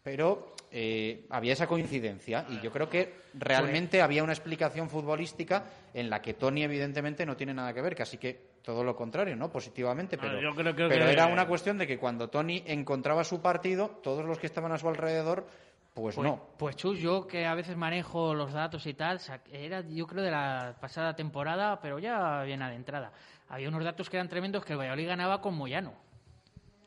[0.05, 5.65] pero eh, había esa coincidencia y yo creo que realmente había una explicación futbolística
[5.95, 9.35] en la que Tony evidentemente no tiene nada que ver, casi que todo lo contrario,
[9.35, 9.51] ¿no?
[9.51, 12.63] Positivamente, Ah, pero, yo creo- creo pero que- era una cuestión de que cuando Tony
[12.67, 15.47] encontraba su partido, todos los que estaban a su alrededor,
[15.95, 16.49] pues, Pues, no.
[16.59, 19.21] pues Chus, yo que a veces manejo los datos y tal,
[19.53, 23.13] era yo creo de la pasada temporada, pero ya bien adentrada.
[23.49, 25.95] Había unos datos que eran tremendos que el Valladolid ganaba con Moyano.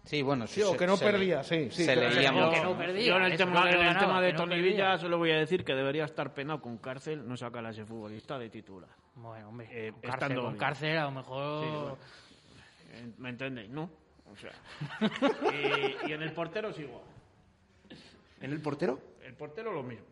[0.08, 2.52] Sí, bueno, Sí, o que no perdía, sí, sí, Se leía Yo- mucho.
[2.52, 4.22] que no perdía, Yo en el, eso tema, es lo que en el ganaba, tema
[4.22, 4.72] de no Tony perdía.
[4.72, 7.86] Villa solo voy a decir que debería estar penado con cárcel, no sacar a ese
[7.86, 8.90] futbolista de titular.
[9.16, 11.64] Bueno, hombre, Eh, con, cárcel, estando con cárcel a lo mejor...
[11.64, 11.98] Sí, bueno.
[12.94, 13.70] Eh, ¿Me entendéis?
[13.70, 13.90] ¿No?
[14.32, 14.52] O sea.
[16.06, 17.02] y, y en el portero es igual.
[18.42, 19.00] ¿En el portero?
[19.26, 20.06] El portero lo mismo.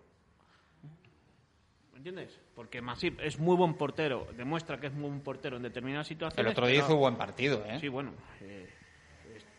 [1.93, 2.38] ¿Me entiendes?
[2.53, 6.45] Porque Masip es muy buen portero, demuestra que es muy buen portero en determinadas situaciones.
[6.45, 7.77] El otro día pero- hizo buen partido, ¿eh?
[7.80, 8.11] Sí, bueno,
[8.41, 8.69] eh,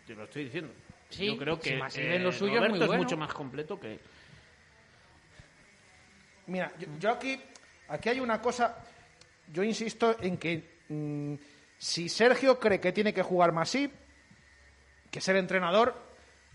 [0.06, 0.72] te lo estoy diciendo.
[1.10, 3.02] Sí, Yo creo si que Masip eh, en lo suyo es Roberto muy bueno.
[3.02, 3.98] mucho más completo que
[6.46, 7.40] Mira, yo, yo aquí,
[7.88, 8.76] aquí hay una cosa.
[9.52, 11.34] Yo insisto en que mm,
[11.78, 13.92] si Sergio cree que tiene que jugar Masip,
[15.10, 15.94] que ser entrenador,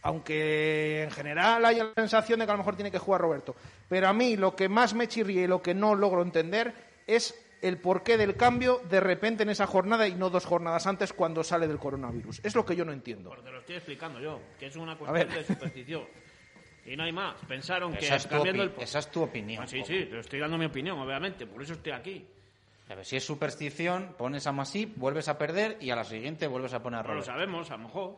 [0.04, 3.56] aunque en general haya la sensación de que a lo mejor tiene que jugar Roberto.
[3.90, 6.74] Pero a mí lo que más me chirría y lo que no logro entender
[7.08, 11.14] es el porqué del cambio de repente en esa jornada y no dos jornadas antes
[11.14, 12.42] cuando sale del coronavirus.
[12.44, 13.30] Es lo que yo no entiendo.
[13.30, 16.04] Porque lo estoy explicando yo, que es una cuestión de superstición.
[16.86, 17.36] Y no hay más.
[17.48, 18.74] Pensaron que Esa es tu cambiando el...
[18.80, 21.46] esa es tu opinión, Ah, sí, sí, pero estoy dando mi opinión, obviamente.
[21.46, 22.26] Por eso estoy aquí.
[22.90, 26.48] A ver, si es superstición, pones a Masip, vuelves a perder y a la siguiente
[26.48, 28.16] vuelves a poner a No lo sabemos, a lo mejor.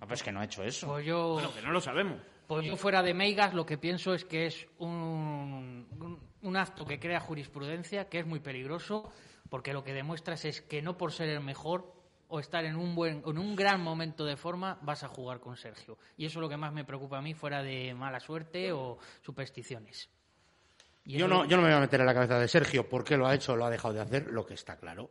[0.00, 0.88] Ah, pues que no ha hecho eso.
[0.88, 2.20] Pues yo, Bueno, que no lo sabemos.
[2.48, 6.84] pues yo fuera de Meigas lo que pienso es que es un, un, un acto
[6.84, 9.10] que crea jurisprudencia, que es muy peligroso,
[9.48, 11.92] porque lo que demuestras es que no por ser el mejor
[12.28, 15.56] o estar en un buen, en un gran momento de forma vas a jugar con
[15.56, 15.98] Sergio.
[16.16, 18.98] Y eso es lo que más me preocupa a mí, fuera de mala suerte o
[19.20, 20.08] supersticiones.
[21.04, 23.02] Y Yo no, yo no me voy a meter en la cabeza de Sergio por
[23.02, 25.10] qué lo ha hecho o lo ha dejado de hacer, lo que está claro,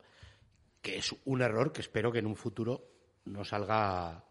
[0.82, 2.86] que es un error que espero que en un futuro
[3.26, 4.24] no salga,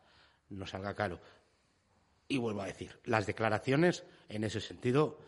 [0.48, 1.20] no salga caro.
[2.26, 5.18] Y vuelvo a decir, las declaraciones, en ese sentido,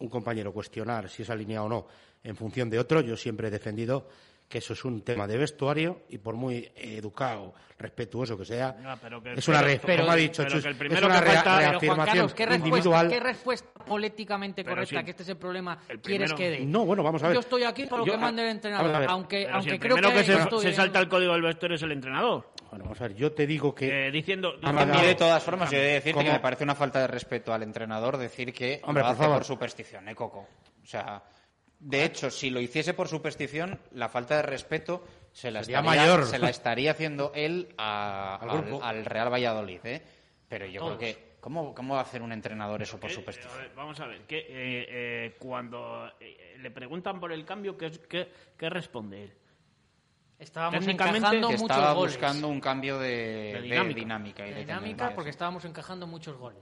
[0.00, 1.86] un compañero cuestionar si es alineado o no
[2.22, 4.08] en función de otro, yo siempre he defendido
[4.50, 8.96] que eso es un tema de vestuario y por muy educado, respetuoso que sea, Ya,
[9.00, 10.78] pero que- es una, pero- re- pero- como ha dicho pero Chus, que el es
[10.78, 13.08] primero una que rea- falta- reafirmación Carlos, ¿qué respuesta, individual.
[13.08, 15.04] ¿qué respuesta políticamente Pero correcta, sí.
[15.04, 16.60] que este es el problema, El quieres que dé?
[16.66, 17.34] No, bueno, vamos a ver.
[17.34, 20.02] Yo estoy aquí por lo Yo- que mande el entrenador, aunque, si aunque creo que,
[20.12, 22.50] que, se, estoy se salta el código del vestuario es el entrenador.
[22.70, 24.08] Bueno, vamos a ver, yo te digo que...
[24.08, 24.54] Eh, diciendo...
[24.64, 26.24] Ah, A vale, mí, de todas formas, yo he de decirte ¿Cómo?
[26.26, 29.22] que me parece una falta de respeto al entrenador decir que Hombre, lo por hace
[29.22, 29.36] favor.
[29.38, 30.46] por superstición, ¿eh, Coco?
[30.82, 31.22] O sea,
[31.80, 36.24] de hecho, si lo hiciese por superstición, la falta de respeto se la, estaría, mayor.
[36.26, 38.84] se la estaría haciendo él a- Al al, grupo.
[38.84, 40.02] al Real Valladolid, ¿eh?
[40.48, 40.98] Pero yo Todos.
[40.98, 41.30] creo que...
[41.40, 43.54] ¿cómo, ¿Cómo va a hacer un entrenador eso por Eh, superstición?
[43.54, 47.78] a ver, vamos a ver, que eh, eh, cuando eh, le preguntan por el cambio,
[47.78, 48.28] ¿qué, es- qué,
[48.58, 49.32] qué responde él?
[50.38, 52.14] Estábamos encajando que muchos estaba goles.
[52.14, 54.00] buscando un cambio de, De de dinámica.
[54.00, 54.46] dinámica.
[54.46, 56.60] y De dinámica porque estábamos encajando muchos goles.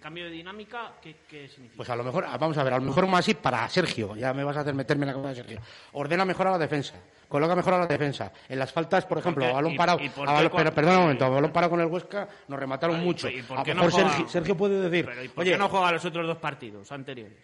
[0.00, 1.76] Cambio de dinámica, ¿qué, qué significa?
[1.76, 4.32] Pues a lo mejor, vamos a ver, a lo mejor más así para Sergio, ya
[4.34, 5.60] me vas a hacer meterme en la cabeza de Sergio.
[5.92, 6.94] Ordena mejor a la defensa,
[7.28, 8.32] coloca mejor a la defensa.
[8.48, 11.24] En las faltas, por ejemplo, a balón ¿Y- parado, a balón- pero perdona un momento,
[11.24, 13.28] a balón parado con el Huesca nos remataron Ay, mucho.
[13.28, 15.42] ¿y por a qué lo no mejor juega- Sergio, Sergio puede decir, Pero, ¿y por
[15.42, 17.36] oye, qué no juega los otros dos partidos anteriores?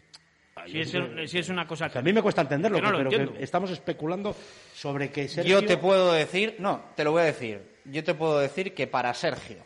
[0.67, 2.91] Si es, creo- si es una cosa que a mí me cuesta entenderlo, que no
[2.93, 3.41] lo pero que entiendo.
[3.45, 4.35] estamos especulando
[4.75, 5.61] sobre que Sergio...
[5.61, 7.77] Yo te puedo decir, no, te lo voy a decir.
[7.85, 9.59] Yo te puedo decir que para Sergio,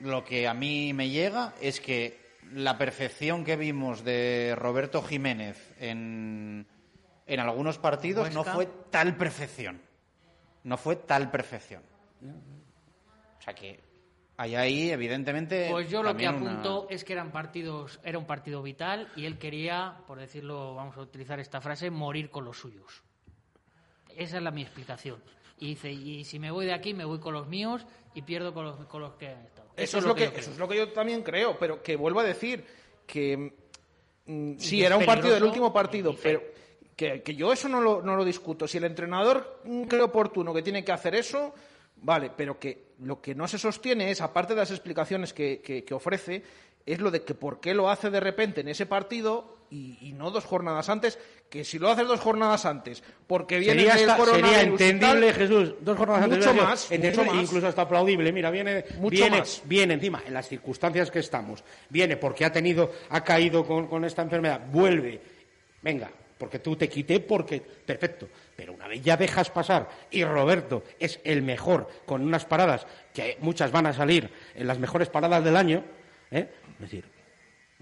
[0.00, 2.18] lo que a mí me llega es que
[2.52, 6.66] la perfección que vimos de Roberto Jiménez en,
[7.26, 9.80] en algunos partidos no fue tal perfección.
[10.64, 11.82] No fue tal perfección.
[13.38, 13.80] O sea que
[14.36, 15.68] hay ahí, evidentemente.
[15.70, 19.24] Pues yo lo que una- apunto es que eran partidos, era un partido vital y
[19.26, 23.02] él quería, por decirlo, vamos a utilizar esta frase, morir con los suyos.
[24.16, 25.22] Esa es la mi explicación.
[25.60, 27.84] Y dice, y si me voy de aquí, me voy con los míos
[28.14, 29.34] y pierdo con los, con los que
[29.84, 32.24] Eso, es lo que, eso es lo que yo también creo, pero que vuelvo a
[32.24, 32.64] decir
[33.06, 33.52] que
[34.26, 36.42] mm, sí, era un partido, el último partido, pero
[36.96, 38.66] que, que yo eso no lo, no lo discuto.
[38.68, 41.54] Si el entrenador mm, cree oportuno que tiene que hacer eso,
[41.96, 45.84] vale, pero que lo que no se sostiene es, aparte de las explicaciones que, que-
[45.84, 46.42] que ofrece,
[46.92, 50.12] es lo de que por qué lo hace de repente en ese partido y, y
[50.14, 51.18] no dos jornadas antes,
[51.50, 55.32] que si lo haces dos jornadas antes, porque viene Sería, hasta- coronavirus sería tal, entendible,
[55.34, 56.38] Jesús, dos jornadas antes.
[56.38, 57.42] mucho más, mucho más.
[57.42, 58.32] incluso hasta aplaudible.
[58.32, 59.60] Mira, viene, Mucho viene, más.
[59.66, 64.04] viene encima, en las circunstancias que estamos, viene porque ha tenido, ha caído con, con
[64.06, 65.20] esta enfermedad, vuelve,
[65.82, 68.28] venga, porque tú te quité, porque, perfecto.
[68.56, 73.36] Pero una vez ya dejas pasar y Roberto es el mejor con unas paradas que
[73.40, 75.84] muchas van a salir en las mejores paradas del año,
[76.30, 76.48] ¿eh?
[76.74, 77.04] es decir,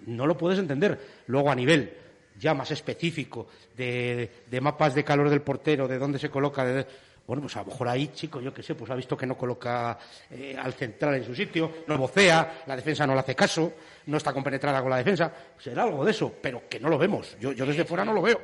[0.06, 0.98] no lo puedes entender.
[1.27, 1.93] Luego, a nivel
[2.39, 3.47] ya más específico
[3.77, 6.86] de, de mapas de calor del portero, de dónde se coloca, de-
[7.27, 9.36] bueno, pues a lo mejor ahí, chico, yo qué sé, pues ha visto que no
[9.36, 9.98] coloca
[10.31, 13.73] eh, al central en su sitio, no vocea, la defensa no le hace caso,
[14.06, 15.32] no está compenetrada con la defensa.
[15.59, 17.36] Será algo de eso, pero que no lo vemos.
[17.40, 18.40] Yo, yo desde fuera no lo veo.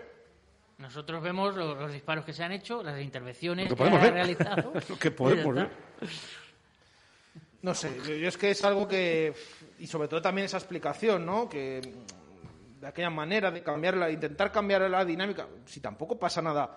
[0.78, 4.00] Nosotros vemos los, los disparos que se han hecho, las intervenciones Lo que que podemos
[4.00, 4.14] ha ver.
[4.14, 4.72] realizado.
[4.88, 5.68] Lo que podemos ver.
[7.62, 9.32] No sé, yo, es que es algo que.
[9.78, 11.48] Y sobre todo también esa explicación, ¿no?
[11.48, 16.76] Que mm, de aquella manera de cambiarla, intentar cambiar la dinámica, si tampoco pasa nada,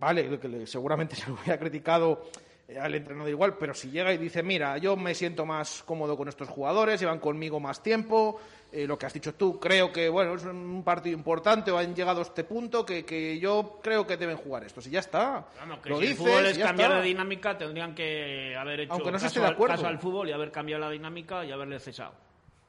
[0.00, 2.22] vale, que seguramente se lo hubiera criticado
[2.68, 6.16] eh, al entrenador igual, pero si llega y dice, mira, yo me siento más cómodo
[6.16, 8.40] con estos jugadores, llevan conmigo más tiempo,
[8.76, 11.94] eh, lo que has dicho tú, creo que, bueno, es un partido importante o han
[11.94, 15.46] llegado a este punto que, que yo creo que deben jugar estos, y ya está.
[15.60, 17.00] Vamos, que lo si dices, el fútbol es cambiar está.
[17.02, 19.74] de dinámica, tendrían que haber hecho Aunque no se caso, esté de al- acuerdo.
[19.76, 22.12] caso al fútbol y haber cambiado la dinámica y haberle cesado.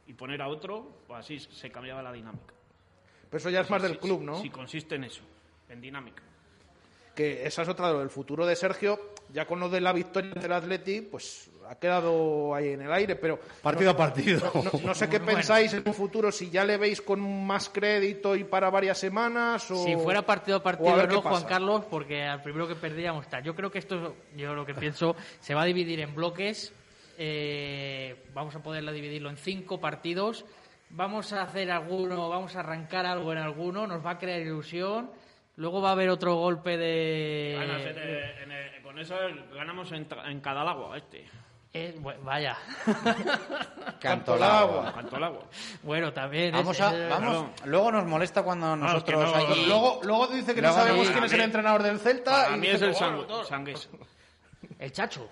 [0.07, 2.53] y poner a otro, pues así se cambiaba la dinámica.
[3.29, 4.41] Pero eso ya es más del club, ¿no?
[4.41, 5.21] Sí, consiste en eso,
[5.67, 6.23] en dinámica.
[7.13, 10.45] Que esa es otra, el futuro de Sergio, ya con lo de la victoria ante
[10.45, 13.39] el Atleti, pues ha quedado ahí en el aire, pero...
[13.61, 14.51] Partido no- a partido.
[14.53, 15.33] No, no sé qué Bueno.
[15.33, 19.69] pensáis en un futuro, si ya le veis con más crédito y para varias semanas
[19.71, 19.83] o...
[19.83, 21.43] Si fuera partido a partido, a no, Juan.
[21.43, 23.39] Carlos, porque al primero que perdíamos está.
[23.41, 26.73] Yo creo que esto, yo lo que pienso, se va a dividir en bloques.
[27.17, 30.45] eh, vamos a poderlo dividirlo en cinco partidos.
[30.89, 35.11] Vamos a hacer alguno, vamos a arrancar algo en alguno, nos va a crear ilusión.
[35.57, 37.55] Luego va a haber otro golpe de.
[37.57, 39.15] Ganas en el- en el- con eso
[39.53, 41.25] ganamos en, tra- en cada agua este.
[41.73, 42.57] Eh, bu- vaya.
[43.99, 44.91] Canto al agua.
[44.93, 45.43] Canto al agua.
[45.83, 46.47] Bueno, también.
[46.47, 49.65] es- Vamos a, es- vamos, luego nos molesta cuando No, es que nosotros no- allí-
[49.67, 51.13] Luego, luego dice que no Luego sabemos sí.
[51.13, 52.49] quién es el A mí- entrenador del Celta.
[52.49, 53.45] Y mí dice es el bueno, todo.
[53.45, 53.89] sangués.
[54.79, 55.29] El Chacho.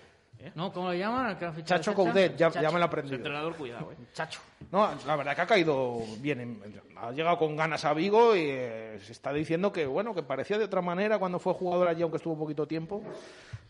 [0.54, 0.72] ¿No?
[0.72, 1.38] ¿Cómo le llaman?
[1.64, 1.94] Chacho?
[1.94, 3.16] Coudet, ya, me lo aprendido.
[3.18, 3.96] entrenador, cuidado, eh.
[4.14, 4.40] Chacho.
[4.72, 6.42] No, la verdad que ha caído bien.
[6.42, 10.24] en- Ha llegado con ganas a Vigo y eh, se está diciendo que, bueno, que
[10.24, 13.02] parecía de otra manera cuando fue jugador allí, aunque estuvo poquito tiempo.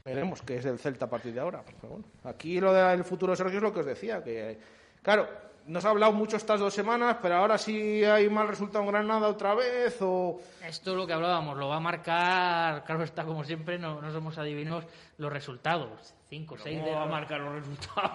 [0.03, 1.63] Veremos qué es el Celta a partir de ahora.
[1.65, 4.57] Pero bueno, aquí lo del futuro de Sergio es lo que os decía, que,
[5.01, 5.27] claro,
[5.67, 9.27] nos ha hablado mucho estas dos semanas, pero ahora sí hay mal resultado en Granada
[9.27, 10.39] otra vez o...
[10.65, 14.11] Esto es lo que hablábamos, lo va a marcar, claro está como siempre, no, no
[14.11, 14.85] somos adivinos,
[15.17, 16.13] los resultados.
[16.39, 18.11] 5, 6 ¿Cómo de va a marcar los resultados?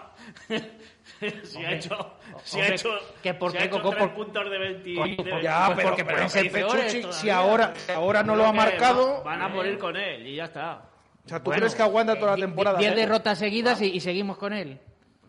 [1.44, 2.12] si Hombre, ha hecho,
[2.44, 2.90] si ha hecho,
[3.22, 4.94] que por si qué, ha hecho Coco, tres por- puntos de 20.
[4.94, 6.26] Coño, de- Ya, Pues pero, porque pero
[6.66, 7.12] todavía.
[7.12, 9.18] si ahora, ahora no lo ha marcado...
[9.18, 10.82] va- Van a morir con él y ya está.
[11.24, 12.78] O sea, ¿tú Bueno, crees que aguanta toda la eh, temporada?
[12.78, 12.94] 10 ¿eh?
[12.97, 14.78] derrotas seguidas y, y seguimos con él.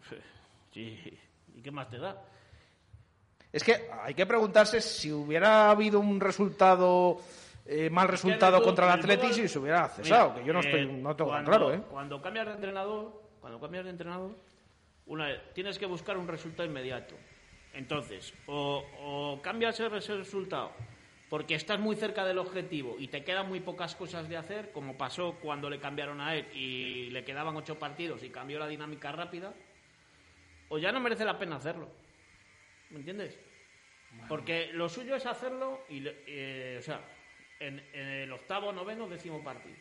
[0.74, 1.18] Sí.
[1.56, 2.22] ¿Y qué más te da?
[3.52, 7.20] Es que hay que preguntarse si hubiera habido un resultado,
[7.72, 10.54] eh, mal resultado el contra el fútbol- Atleti si se hubiera cesado, Mira, que yo
[10.54, 11.82] no estoy, eh, no tengo tan cuando- claro, ¿eh?
[11.90, 14.36] Cuando cambias de entrenador, cuando cambias de entrenador,
[15.08, 17.16] una tienes que buscar un resultado inmediato.
[17.74, 20.72] Entonces, o, o cambias ese resultado
[21.30, 24.98] porque estás muy cerca del objetivo y te quedan muy pocas cosas de hacer, como
[24.98, 29.14] pasó cuando le cambiaron a él y le quedaban ocho partidos y cambió la dinámica
[29.14, 29.54] rápida,
[30.68, 31.88] o ya no merece la pena hacerlo.
[32.90, 33.40] ¿Me entiendes?
[34.28, 37.00] Porque lo suyo es hacerlo y, eh, o sea,
[37.62, 39.76] en, en el octavo, noveno, décimo partido.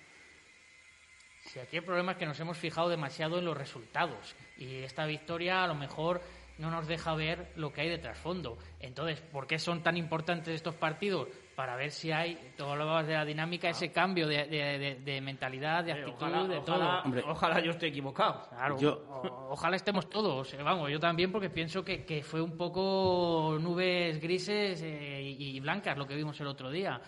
[1.47, 5.07] Si aquí el problema es que nos hemos fijado demasiado en los resultados y esta
[5.07, 6.21] victoria a lo mejor
[6.59, 8.59] no nos deja ver lo que hay de trasfondo.
[8.81, 11.29] Entonces, ¿por qué son tan importantes estos partidos?
[11.57, 14.95] Para ver si hay, todo lo hablabas de la dinámica, ese cambio de, de- de-
[14.97, 17.31] de mentalidad, de Eh, actitud, ojalá, de ojalá- todo.
[17.33, 18.47] ojalá yo esté equivocado.
[18.51, 20.53] Claro, Yo- o- ojalá estemos todos.
[20.53, 25.57] eh, Vamos, yo también, porque pienso que, que fue un poco nubes grises eh, y,
[25.57, 27.01] y blancas lo que vimos el otro día.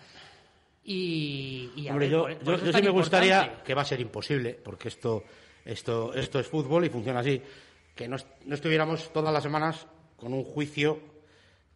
[0.85, 3.37] Y, y a Hombre, ver, yo, por- por yo- eso yo es sí me gustaría,
[3.37, 3.63] importante.
[3.65, 5.23] que va a ser imposible, porque esto,
[5.63, 7.41] esto, esto es fútbol y funciona así,
[7.95, 9.87] que no, no estuviéramos todas las semanas
[10.17, 10.99] con un juicio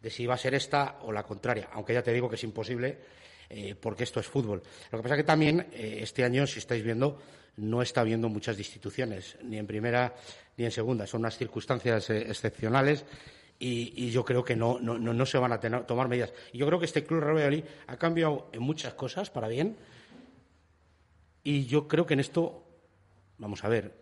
[0.02, 2.44] de si va a ser esta o la contraria, aunque ya te digo que es
[2.44, 2.98] imposible,
[3.50, 4.62] eh, porque esto es fútbol.
[4.92, 7.18] Lo que pasa que también eh, este año, si estáis viendo,
[7.56, 10.14] no está habiendo muchas instituciones, ni en primera
[10.56, 11.06] ni en segunda.
[11.06, 13.04] Son unas circunstancias eh, excepcionales
[13.58, 16.32] y, y yo creo que no, no, no, no se van a tener- tomar medidas.
[16.52, 19.76] Y yo creo que este Club Real Valladolid ha cambiado en muchas cosas para bien
[21.42, 22.64] y yo creo que en esto,
[23.38, 23.94] vamos a ver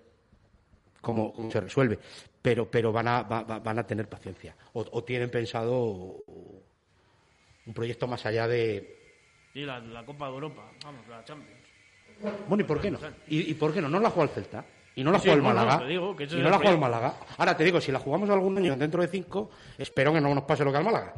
[1.00, 1.98] cómo, cómo se resuelve,
[2.42, 7.74] pero, pero van, a, va- va- van a tener paciencia o, o tienen pensado un
[7.74, 8.94] proyecto más allá de...
[9.54, 11.60] Y la, la Copa de Europa, vamos, la Champions.
[12.48, 12.98] Bueno, ¿y por qué no?
[13.28, 13.88] ¿Y, y por qué no?
[13.88, 14.64] ¿No la juega el Celta?
[14.96, 15.86] ¿Y no la Sí, juega el bueno, Málaga?
[15.86, 16.78] digo ¿Y no la juega el.
[16.78, 17.14] Málaga?
[17.38, 20.44] Ahora te digo, si la jugamos algún año dentro de cinco, espero que no nos
[20.44, 21.12] pase lo que al Málaga.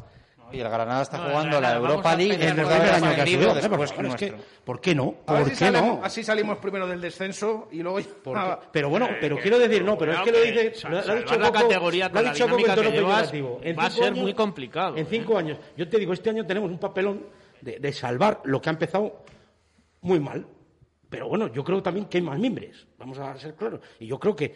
[0.51, 3.21] Y el Granada está No, jugando la vamos Europa League en el primer año que
[3.21, 4.39] ha subido, después que Pero es que, nuestro.
[4.65, 5.13] ¿Por qué no?
[5.27, 6.05] ¿Por si qué salimos- no?
[6.05, 7.99] así salimos primero del descenso y luego...
[8.73, 11.39] Pero bueno, pero quiero decir, no, pero es que lo dice, lo, lo ha dicho
[11.39, 13.61] la categoría lo ha la dicho Coco en tono peyorativo.
[13.63, 15.09] En va a ser años- muy complicado, En ¿eh?
[15.11, 17.27] cinco años, yo te digo, este año tenemos un papelón
[17.61, 19.23] de, de salvar lo que ha empezado
[20.01, 20.47] muy mal.
[21.09, 23.81] Pero bueno, yo creo también que hay más mimbres, vamos a ser claros.
[23.99, 24.55] Y yo creo que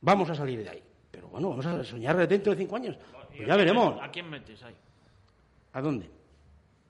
[0.00, 0.82] vamos a salir de ahí.
[1.10, 2.96] Pero bueno, vamos a soñar dentro de cinco años.
[3.36, 4.00] Pues ya veremos.
[4.00, 4.74] ¿A quién metes ahí?
[5.72, 6.10] ¿A dónde?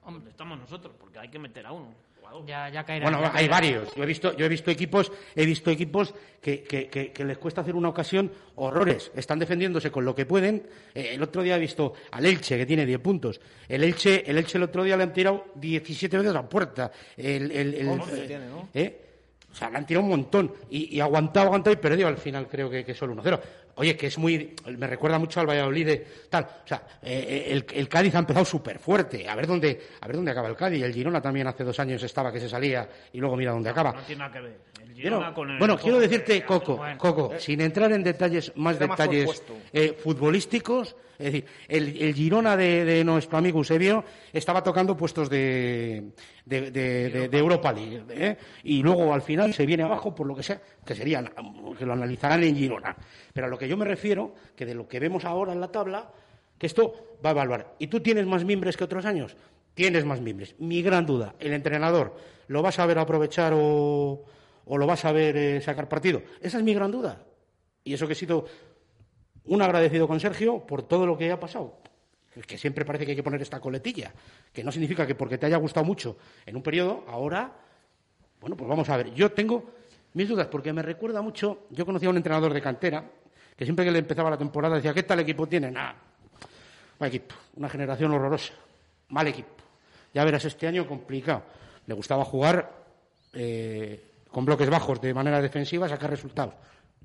[0.04, 1.92] Hombre, estamos nosotros, porque hay que meter a uno.
[2.46, 3.04] Ya, ya caerá.
[3.10, 3.50] Bueno, ya hay caerá.
[3.52, 3.94] varios.
[3.94, 7.38] Yo he visto, yo he visto equipos, he visto equipos que, que- que- que les
[7.38, 9.10] cuesta hacer una ocasión horrores.
[9.14, 10.66] Están defendiéndose con lo que pueden.
[10.94, 13.40] Eh, el otro día he visto al Elche, que tiene 10 puntos.
[13.68, 16.90] El Elche, el Elche el otro día le han tirado 17 veces a la puerta.
[17.16, 18.68] El, el- el- 11 eh, tiene, ¿no?
[18.74, 19.04] ¿eh?
[19.50, 20.52] O sea, le han tirado un montón.
[20.70, 23.40] Y, y aguantado, aguantado y perdió al final, creo que, que solo 1-0.
[23.78, 24.54] Oye, que es muy.
[24.76, 26.44] Me recuerda mucho al Valladolid de tal.
[26.44, 29.28] O sea, eh, el, el Cádiz ha empezado súper fuerte.
[29.28, 30.82] A ver dónde a ver dónde acaba el Cádiz.
[30.82, 33.92] El Girona también hace dos años estaba que se salía y luego mira dónde acaba.
[33.92, 34.58] No tiene nada que ver.
[34.80, 36.98] El Pero, Girona con el bueno, quiero de- decirte, Coco, Bueno.
[36.98, 39.54] Coco, sin entrar en detalles, más más detalles puesto.
[39.72, 45.30] eh, futbolísticos, es decir, el, el Girona de, de nuestro amigo Eusebio estaba tocando puestos
[45.30, 46.10] de,
[46.44, 48.36] de, de- de- de Europa League, ¿eh?
[48.64, 51.22] y luego al final se viene abajo por lo que sea, que sería,
[51.78, 52.96] que lo analizarán en Girona.
[53.38, 55.70] Pero a lo que yo me refiero, que de lo que vemos ahora en la
[55.70, 56.10] tabla,
[56.58, 57.76] que esto va a evaluar.
[57.78, 59.36] ¿Y tú tienes más mimbres que otros años?
[59.74, 60.56] Tienes más mimbres.
[60.58, 62.16] Mi gran duda, ¿el entrenador
[62.48, 64.24] lo vas a ver aprovechar o,
[64.66, 66.20] lo vas a ver eh, sacar partido?
[66.40, 67.24] Esa es mi gran duda.
[67.84, 68.44] Y eso que he sido
[69.44, 71.78] un agradecido con Sergio por todo lo que ha pasado.
[72.44, 74.12] Que siempre parece que hay que poner esta coletilla,
[74.52, 77.52] que no significa que porque te haya gustado mucho en un periodo, ahora,
[78.40, 79.14] bueno, pues vamos a ver.
[79.14, 79.78] Yo tengo
[80.14, 83.08] mis dudas porque me recuerda mucho, yo conocí a un entrenador de cantera
[83.58, 85.68] que siempre que le empezaba la temporada decía, ¿qué tal equipo tiene?
[85.68, 85.96] Nada,
[87.00, 88.52] mal equipo, una generación horrorosa,
[89.08, 89.48] mal equipo.
[90.14, 91.42] Ya verás, este año complicado.
[91.84, 92.70] Le gustaba jugar
[93.32, 96.54] eh, con bloques bajos de manera defensiva, sacar resultados.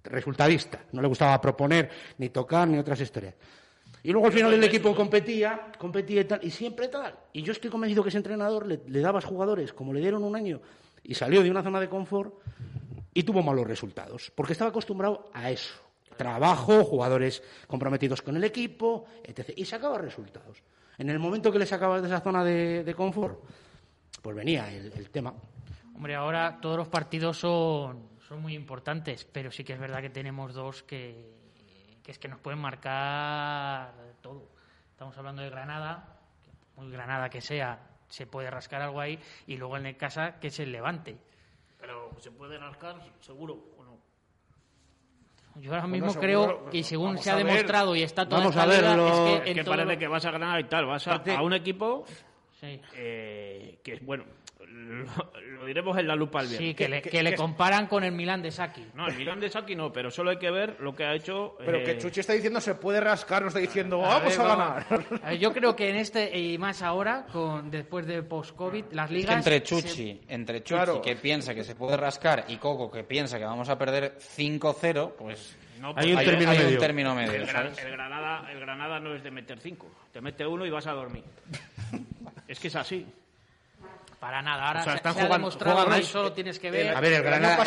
[0.04, 0.80] Resultadista.
[0.92, 1.90] No le gustaba proponer,
[2.20, 3.34] ni tocar, ni otras historias.
[4.04, 7.16] Y luego al final el equipo competía, competía y tal, y siempre tal.
[7.34, 10.36] Y yo estoy convencido que ese entrenador le, le dabas jugadores como le dieron un
[10.36, 10.62] año
[11.02, 12.36] y salió de una zona de confort
[13.12, 15.83] y tuvo malos resultados, porque estaba acostumbrado a eso.
[16.16, 19.52] Trabajo, jugadores comprometidos con el equipo, etc.
[19.56, 20.62] Y sacaba resultados.
[20.98, 23.40] En el momento que le sacabas de esa zona de, de confort,
[24.22, 25.34] pues venía el, el tema.
[25.96, 30.10] Hombre, ahora todos los partidos son, son muy importantes, pero sí que es verdad que
[30.10, 31.34] tenemos dos que,
[32.04, 34.50] que es que nos pueden marcar todo.
[34.92, 36.18] Estamos hablando de Granada,
[36.76, 37.80] muy Granada que sea,
[38.10, 41.18] se puede rascar algo ahí, y luego en el casa que es el Levante.
[41.80, 43.74] Pero se puede rascar, seguro.
[45.56, 47.46] Yo ahora Bueno, mismo seguro, creo que según se ha ver.
[47.46, 49.08] demostrado y está toda Vamos esta a verlo.
[49.38, 50.86] es que Es todo parece lo- que vas a ganar y tal.
[50.86, 52.06] Vas a, un equipo
[52.60, 52.80] Sí.
[52.96, 54.24] eh, que, bueno,
[54.68, 55.06] lo,
[55.60, 56.70] lo diremos en la lupa al viernes.
[56.70, 58.86] Sí, que, le, que le comparan con el Milan de Saki.
[58.94, 61.56] No, el Milan de Saki no, pero solo hay que ver lo que ha hecho.
[61.60, 64.40] Pero eh, que Chuchi está diciendo se puede rascar, no está diciendo A vamos ver,
[64.40, 64.86] a vamos.
[64.90, 65.06] ganar.
[65.24, 69.06] A ver, Yo creo que en este y más ahora, con después de post-COVID, las
[69.06, 69.36] Es que ligas.
[69.38, 71.02] entre se- Chuchi, entre Chuchi Claro.
[71.02, 75.14] que piensa que se puede rascar y Coco que piensa que vamos a perder 5-0,
[75.18, 76.80] pues no, Hay un hay, término hay un medio.
[76.80, 79.92] término medio, el, Granada, el Granada no es de meter cinco.
[80.14, 81.24] Te mete uno y vas a dormir.
[82.48, 83.06] es que es así.
[84.24, 84.68] Para nada.
[84.68, 86.96] Ahora O sea, se, están se ha jugando- demostrado solo tienes que ver.
[86.96, 87.62] A ver, el El Granada,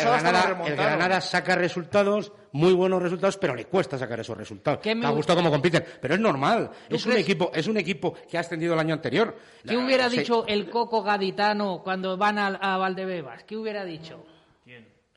[0.65, 4.79] el Granada- el saca resultados, muy buenos resultados, pero le cuesta sacar esos resultados.
[4.81, 6.71] ¿Qué me Te ha gu- gustado cómo compiten, pero es normal.
[6.89, 9.37] ¿Tú Es un equipo, es un equipo que ha ascendido el año anterior.
[9.63, 13.43] ¿Qué La- hubiera se- dicho el Coco Gaditano cuando van a, a Valdebebas?
[13.43, 14.25] ¿Qué hubiera dicho?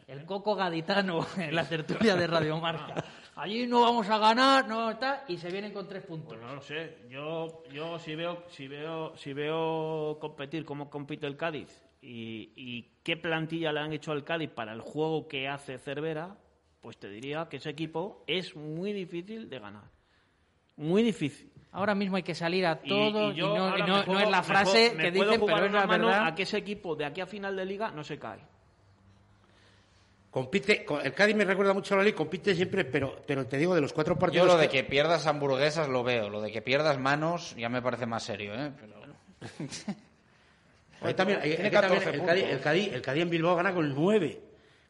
[0.07, 3.03] El Coco Gaditano en la tertulia de Radio Marca.
[3.43, 6.29] Allí no vamos a ganar, no está, y se vienen con tres puntos.
[6.37, 6.99] Pues no lo sé.
[7.09, 12.91] Yo, yo si veo, si veo, si veo competir cómo compite el Cádiz y, y
[13.03, 16.37] qué plantilla le han hecho al Cádiz para el juego que hace Cervera,
[16.83, 19.85] pues te diría que ese equipo es muy difícil de ganar.
[20.77, 21.51] Muy difícil.
[21.73, 24.03] Ahora mismo hay que salir a todo y, yo no, ahora y me no- no
[24.05, 26.27] juego- es la frase que dicen, pero es la verdad.
[26.27, 28.41] a que ese equipo de aquí a final de liga no se cae.
[30.31, 33.57] Compite, con- el Cádiz me recuerda mucho a la Liga, compite siempre, pero, pero te
[33.59, 34.47] digo, de los cuatro Yo partidos.
[34.47, 38.07] lo de que pierdas hamburguesas lo veo, lo de que pierdas manos ya me parece
[38.07, 38.70] más serio, ¿eh?
[38.78, 39.01] Pero-
[41.02, 43.57] Ahí también, ahí- Tiene aquí también 14 el, Cádiz, el, Cádiz, el Cádiz en Bilbao
[43.57, 44.40] gana con nueve.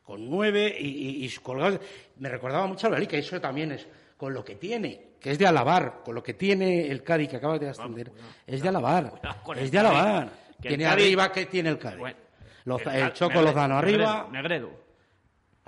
[0.04, 1.78] Con nueve y, y, y colgados.
[2.18, 3.86] Me recordaba mucho a la Liga, eso también es
[4.16, 7.36] con lo que tiene, que es de alabar, con lo que tiene el Cádiz que
[7.36, 8.10] acaba de ascender.
[8.46, 9.12] es de alabar.
[9.56, 10.30] Es de alabar.
[10.60, 11.98] Que Tiene Cádiz- arriba, ¿qué tiene el Cádiz?
[12.00, 12.16] Bueno,
[12.64, 14.28] Loza- el Choco Negre- Lozano arriba.
[14.32, 14.70] Negredo.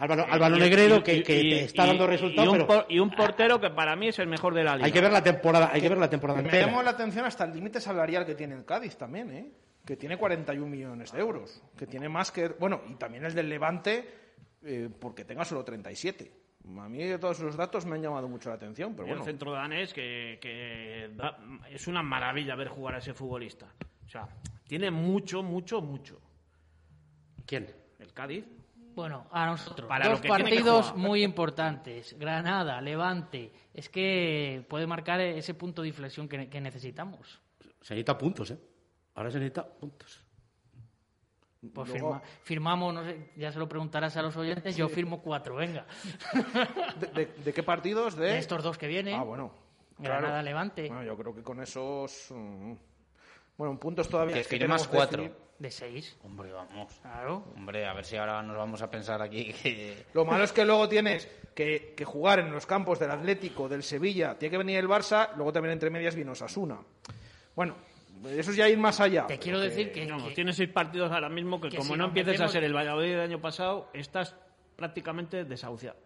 [0.02, 2.48] Álvaro, Y- Álvaro y- Negredo, y- que, y- que y- te está y- dando resultados,
[2.48, 4.86] un, pero por- y un portero que para mí es el mejor de la liga.
[4.86, 7.44] hay que ver la temporada, hay que ver la temporada Me llamó la atención hasta
[7.44, 9.50] el límite salarial que tiene el Cádiz también, ¿eh?
[9.86, 11.62] Que tiene 41 millones de euros.
[11.76, 12.48] Que tiene más que.
[12.48, 14.08] Bueno, y también el del Levante,
[14.64, 16.32] eh, porque tenga solo 37.
[16.78, 19.24] A mí todos esos datos me han llamado mucho la atención, pero Y el bueno.
[19.24, 21.36] centro danés que, que da-
[21.70, 23.66] es una maravilla ver jugar a ese futbolista.
[24.06, 24.28] O sea,
[24.68, 26.20] tiene mucho, mucho, mucho.
[27.46, 27.66] ¿Quién?
[27.98, 28.44] El Cádiz.
[28.94, 29.88] Bueno, a nosotros.
[29.88, 32.16] Para Dos partidos muy importantes.
[32.18, 33.52] Granada, Levante.
[33.72, 37.40] Es que puede marcar ese punto de inflexión que, que necesitamos.
[37.80, 38.58] Se necesita puntos, ¿eh?
[39.14, 40.22] Ahora se necesita puntos.
[41.72, 45.22] Pues Luego- firma- firmamos, no sé, ya se lo preguntarás a los oyentes, yo firmo
[45.22, 45.86] cuatro, venga.
[46.98, 48.16] ¿De, de- de qué partidos?
[48.16, 48.26] De...
[48.26, 49.14] De estos dos que vienen.
[49.14, 49.54] Ah, bueno.
[49.98, 50.42] Granada, Claro.
[50.42, 50.88] Levante.
[50.88, 52.32] Bueno, yo creo que con esos.
[53.54, 54.34] Mm, Bueno, en puntos todavía.
[54.34, 55.30] Que es que que cuatro.
[55.58, 56.16] De seis.
[56.24, 56.92] Hombre, vamos.
[57.02, 57.44] Claro.
[57.54, 60.06] Hombre, a ver si ahora nos vamos a pensar aquí que...
[60.12, 63.84] Lo malo es que luego tienes que, que jugar en los campos del Atlético, del
[63.84, 66.78] Sevilla, tiene que venir el Barça, luego también entre medias vino Osasuna.
[67.54, 67.76] Bueno,
[68.26, 69.28] eso es ya ir más allá.
[69.28, 71.98] Te quiero decir que, Vamos, que- tienes seis partidos ahora mismo que, que como si
[71.98, 74.34] no empieces a ser el Valladolid del año pasado, estás
[74.74, 75.98] prácticamente desahuciado.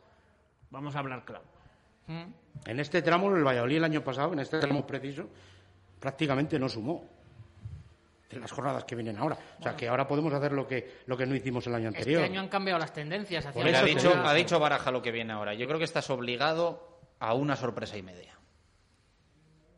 [0.70, 1.44] Vamos a hablar claro.
[2.09, 5.28] En este tramo, el Valladolid el año pasado, en este tramo preciso,
[5.98, 7.15] prácticamente no sumó.
[8.31, 9.39] En las jornadas que vienen ahora.
[9.59, 11.98] O sea, que ahora podemos hacer lo que, lo que no hicimos el año este
[12.01, 12.23] anterior.
[12.24, 13.47] año han cambiado las tendencias.
[13.47, 15.55] hacia Porque la ha, dicho, ha dicho Baraja lo que viene ahora.
[15.55, 18.35] Yo creo que estás obligado a una sorpresa y media.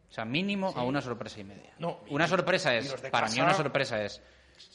[0.08, 1.74] O sea, mínimo a una sorpresa y media.
[1.78, 4.22] No, y- una sorpresa es, para casa- mí una sorpresa es...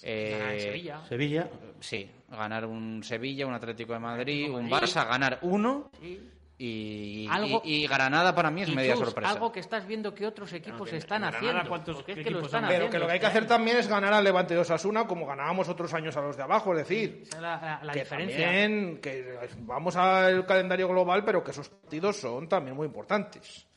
[0.04, 1.02] eh, Ganar en Sevilla.
[1.10, 1.50] Sevilla.
[1.80, 4.88] Sí, ganar un Sevilla, un Atlético de Madrid, un Madrid.
[4.88, 6.30] Barça, ganar uno Sí.
[6.58, 9.32] Y, Algo- y- y Granada para mí es media Chus, sorpresa.
[9.32, 11.70] algo que estás viendo que otros equipos están Granada, haciendo.
[11.70, 13.78] ¿cuántos porque es que lo están Pero haciendo que lo que hay que hacer también
[13.78, 16.72] es ganar al Levante de Osasuna como ganábamos otros años a los de abajo.
[16.74, 18.46] Es decir, Esa es la, la- la que diferencia.
[18.46, 23.68] también que vamos al calendario global, pero que esos partidos son también muy importantes.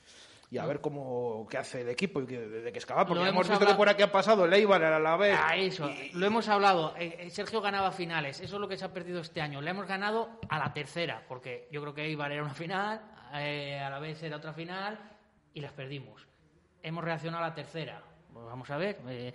[0.48, 3.04] Y a ver cómo qué hace el equipo y que, de qué excava.
[3.04, 5.36] Porque hemos hemos visto que hablado- por aquí ha pasado el Eibar, el Alavés.
[5.42, 6.94] A eso, lo hemos hablado.
[6.96, 9.60] Eh, eh, Sergio ganaba finales, eso es lo que se ha perdido este año.
[9.60, 13.00] Le hemos ganado a la tercera, porque yo creo que Eibar era una final,
[13.34, 14.98] eh, a la vez era otra final,
[15.52, 16.26] y las perdimos.
[16.80, 18.00] Hemos reaccionado a la tercera.
[18.32, 18.98] Pues vamos a ver.
[19.08, 19.32] eh,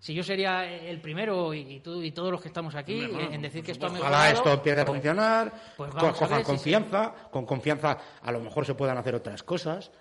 [0.00, 3.20] si yo sería el primero y, y tú y todos los que estamos aquí no,
[3.20, 6.42] en, decir que esto ha Ojalá mejorado, esto empiece a pues- funcionar, pues a cojan
[6.42, 9.92] confianza, con confianza a lo mejor se puedan hacer otras cosas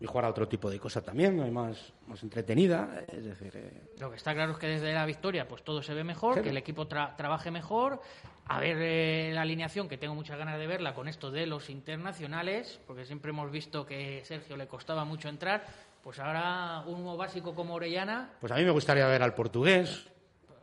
[0.00, 3.82] y jugar a otro tipo de cosas también, hay más, más entretenida, es decir, eh,
[4.00, 6.42] Lo que está claro es que desde la victoria pues todo se ve mejor, Sí.
[6.42, 8.00] que el equipo tra- trabaje mejor.
[8.46, 11.70] A ver eh, la alineación, que tengo muchas ganas de verla con esto de los
[11.70, 15.64] internacionales, porque siempre hemos visto que Sergio le costaba mucho entrar.
[16.02, 20.06] Pues ahora uno básico como Orellana, pues a mí me gustaría ver al portugués,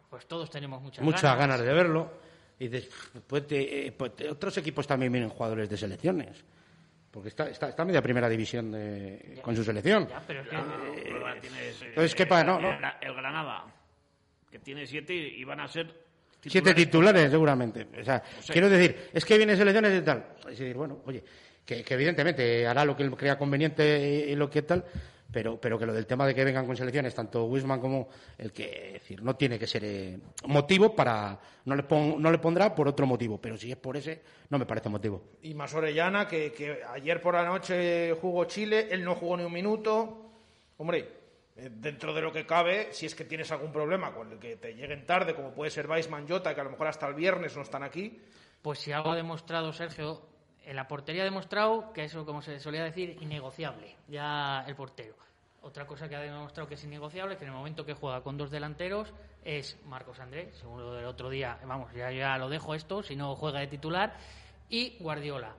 [0.09, 2.11] pues todos tenemos muchas, muchas ganas de verlo.
[2.59, 2.93] Y dices,
[3.25, 6.43] pues, eh, pues te- otros equipos también vienen jugadores de selecciones.
[7.11, 10.07] Porque está, está, está media primera división de- con su selección.
[10.07, 10.55] Ya, pero es que-
[11.41, 12.43] tienes, eh, entonces, ¿qué pasa?
[12.45, 12.69] No, no.
[13.01, 13.65] El, Granada,
[14.49, 15.93] que tiene siete y van a ser
[16.43, 17.85] Siete titulares, seguramente.
[17.99, 20.25] O sea, quiero decir, es que viene selecciones y tal.
[20.39, 21.23] Es decir, bueno, oye,
[21.63, 24.83] que, que evidentemente hará lo que él crea conveniente y, y lo que tal,
[25.31, 28.51] pero, pero que lo del tema de que vengan con selecciones, tanto Wisman como el
[28.51, 31.39] que, es decir, no tiene que ser eh, motivo para.
[31.65, 34.57] No le, pon- no le pondrá por otro motivo, pero si es por ese, no
[34.59, 35.21] me parece motivo.
[35.43, 39.43] Y más Orellana, que, que ayer por la noche jugó Chile, él no jugó ni
[39.43, 40.31] un minuto.
[40.77, 41.07] Hombre,
[41.55, 44.55] eh, dentro de lo que cabe, si es que tienes algún problema con el que
[44.57, 47.55] te lleguen tarde, como puede ser Weissman Jota, que a lo mejor hasta el viernes
[47.55, 48.19] no están aquí,
[48.61, 50.21] Pues si algo ha demostrado Sergio,
[50.65, 55.15] en la portería ha demostrado que eso, como se solía decir, innegociable, ya el portero.
[55.63, 58.37] Otra cosa que ha demostrado que es innegociable, que en el momento que juega con
[58.37, 59.13] dos delanteros,
[59.43, 63.15] es Marcos Andrés, según lo del otro día, vamos, ya, ya lo dejo esto, si
[63.15, 64.15] no juega de titular,
[64.69, 65.55] y Guardiola.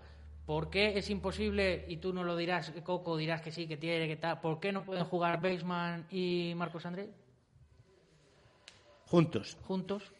[0.47, 4.09] ¿Por qué es imposible, y tú no lo dirás, Coco, dirás que sí, que tiene,
[4.09, 7.11] que tal, ¿por qué no pueden jugar Beisman y Marcos Andrés
[9.07, 9.59] Juntos.
[9.66, 10.11] juntos?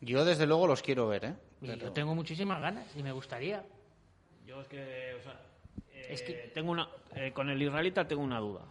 [0.00, 1.34] Yo desde luego los quiero ver, ¿eh?
[1.62, 3.64] Y yo tengo muchísimas ganas y me gustaría.
[4.46, 5.40] Yo es que, o sea,
[5.92, 8.62] eh, Es que- tengo una, eh, con el israelita tengo una duda.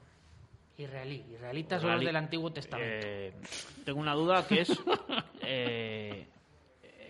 [0.78, 3.08] Israelí, israelitas son los del Antiguo Testamento.
[3.08, 3.34] Eh,
[3.86, 4.70] tengo una duda que es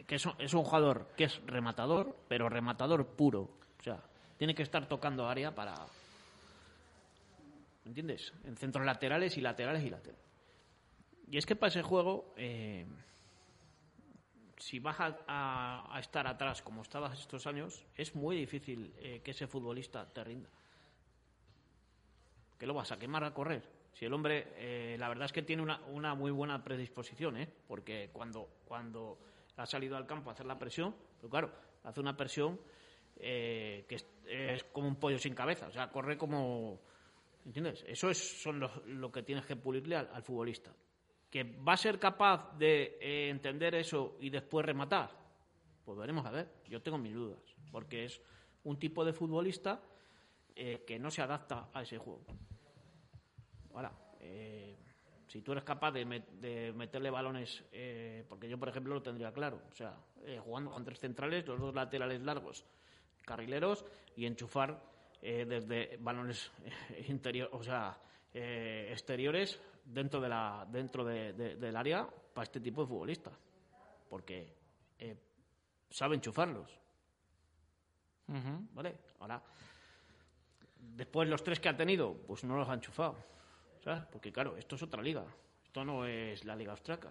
[0.10, 3.42] que es un, es un jugador que es rematador, pero rematador puro.
[3.80, 4.02] O sea,
[4.38, 5.76] tiene que estar tocando área para.
[7.86, 8.34] ¿Me entiendes?
[8.44, 10.26] En centros laterales y laterales y laterales.
[11.30, 12.88] Y es que para ese juego, eh,
[14.60, 19.32] si vas a, a- estar atrás como estabas estos años, es muy difícil eh, que
[19.32, 20.50] ese futbolista te rinda.
[22.58, 23.64] ¿Qué lo vas a quemar a correr?
[23.94, 27.50] Si el hombre, eh, la verdad es que tiene una, una muy buena predisposición, ¿eh?
[27.68, 29.18] porque cuando, cuando
[29.58, 31.52] ha salido al campo a hacer la presión, pero claro,
[31.84, 32.60] hace una presión
[33.18, 36.80] eh, que es, como un pollo sin cabeza, o sea, corre como.
[37.46, 37.84] ¿Entiendes?
[37.88, 40.72] Eso es son lo, lo que tienes que pulirle al futbolista.
[41.30, 45.12] ¿Que va a ser capaz de eh, entender eso y después rematar?
[45.86, 46.48] Pues veremos a ver.
[46.68, 47.40] Yo tengo mis dudas,
[47.72, 48.22] porque es
[48.64, 49.80] un tipo de futbolista
[50.56, 52.24] eh, que no se adapta a ese juego.
[53.74, 54.76] Ahora, eh,
[55.28, 57.64] si tú eres capaz de, met- de meterle balones,
[58.28, 59.96] porque yo, por ejemplo, lo tendría claro, o sea,
[60.44, 62.66] jugando con tres centrales, los dos laterales largos,
[63.24, 63.86] carrileros,
[64.16, 64.82] y enchufar
[65.22, 66.52] desde balones
[67.08, 68.00] interior, o sea,
[68.34, 73.34] exteriores dentro de la dentro de- de- del área para este tipo de futbolistas,
[74.10, 74.54] porque
[75.00, 75.18] eh,
[75.90, 76.70] sabe enchufarlos.
[78.74, 78.96] ¿Vale?
[79.20, 79.42] Ahora,
[80.78, 83.16] después los tres que ha tenido, pues no los ha enchufado.
[83.84, 84.04] ¿sabes?
[84.12, 85.24] Porque claro, esto es otra liga.
[85.64, 87.10] Esto no es la liga austriaca.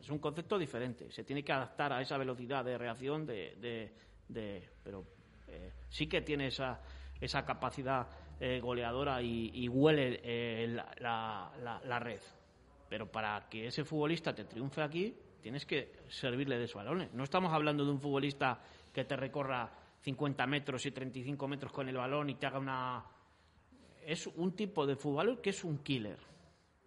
[0.00, 1.10] Es un concepto diferente.
[1.10, 3.56] Se tiene que adaptar a esa velocidad de reacción de...
[3.56, 3.94] de,
[4.28, 5.04] de pero
[5.48, 6.80] eh, sí que tiene esa,
[7.20, 8.06] esa capacidad
[8.40, 12.20] eh, goleadora y, y huele eh, la, la, la, red.
[12.88, 17.12] Pero para que ese futbolista te triunfe aquí, tienes que servirle de esos balones.
[17.14, 18.60] No estamos hablando de un futbolista
[18.92, 19.70] que te recorra
[20.02, 23.04] 50 metros y 35 metros con el balón y te haga una...
[24.04, 26.18] Es un tipo de fútbol que es un killer.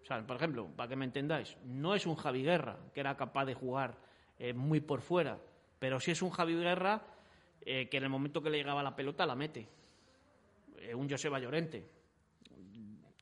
[0.01, 3.17] O sea, por ejemplo, para que me entendáis, no es un Javi Guerra, que era
[3.17, 3.97] capaz de jugar
[4.39, 5.37] eh, muy por fuera,
[5.79, 7.01] pero sí es un Javi Guerra
[7.61, 9.67] eh, que en el momento que le llegaba la pelota la mete.
[10.81, 11.89] Eh, un Joseba Llorente.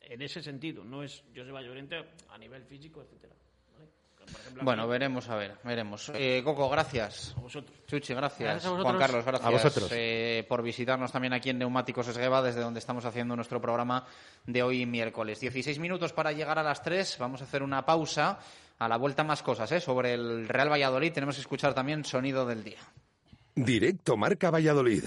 [0.02, 1.98] En ese sentido, no es Joseba Llorente
[2.30, 3.34] a nivel físico, etcétera.
[4.62, 6.12] Bueno, veremos, a ver, veremos.
[6.14, 7.34] Eh, Coco, gracias.
[7.38, 7.78] A vosotros.
[7.88, 8.40] Chuchi, gracias.
[8.42, 8.84] Gracias a vosotros.
[8.92, 9.48] Juan Carlos, gracias.
[9.48, 9.90] A vosotros.
[9.94, 14.06] eh, por visitarnos también aquí en Neumáticos Esgueva, desde donde estamos haciendo nuestro programa
[14.46, 15.40] de hoy miércoles.
[15.40, 17.18] 16 minutos para llegar a las 3.
[17.20, 18.40] Vamos a hacer una pausa.
[18.80, 19.82] A la vuelta más cosas, ¿eh?
[19.82, 22.80] Sobre el Real Valladolid tenemos que escuchar también sonido del día.
[23.56, 25.04] Directo Marca Valladolid.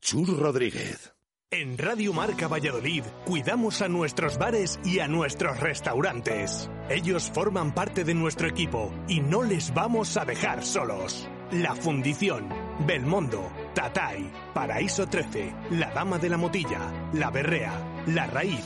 [0.00, 1.15] Chur Rodríguez.
[1.52, 6.68] En Radio Marca Valladolid cuidamos a nuestros bares y a nuestros restaurantes.
[6.90, 11.28] Ellos forman parte de nuestro equipo y no les vamos a dejar solos.
[11.52, 12.48] La Fundición,
[12.84, 18.64] Belmondo, Tatay, Paraíso 13, La Dama de la Motilla, La Berrea, La Raíz,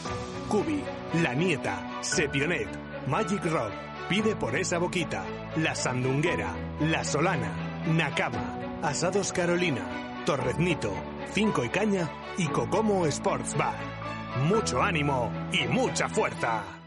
[0.48, 0.82] Cubi,
[1.22, 2.68] La Nieta, Sepionet,
[3.06, 3.72] Magic Rock,
[4.08, 5.24] Pide por esa boquita,
[5.56, 10.92] La Sandunguera, La Solana, Nakama, Asados Carolina, Torreznito,
[11.32, 13.76] Cinco y Caña y Cocomo Sports Bar.
[14.48, 16.79] Mucho ánimo y mucha fuerza.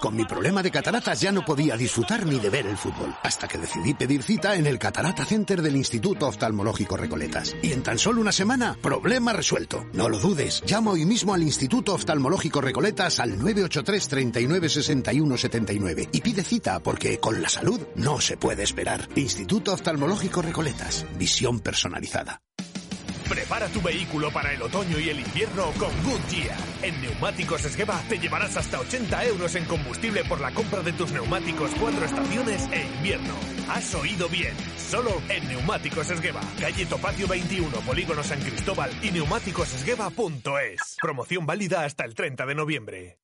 [0.00, 3.48] Con mi problema de cataratas ya no podía disfrutar ni de ver el fútbol, hasta
[3.48, 7.56] que decidí pedir cita en el Catarata Center del Instituto Oftalmológico Recoletas.
[7.62, 9.86] Y en tan solo una semana, problema resuelto.
[9.92, 16.08] No lo dudes, llama hoy mismo al Instituto Oftalmológico Recoletas al 983 39 61 79
[16.12, 19.08] y pide cita porque con la salud no se puede esperar.
[19.16, 22.40] Instituto Oftalmológico Recoletas, visión personalizada.
[23.28, 26.58] Prepara tu vehículo para el otoño y el invierno con Goodyear.
[26.82, 31.10] En Neumáticos Esgueva te llevarás hasta 80 euros en combustible por la compra de tus
[31.12, 33.34] neumáticos cuatro estaciones e invierno.
[33.68, 36.40] Has oído bien, solo en Neumáticos Esgueva.
[36.60, 40.96] Calle Topacio 21, Polígono San Cristóbal y neumáticosesgueva.es.
[41.00, 43.23] Promoción válida hasta el 30 de noviembre.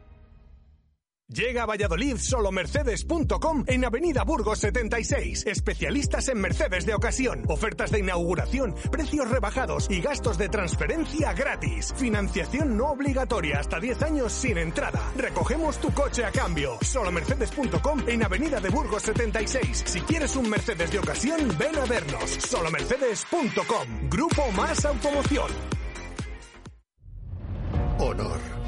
[1.33, 5.45] Llega a Valladolid solomercedes.com en Avenida Burgos 76.
[5.47, 11.93] Especialistas en Mercedes de ocasión, ofertas de inauguración, precios rebajados y gastos de transferencia gratis.
[11.95, 14.99] Financiación no obligatoria hasta 10 años sin entrada.
[15.15, 16.77] Recogemos tu coche a cambio.
[16.81, 19.83] Solomercedes.com en Avenida de Burgos 76.
[19.85, 22.29] Si quieres un Mercedes de ocasión, ven a vernos.
[22.29, 24.09] Solomercedes.com.
[24.09, 25.51] Grupo Más Automoción.
[27.99, 28.60] Honor.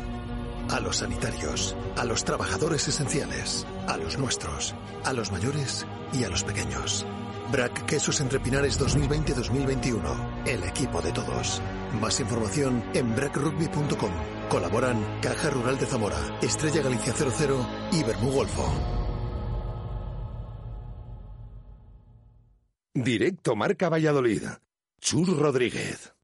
[0.74, 4.74] A los sanitarios, a los trabajadores esenciales, a los nuestros,
[5.04, 7.06] a los mayores y a los pequeños.
[7.52, 10.48] Brac Quesos Entre Pinares 2020-2021.
[10.48, 11.62] El equipo de todos.
[12.02, 14.12] Más información en brackrugby.com.
[14.50, 18.66] Colaboran Caja Rural de Zamora, Estrella Galicia 00 y Bermú Golfo.
[22.96, 24.42] Directo Marca Valladolid.
[25.00, 26.16] Chur Rodríguez.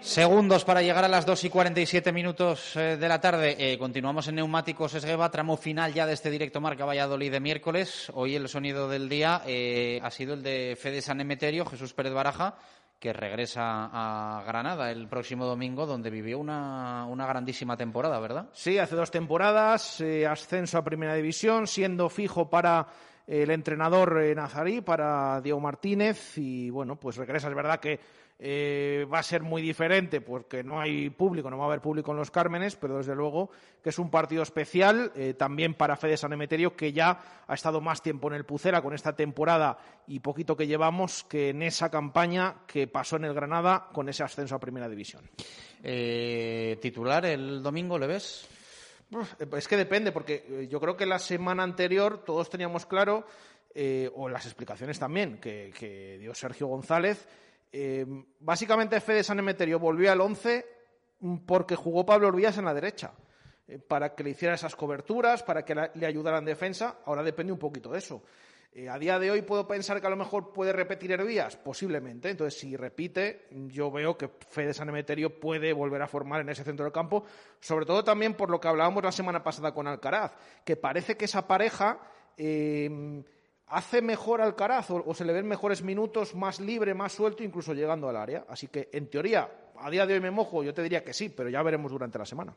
[0.00, 3.56] Segundos para llegar a las 2 y 47 minutos eh, de la tarde.
[3.58, 8.10] Eh, continuamos en Neumáticos Esgueva, tramo final ya de este directo Marca Valladolid de miércoles.
[8.14, 12.12] Hoy el sonido del día eh, ha sido el de Fede San Emeterio, Jesús Pérez
[12.12, 12.56] Baraja,
[13.00, 18.50] que regresa a Granada el próximo domingo, donde vivió una, una grandísima temporada, ¿verdad?
[18.52, 22.86] Sí, hace dos temporadas, ascenso a Primera División, siendo fijo para
[23.26, 27.48] el entrenador nazarí, para Diego Martínez, y bueno, pues regresa.
[27.48, 28.00] Es verdad que
[28.38, 32.12] eh, va a ser muy diferente porque no hay público, no va a haber público
[32.12, 33.50] en los Cármenes, pero desde luego
[33.82, 37.80] que es un partido especial eh, también para Fede San Emeterio, que ya ha estado
[37.80, 41.90] más tiempo en el Pucera con esta temporada y poquito que llevamos que en esa
[41.90, 45.28] campaña que pasó en el Granada con ese ascenso a Primera División.
[45.82, 48.48] Eh, ¿Titular el domingo le ves?
[49.10, 53.26] Uf, Es que depende, porque eh, yo creo que la semana anterior todos teníamos claro,
[53.74, 57.26] eh, o las explicaciones también que, que dio Sergio González,
[57.72, 58.06] eh,
[58.40, 60.64] básicamente Fede San Emeterio volvió al 11
[61.46, 63.12] porque jugó Pablo Orbías en la derecha,
[63.66, 66.98] eh, para que le hiciera esas coberturas, para que le ayudara en defensa.
[67.04, 68.22] Ahora depende un poquito de eso.
[68.72, 72.30] Eh, a día de hoy puedo pensar que a lo mejor puede repetir Hervías, posiblemente.
[72.30, 76.64] Entonces, si repite, yo veo que Fede San Emeterio puede volver a formar en ese
[76.64, 77.24] centro del campo,
[77.60, 80.32] sobre todo también por lo que hablábamos la semana pasada con Alcaraz,
[80.64, 81.98] que parece que esa pareja
[82.36, 83.24] eh,
[83.70, 87.74] hace mejor Alcaraz o, o se le ven mejores minutos, más libre, más suelto, incluso
[87.74, 88.44] llegando al área.
[88.48, 91.28] Así que, en teoría, a día de hoy me mojo, yo te diría que sí,
[91.28, 92.54] pero ya veremos durante la semana.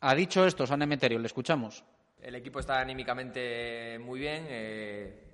[0.00, 1.84] Ha dicho esto, San Emeterio, le escuchamos.
[2.20, 4.46] El equipo está anímicamente muy bien.
[4.48, 5.28] eh,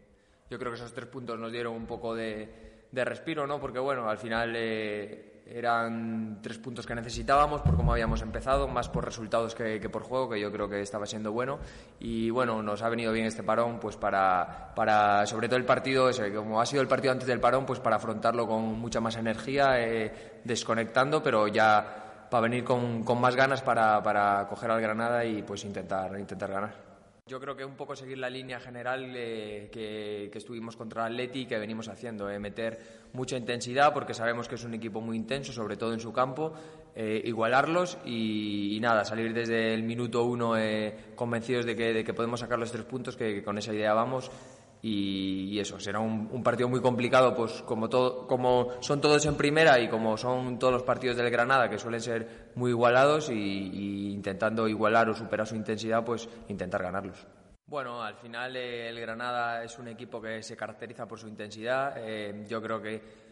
[0.51, 3.61] yo creo que esos tres puntos nos dieron un poco de, de respiro, ¿no?
[3.61, 8.89] Porque, bueno, al final eh, eran tres puntos que necesitábamos por cómo habíamos empezado, más
[8.89, 11.59] por resultados que, que por juego, que yo creo que estaba siendo bueno.
[12.01, 16.09] Y, bueno, nos ha venido bien este parón, pues para, para sobre todo el partido,
[16.09, 19.16] ese, como ha sido el partido antes del parón, pues para afrontarlo con mucha más
[19.16, 24.81] energía, eh, desconectando, pero ya para venir con, con más ganas para, para coger al
[24.81, 26.88] Granada y pues intentar, intentar ganar.
[27.28, 31.12] Yo creo que un poco seguir la línea general eh, que, que estuvimos contra el
[31.12, 32.78] Atleti y que venimos haciendo, eh, meter
[33.12, 36.55] mucha intensidad porque sabemos que es un equipo muy intenso, sobre todo en su campo,
[36.96, 42.14] eh, igualarlos y, nada, salir desde el minuto uno eh, convencidos de que, de que
[42.14, 44.30] podemos sacar los tres puntos, que, que con esa idea vamos
[44.82, 49.24] y, y eso, será un, un partido muy complicado, pues como, todo, como son todos
[49.26, 53.30] en primera y como son todos los partidos del Granada, que suelen ser muy igualados
[53.30, 57.26] y, y intentando igualar o superar su intensidad, pues intentar ganarlos.
[57.66, 61.96] Bueno, al final eh, el Granada es un equipo que se caracteriza por su intensidad.
[61.98, 63.28] Eh, yo creo que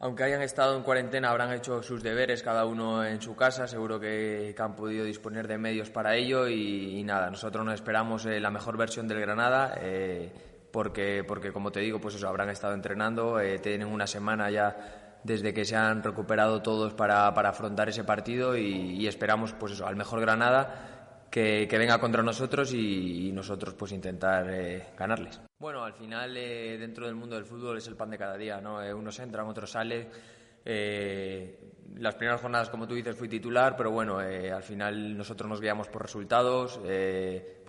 [0.00, 3.66] aunque hayan estado en cuarentena, habrán hecho sus deberes cada uno en su casa.
[3.66, 6.46] Seguro que, que han podido disponer de medios para ello.
[6.46, 9.78] Y, y nada, nosotros nos esperamos eh, la mejor versión del Granada.
[10.74, 13.38] Porque, porque, como te digo, pues eso, habrán estado entrenando.
[13.38, 18.02] eh, tienen una semana ya desde que se han recuperado todos para, para afrontar ese
[18.02, 18.56] partido.
[18.56, 20.90] Y, y esperamos, pues eso, al mejor Granada.
[21.30, 25.40] Que, que venga contra nosotros y, y nosotros pues intentar eh, ganarles.
[25.58, 28.60] Bueno, al final eh, dentro del mundo del fútbol es el pan de cada día,
[28.60, 28.80] ¿no?
[28.80, 30.08] Eh, unos entran, otros salen.
[30.64, 31.58] Eh,
[31.96, 35.60] las primeras jornadas, como tú dices, fui titular, pero bueno, eh, al final nosotros nos
[35.60, 36.78] guiamos por resultados,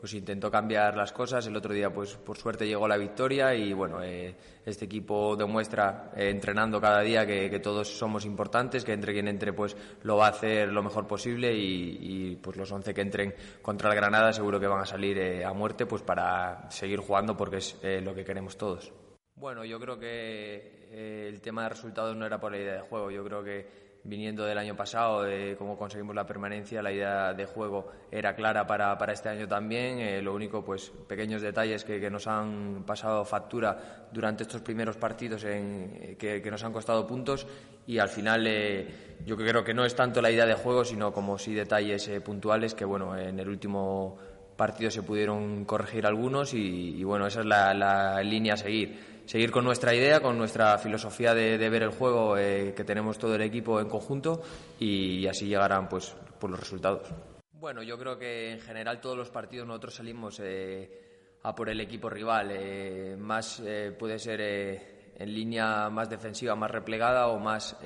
[0.06, 1.48] pues intentó cambiar las cosas.
[1.48, 6.12] El otro día, pues por suerte llegó la victoria y bueno, eh, este equipo demuestra
[6.16, 10.18] eh, entrenando cada día que, que todos somos importantes, que entre quien entre, pues lo
[10.18, 13.34] va a hacer lo mejor posible y, pues los 11 que entren
[13.64, 17.36] contra el Granada seguro que van a salir eh, a muerte, pues para seguir jugando
[17.36, 18.94] porque es lo que queremos todos.
[19.34, 23.10] Bueno, yo creo que el tema de resultados no era por la idea de juego.
[23.10, 27.46] Yo creo que viniendo del año pasado, de cómo conseguimos la permanencia, la idea de
[27.46, 30.00] juego era clara para, para este año también.
[30.00, 35.44] Eh, lo único, pues, pequeños detalles que, nos han pasado factura durante estos primeros partidos
[35.46, 37.48] eh, que, nos han costado puntos
[37.88, 41.12] y al final eh, yo creo que no es tanto la idea de juego, sino
[41.12, 44.18] como sí detalles puntuales que, bueno, en el último
[44.56, 49.64] partido se pudieron corregir algunos y, bueno, esa es la línea a seguir seguir con
[49.64, 53.42] nuestra idea, con nuestra filosofía de, de ver el juego eh, que tenemos todo el
[53.42, 54.42] equipo en conjunto
[54.80, 57.08] y, así llegarán pues, por los resultados.
[57.54, 61.06] Bueno, yo creo que en general todos los partidos nosotros salimos eh,
[61.46, 62.50] a por el equipo rival.
[62.52, 67.78] Eh, más eh, puede ser eh, en línea más defensiva, más replegada o más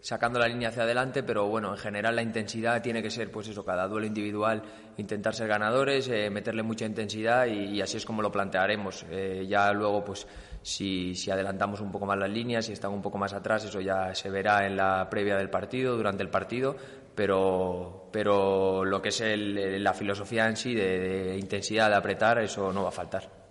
[0.00, 3.48] sacando la línea hacia adelante, pero bueno, en general la intensidad tiene que ser, pues
[3.48, 4.62] eso, cada duelo individual,
[4.96, 9.06] intentar ser ganadores, eh, meterle mucha intensidad y, así es como lo plantearemos.
[9.10, 10.26] Eh, ya luego, pues
[10.62, 14.14] si, adelantamos un poco más las líneas, si están un poco más atrás, eso ya
[14.14, 16.76] se verá en la previa del partido, durante el partido,
[17.14, 22.38] pero, pero lo que es el, la filosofía en sí de, de intensidad, de apretar,
[22.38, 23.42] eso no va a faltar.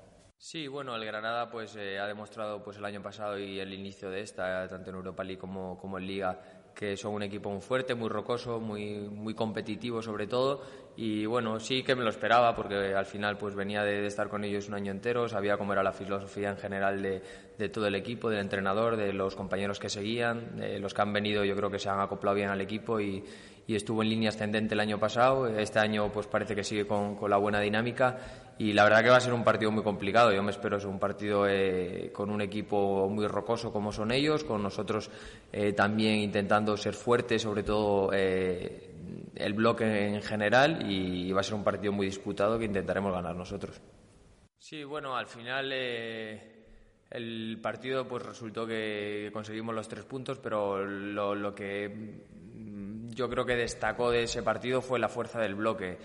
[0.43, 4.09] Sí, bueno, el Granada pues eh, ha demostrado pues el año pasado y el inicio
[4.09, 6.41] de esta, tanto en Europa League como, como en Liga,
[6.76, 10.61] que son un equipo muy fuerte, muy rocoso, muy, muy competitivo sobre todo.
[10.95, 14.43] Y bueno, sí que me lo esperaba porque al final pues venía de, estar con
[14.43, 17.22] ellos un año entero, sabía cómo era la filosofía en general de,
[17.57, 21.14] de todo el equipo, del entrenador, de los compañeros que seguían, de los que han
[21.14, 23.23] venido yo creo que se han acoplado bien al equipo y,
[23.68, 25.48] y estuvo en línea ascendente el año pasado.
[25.48, 28.18] Este año pues parece que sigue con, con, la buena dinámica
[28.61, 30.31] y la verdad que va a ser un partido muy complicado.
[30.31, 34.43] Yo me espero es un partido eh, con un equipo muy rocoso como son ellos,
[34.43, 35.09] con nosotros
[35.51, 38.91] eh, también intentando ser fuertes, sobre todo eh,
[39.33, 43.35] el bloque en general y va a ser un partido muy disputado que intentaremos ganar
[43.35, 43.81] nosotros.
[44.59, 51.33] Sí, bueno, al final el partido pues resultó que conseguimos los tres puntos, pero lo,
[51.33, 52.21] lo que
[53.09, 55.97] yo creo que destacó de ese partido fue la fuerza del bloque.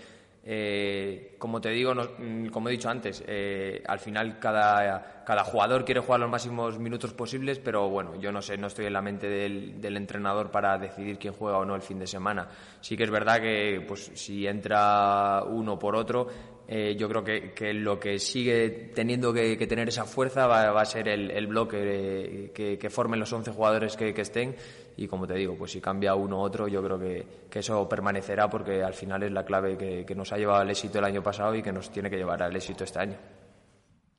[0.49, 2.07] Eh, como te digo, no,
[2.53, 7.13] como he dicho antes, eh, al final cada, cada, jugador quiere jugar los máximos minutos
[7.13, 10.77] posibles, pero bueno, yo no sé, no estoy en la mente del, del, entrenador para
[10.77, 12.47] decidir quién juega o no el fin de semana.
[12.79, 16.27] Sí que es verdad que pues, si entra uno por otro,
[16.69, 20.81] eh, yo creo que, que, lo que sigue teniendo que, tener esa fuerza va, va
[20.81, 24.53] a ser el, el bloque que, que, formen los 11 jugadores que, estén
[24.97, 28.49] y como te digo, pues si cambia uno u otro yo creo que, eso permanecerá
[28.49, 31.55] porque al final es la clave que, nos ha llevado al éxito el año pasado
[31.55, 33.17] y que nos tiene que llevar al éxito este año.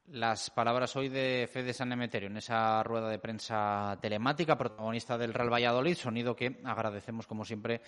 [0.08, 5.34] Las palabras hoy de Fede San Emeterio en esa rueda de prensa telemática, protagonista del
[5.34, 7.82] Real Valladolid, sonido que agradecemos como siempre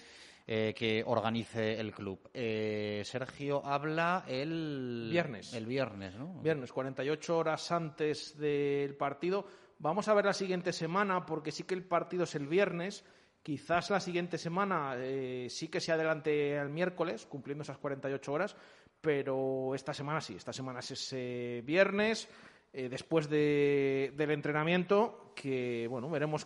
[0.53, 2.29] eh, que organice el club.
[2.35, 5.55] Eh, Sergio habla el viernes.
[5.55, 6.41] El viernes, ¿no?
[6.43, 9.47] Viernes, 48 horas antes del partido.
[9.79, 13.05] Vamos a ver la siguiente semana, porque sí que el partido es el viernes.
[13.45, 18.57] Quizás la siguiente semana eh, sí que se adelante al miércoles, cumpliendo esas 48 horas
[19.01, 22.29] pero esta semana sí, esta semana es ese viernes,
[22.71, 26.45] después del entrenamiento, que bueno, veremos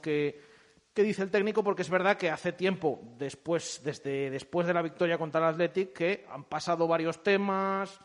[0.95, 4.83] qué, dice el técnico, porque es verdad que hace tiempo, después, desde después de la
[4.83, 8.01] victoria contra el Athletic, que han pasado varios temas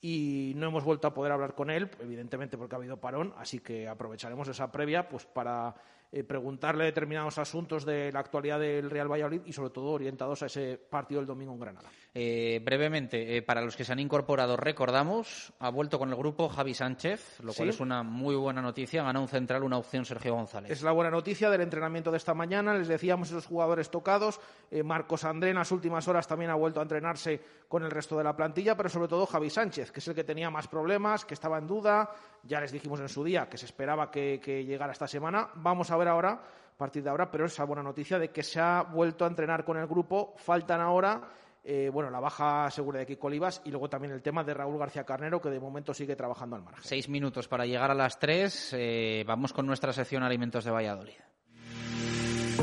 [0.00, 3.60] y no hemos vuelto a poder hablar con él, evidentemente porque ha habido parón, así
[3.60, 5.74] que aprovecharemos esa previa pues para
[6.12, 10.46] eh, preguntarle determinados asuntos de la actualidad del Real Valladolid y sobre todo orientados a
[10.46, 11.88] ese partido del domingo en Granada.
[12.16, 16.48] Eh, brevemente, eh, para los que se han incorporado, recordamos, ha vuelto con el grupo
[16.48, 19.02] Javi Sánchez, lo cual es una muy buena noticia.
[19.02, 20.70] Gana un central, una opción Sergio González.
[20.70, 22.72] Es la buena noticia del entrenamiento de esta mañana.
[22.74, 24.40] Les decíamos esos jugadores tocados.
[24.84, 28.22] Marcos André en las últimas horas también ha vuelto a entrenarse con el resto de
[28.22, 31.34] la plantilla, pero sobre todo Javi Sánchez, que es el que tenía más problemas, que
[31.34, 32.10] estaba en duda.
[32.44, 35.48] Ya les dijimos en su día que se esperaba que, que llegara esta semana.
[35.56, 38.60] Vamos a ver ahora, a partir de ahora, pero esa buena noticia de que se
[38.60, 40.34] ha vuelto a entrenar con el grupo.
[40.36, 41.20] Faltan ahora
[41.66, 44.78] eh, bueno, la baja segura de Kiko Olivas y luego también el tema de Raúl
[44.78, 46.84] García Carnero, que de momento sigue trabajando al margen.
[46.84, 48.74] Seis minutos para llegar a las tres.
[48.76, 51.14] Eh, vamos con nuestra sección Alimentos de Valladolid.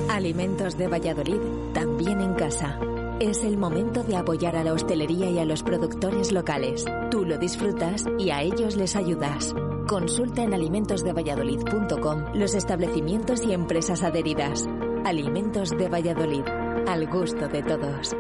[0.10, 1.42] Alimentos de Valladolid,
[1.74, 2.80] también en casa.
[3.20, 6.86] Es el momento de apoyar a la hostelería y a los productores locales.
[7.10, 9.54] Tú lo disfrutas y a ellos les ayudas.
[9.88, 14.68] Consulta en alimentosdevalladolid.com los establecimientos y empresas adheridas.
[15.06, 16.46] Alimentos de Valladolid,
[16.88, 18.16] al gusto de todos.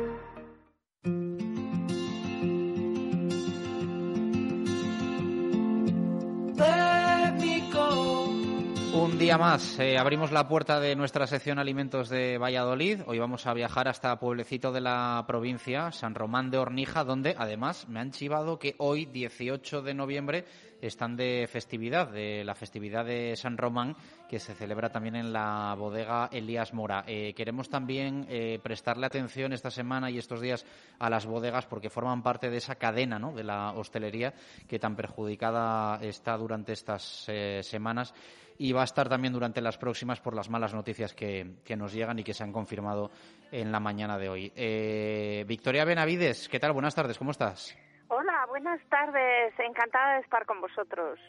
[9.21, 13.01] Día más eh, abrimos la puerta de nuestra sección Alimentos de Valladolid.
[13.05, 17.87] Hoy vamos a viajar hasta Pueblecito de la provincia, San Román de Hornija, donde además
[17.87, 20.45] me han chivado que hoy, 18 de noviembre,
[20.81, 23.95] están de festividad, de la festividad de San Román,
[24.27, 27.03] que se celebra también en la bodega Elías Mora.
[27.05, 30.65] Eh, queremos también eh, prestarle atención esta semana y estos días
[30.97, 33.33] a las bodegas porque forman parte de esa cadena ¿no?
[33.33, 34.33] de la hostelería
[34.67, 37.27] que tan perjudicada está durante estas
[37.61, 38.15] semanas
[38.61, 42.19] y va a estar también durante las próximas por las malas noticias que, nos llegan
[42.19, 43.09] y que se han confirmado
[43.51, 44.53] en la mañana de hoy.
[44.55, 46.71] Eh, Victoria Benavides, ¿qué tal?
[46.71, 47.75] Buenas tardes, ¿cómo estás?
[48.09, 51.19] Hola, buenas tardes, encantada de estar con vosotros.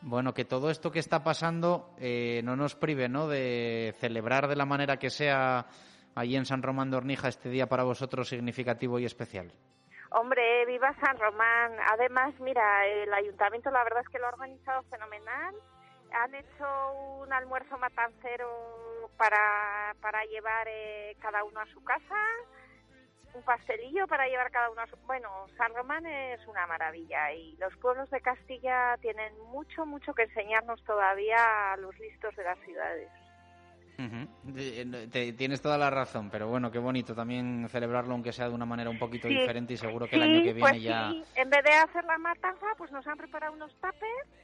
[0.00, 3.28] Bueno, que todo esto que está pasando eh, no nos prive ¿no?
[3.28, 5.66] de celebrar de la manera que sea
[6.16, 9.52] allí en San Román de Hornija este día para vosotros significativo y especial.
[10.10, 11.76] Hombre, viva San Román.
[11.92, 15.54] Además, mira, el ayuntamiento la verdad es que lo ha organizado fenomenal
[16.12, 22.16] han hecho un almuerzo matancero para, para llevar eh, cada uno a su casa,
[23.34, 24.96] un pastelillo para llevar cada uno a su...
[25.06, 30.22] Bueno, San Román es una maravilla y los pueblos de Castilla tienen mucho, mucho que
[30.22, 33.08] enseñarnos todavía a los listos de las ciudades.
[35.36, 38.90] tienes toda la razón, pero bueno, qué bonito también celebrarlo, aunque sea de una manera
[38.90, 41.10] un poquito diferente y seguro que el año que viene pues ya.
[41.10, 41.24] Sí.
[41.34, 44.43] En vez de hacer la matanza, pues nos han preparado unos tapes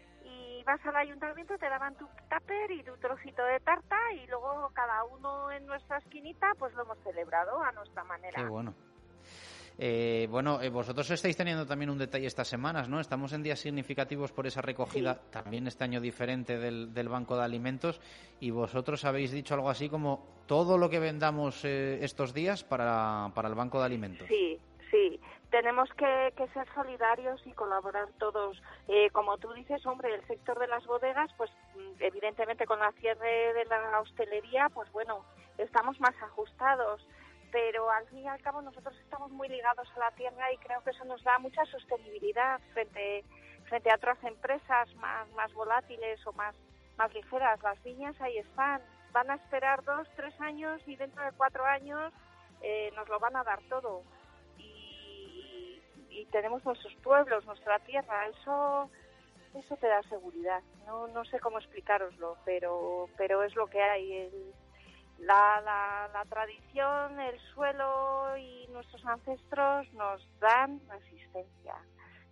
[0.64, 5.04] vas al ayuntamiento, te daban tu tupper y tu trocito de tarta y luego cada
[5.04, 8.42] uno en nuestra esquinita pues lo hemos celebrado a nuestra manera.
[8.42, 8.74] Qué bueno.
[9.82, 13.00] Eh, bueno, eh, vosotros estáis teniendo también un detalle estas semanas, ¿no?
[13.00, 17.44] Estamos en días significativos por esa recogida, también este año diferente del, del, Banco de
[17.44, 17.98] Alimentos,
[18.40, 23.30] y vosotros habéis dicho algo así como todo lo que vendamos eh, estos días para,
[23.34, 24.28] para el Banco de Alimentos.
[24.28, 24.58] Sí,
[24.90, 25.18] sí
[25.50, 28.60] tenemos que, ser solidarios y colaborar todos.
[28.88, 32.92] Eh, como tú dices, hombre, el sector de las bodegas, pues mm, evidentemente con la
[32.92, 35.24] cierre de la hostelería, pues bueno,
[35.58, 37.06] estamos más ajustados.
[37.52, 40.82] Pero al fin y al cabo nosotros estamos muy ligados a la tierra y creo
[40.84, 43.24] que eso nos da mucha sostenibilidad frente,
[43.68, 46.54] frente a otras empresas más, más volátiles o más,
[46.96, 47.60] más ligeras.
[47.62, 48.80] Las viñas ahí están.
[49.12, 52.12] Van a esperar dos, tres años y dentro de cuatro años
[52.62, 54.04] eh, nos lo van a dar todo
[56.20, 58.90] y tenemos nuestros pueblos, nuestra tierra, eso
[59.54, 60.62] eso te da seguridad.
[60.86, 64.30] No no sé cómo explicaroslo, pero pero es lo que hay.
[65.18, 71.74] la, la, la tradición, el suelo y nuestros ancestros nos dan resistencia.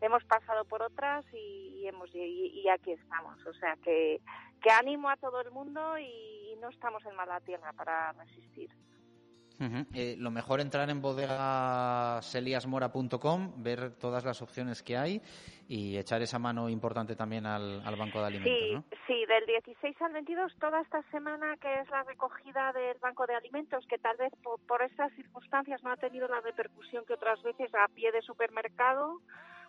[0.01, 3.44] hemos pasado por otras y, hemos y, aquí estamos.
[3.47, 4.20] O sea que,
[4.62, 8.70] que animo a todo el mundo y no estamos en mala tierra para resistir.
[9.60, 15.20] Eh, lo mejor entrar en bodegaseliasmora.com, ver todas las opciones que hay
[15.66, 18.85] y echar esa mano importante también al, banco de alimentos.
[18.90, 23.26] Sí, sí, del 16 al 22, toda esta semana que es la recogida del banco
[23.26, 27.14] de alimentos, que tal vez por, por estas circunstancias no ha tenido la repercusión que
[27.14, 29.20] otras veces a pie de supermercado.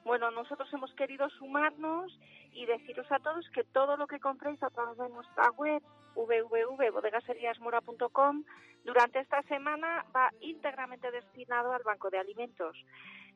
[0.05, 2.17] Bueno, nosotros hemos querido sumarnos
[2.53, 5.83] y deciros a todos que todo lo que compréis a través de nuestra web
[6.15, 8.43] www.bodegaseriasmora.com
[8.83, 12.75] durante esta semana va íntegramente destinado al Banco de Alimentos.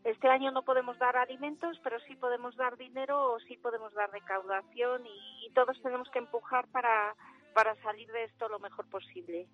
[0.03, 4.10] Este año no podemos dar alimentos, pero sí podemos dar dinero o sí podemos dar
[4.11, 7.15] recaudación y, todos tenemos que empujar para,
[7.53, 9.48] para salir de esto lo mejor posible.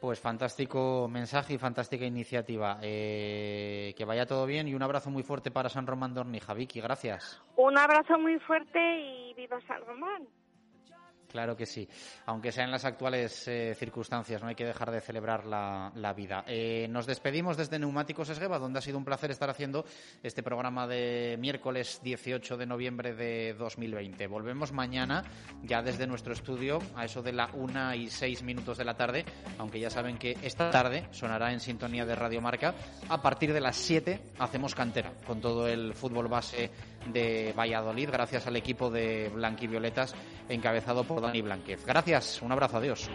[0.00, 2.78] Pues fantástico mensaje y fantástica iniciativa.
[2.82, 6.54] Eh, que vaya todo bien y un abrazo muy fuerte para San Román Dornija.
[6.54, 7.42] Vicky, gracias.
[7.56, 10.26] Un abrazo muy fuerte y viva San Román.
[11.36, 11.86] Claro que sí,
[12.24, 16.42] aunque sea en las actuales eh, circunstancias, no hay que dejar de celebrar la, vida.
[16.46, 19.84] Eh, nos despedimos desde Neumáticos Esgueva, donde ha sido un placer estar haciendo
[20.22, 24.26] este programa de miércoles 18 de noviembre de 2020.
[24.28, 25.24] Volvemos mañana,
[25.62, 29.26] ya desde nuestro estudio, a eso de la una y seis minutos de la tarde,
[29.58, 32.74] aunque ya saben que esta tarde sonará en sintonía de Radio Marca.
[33.10, 36.70] A partir de las 7 hacemos cantera con todo el fútbol base
[37.12, 40.14] de Valladolid, gracias al equipo de Blanquivioletas
[40.48, 41.84] encabezado por Dani Blanquez.
[41.86, 43.08] Gracias, un abrazo, adiós.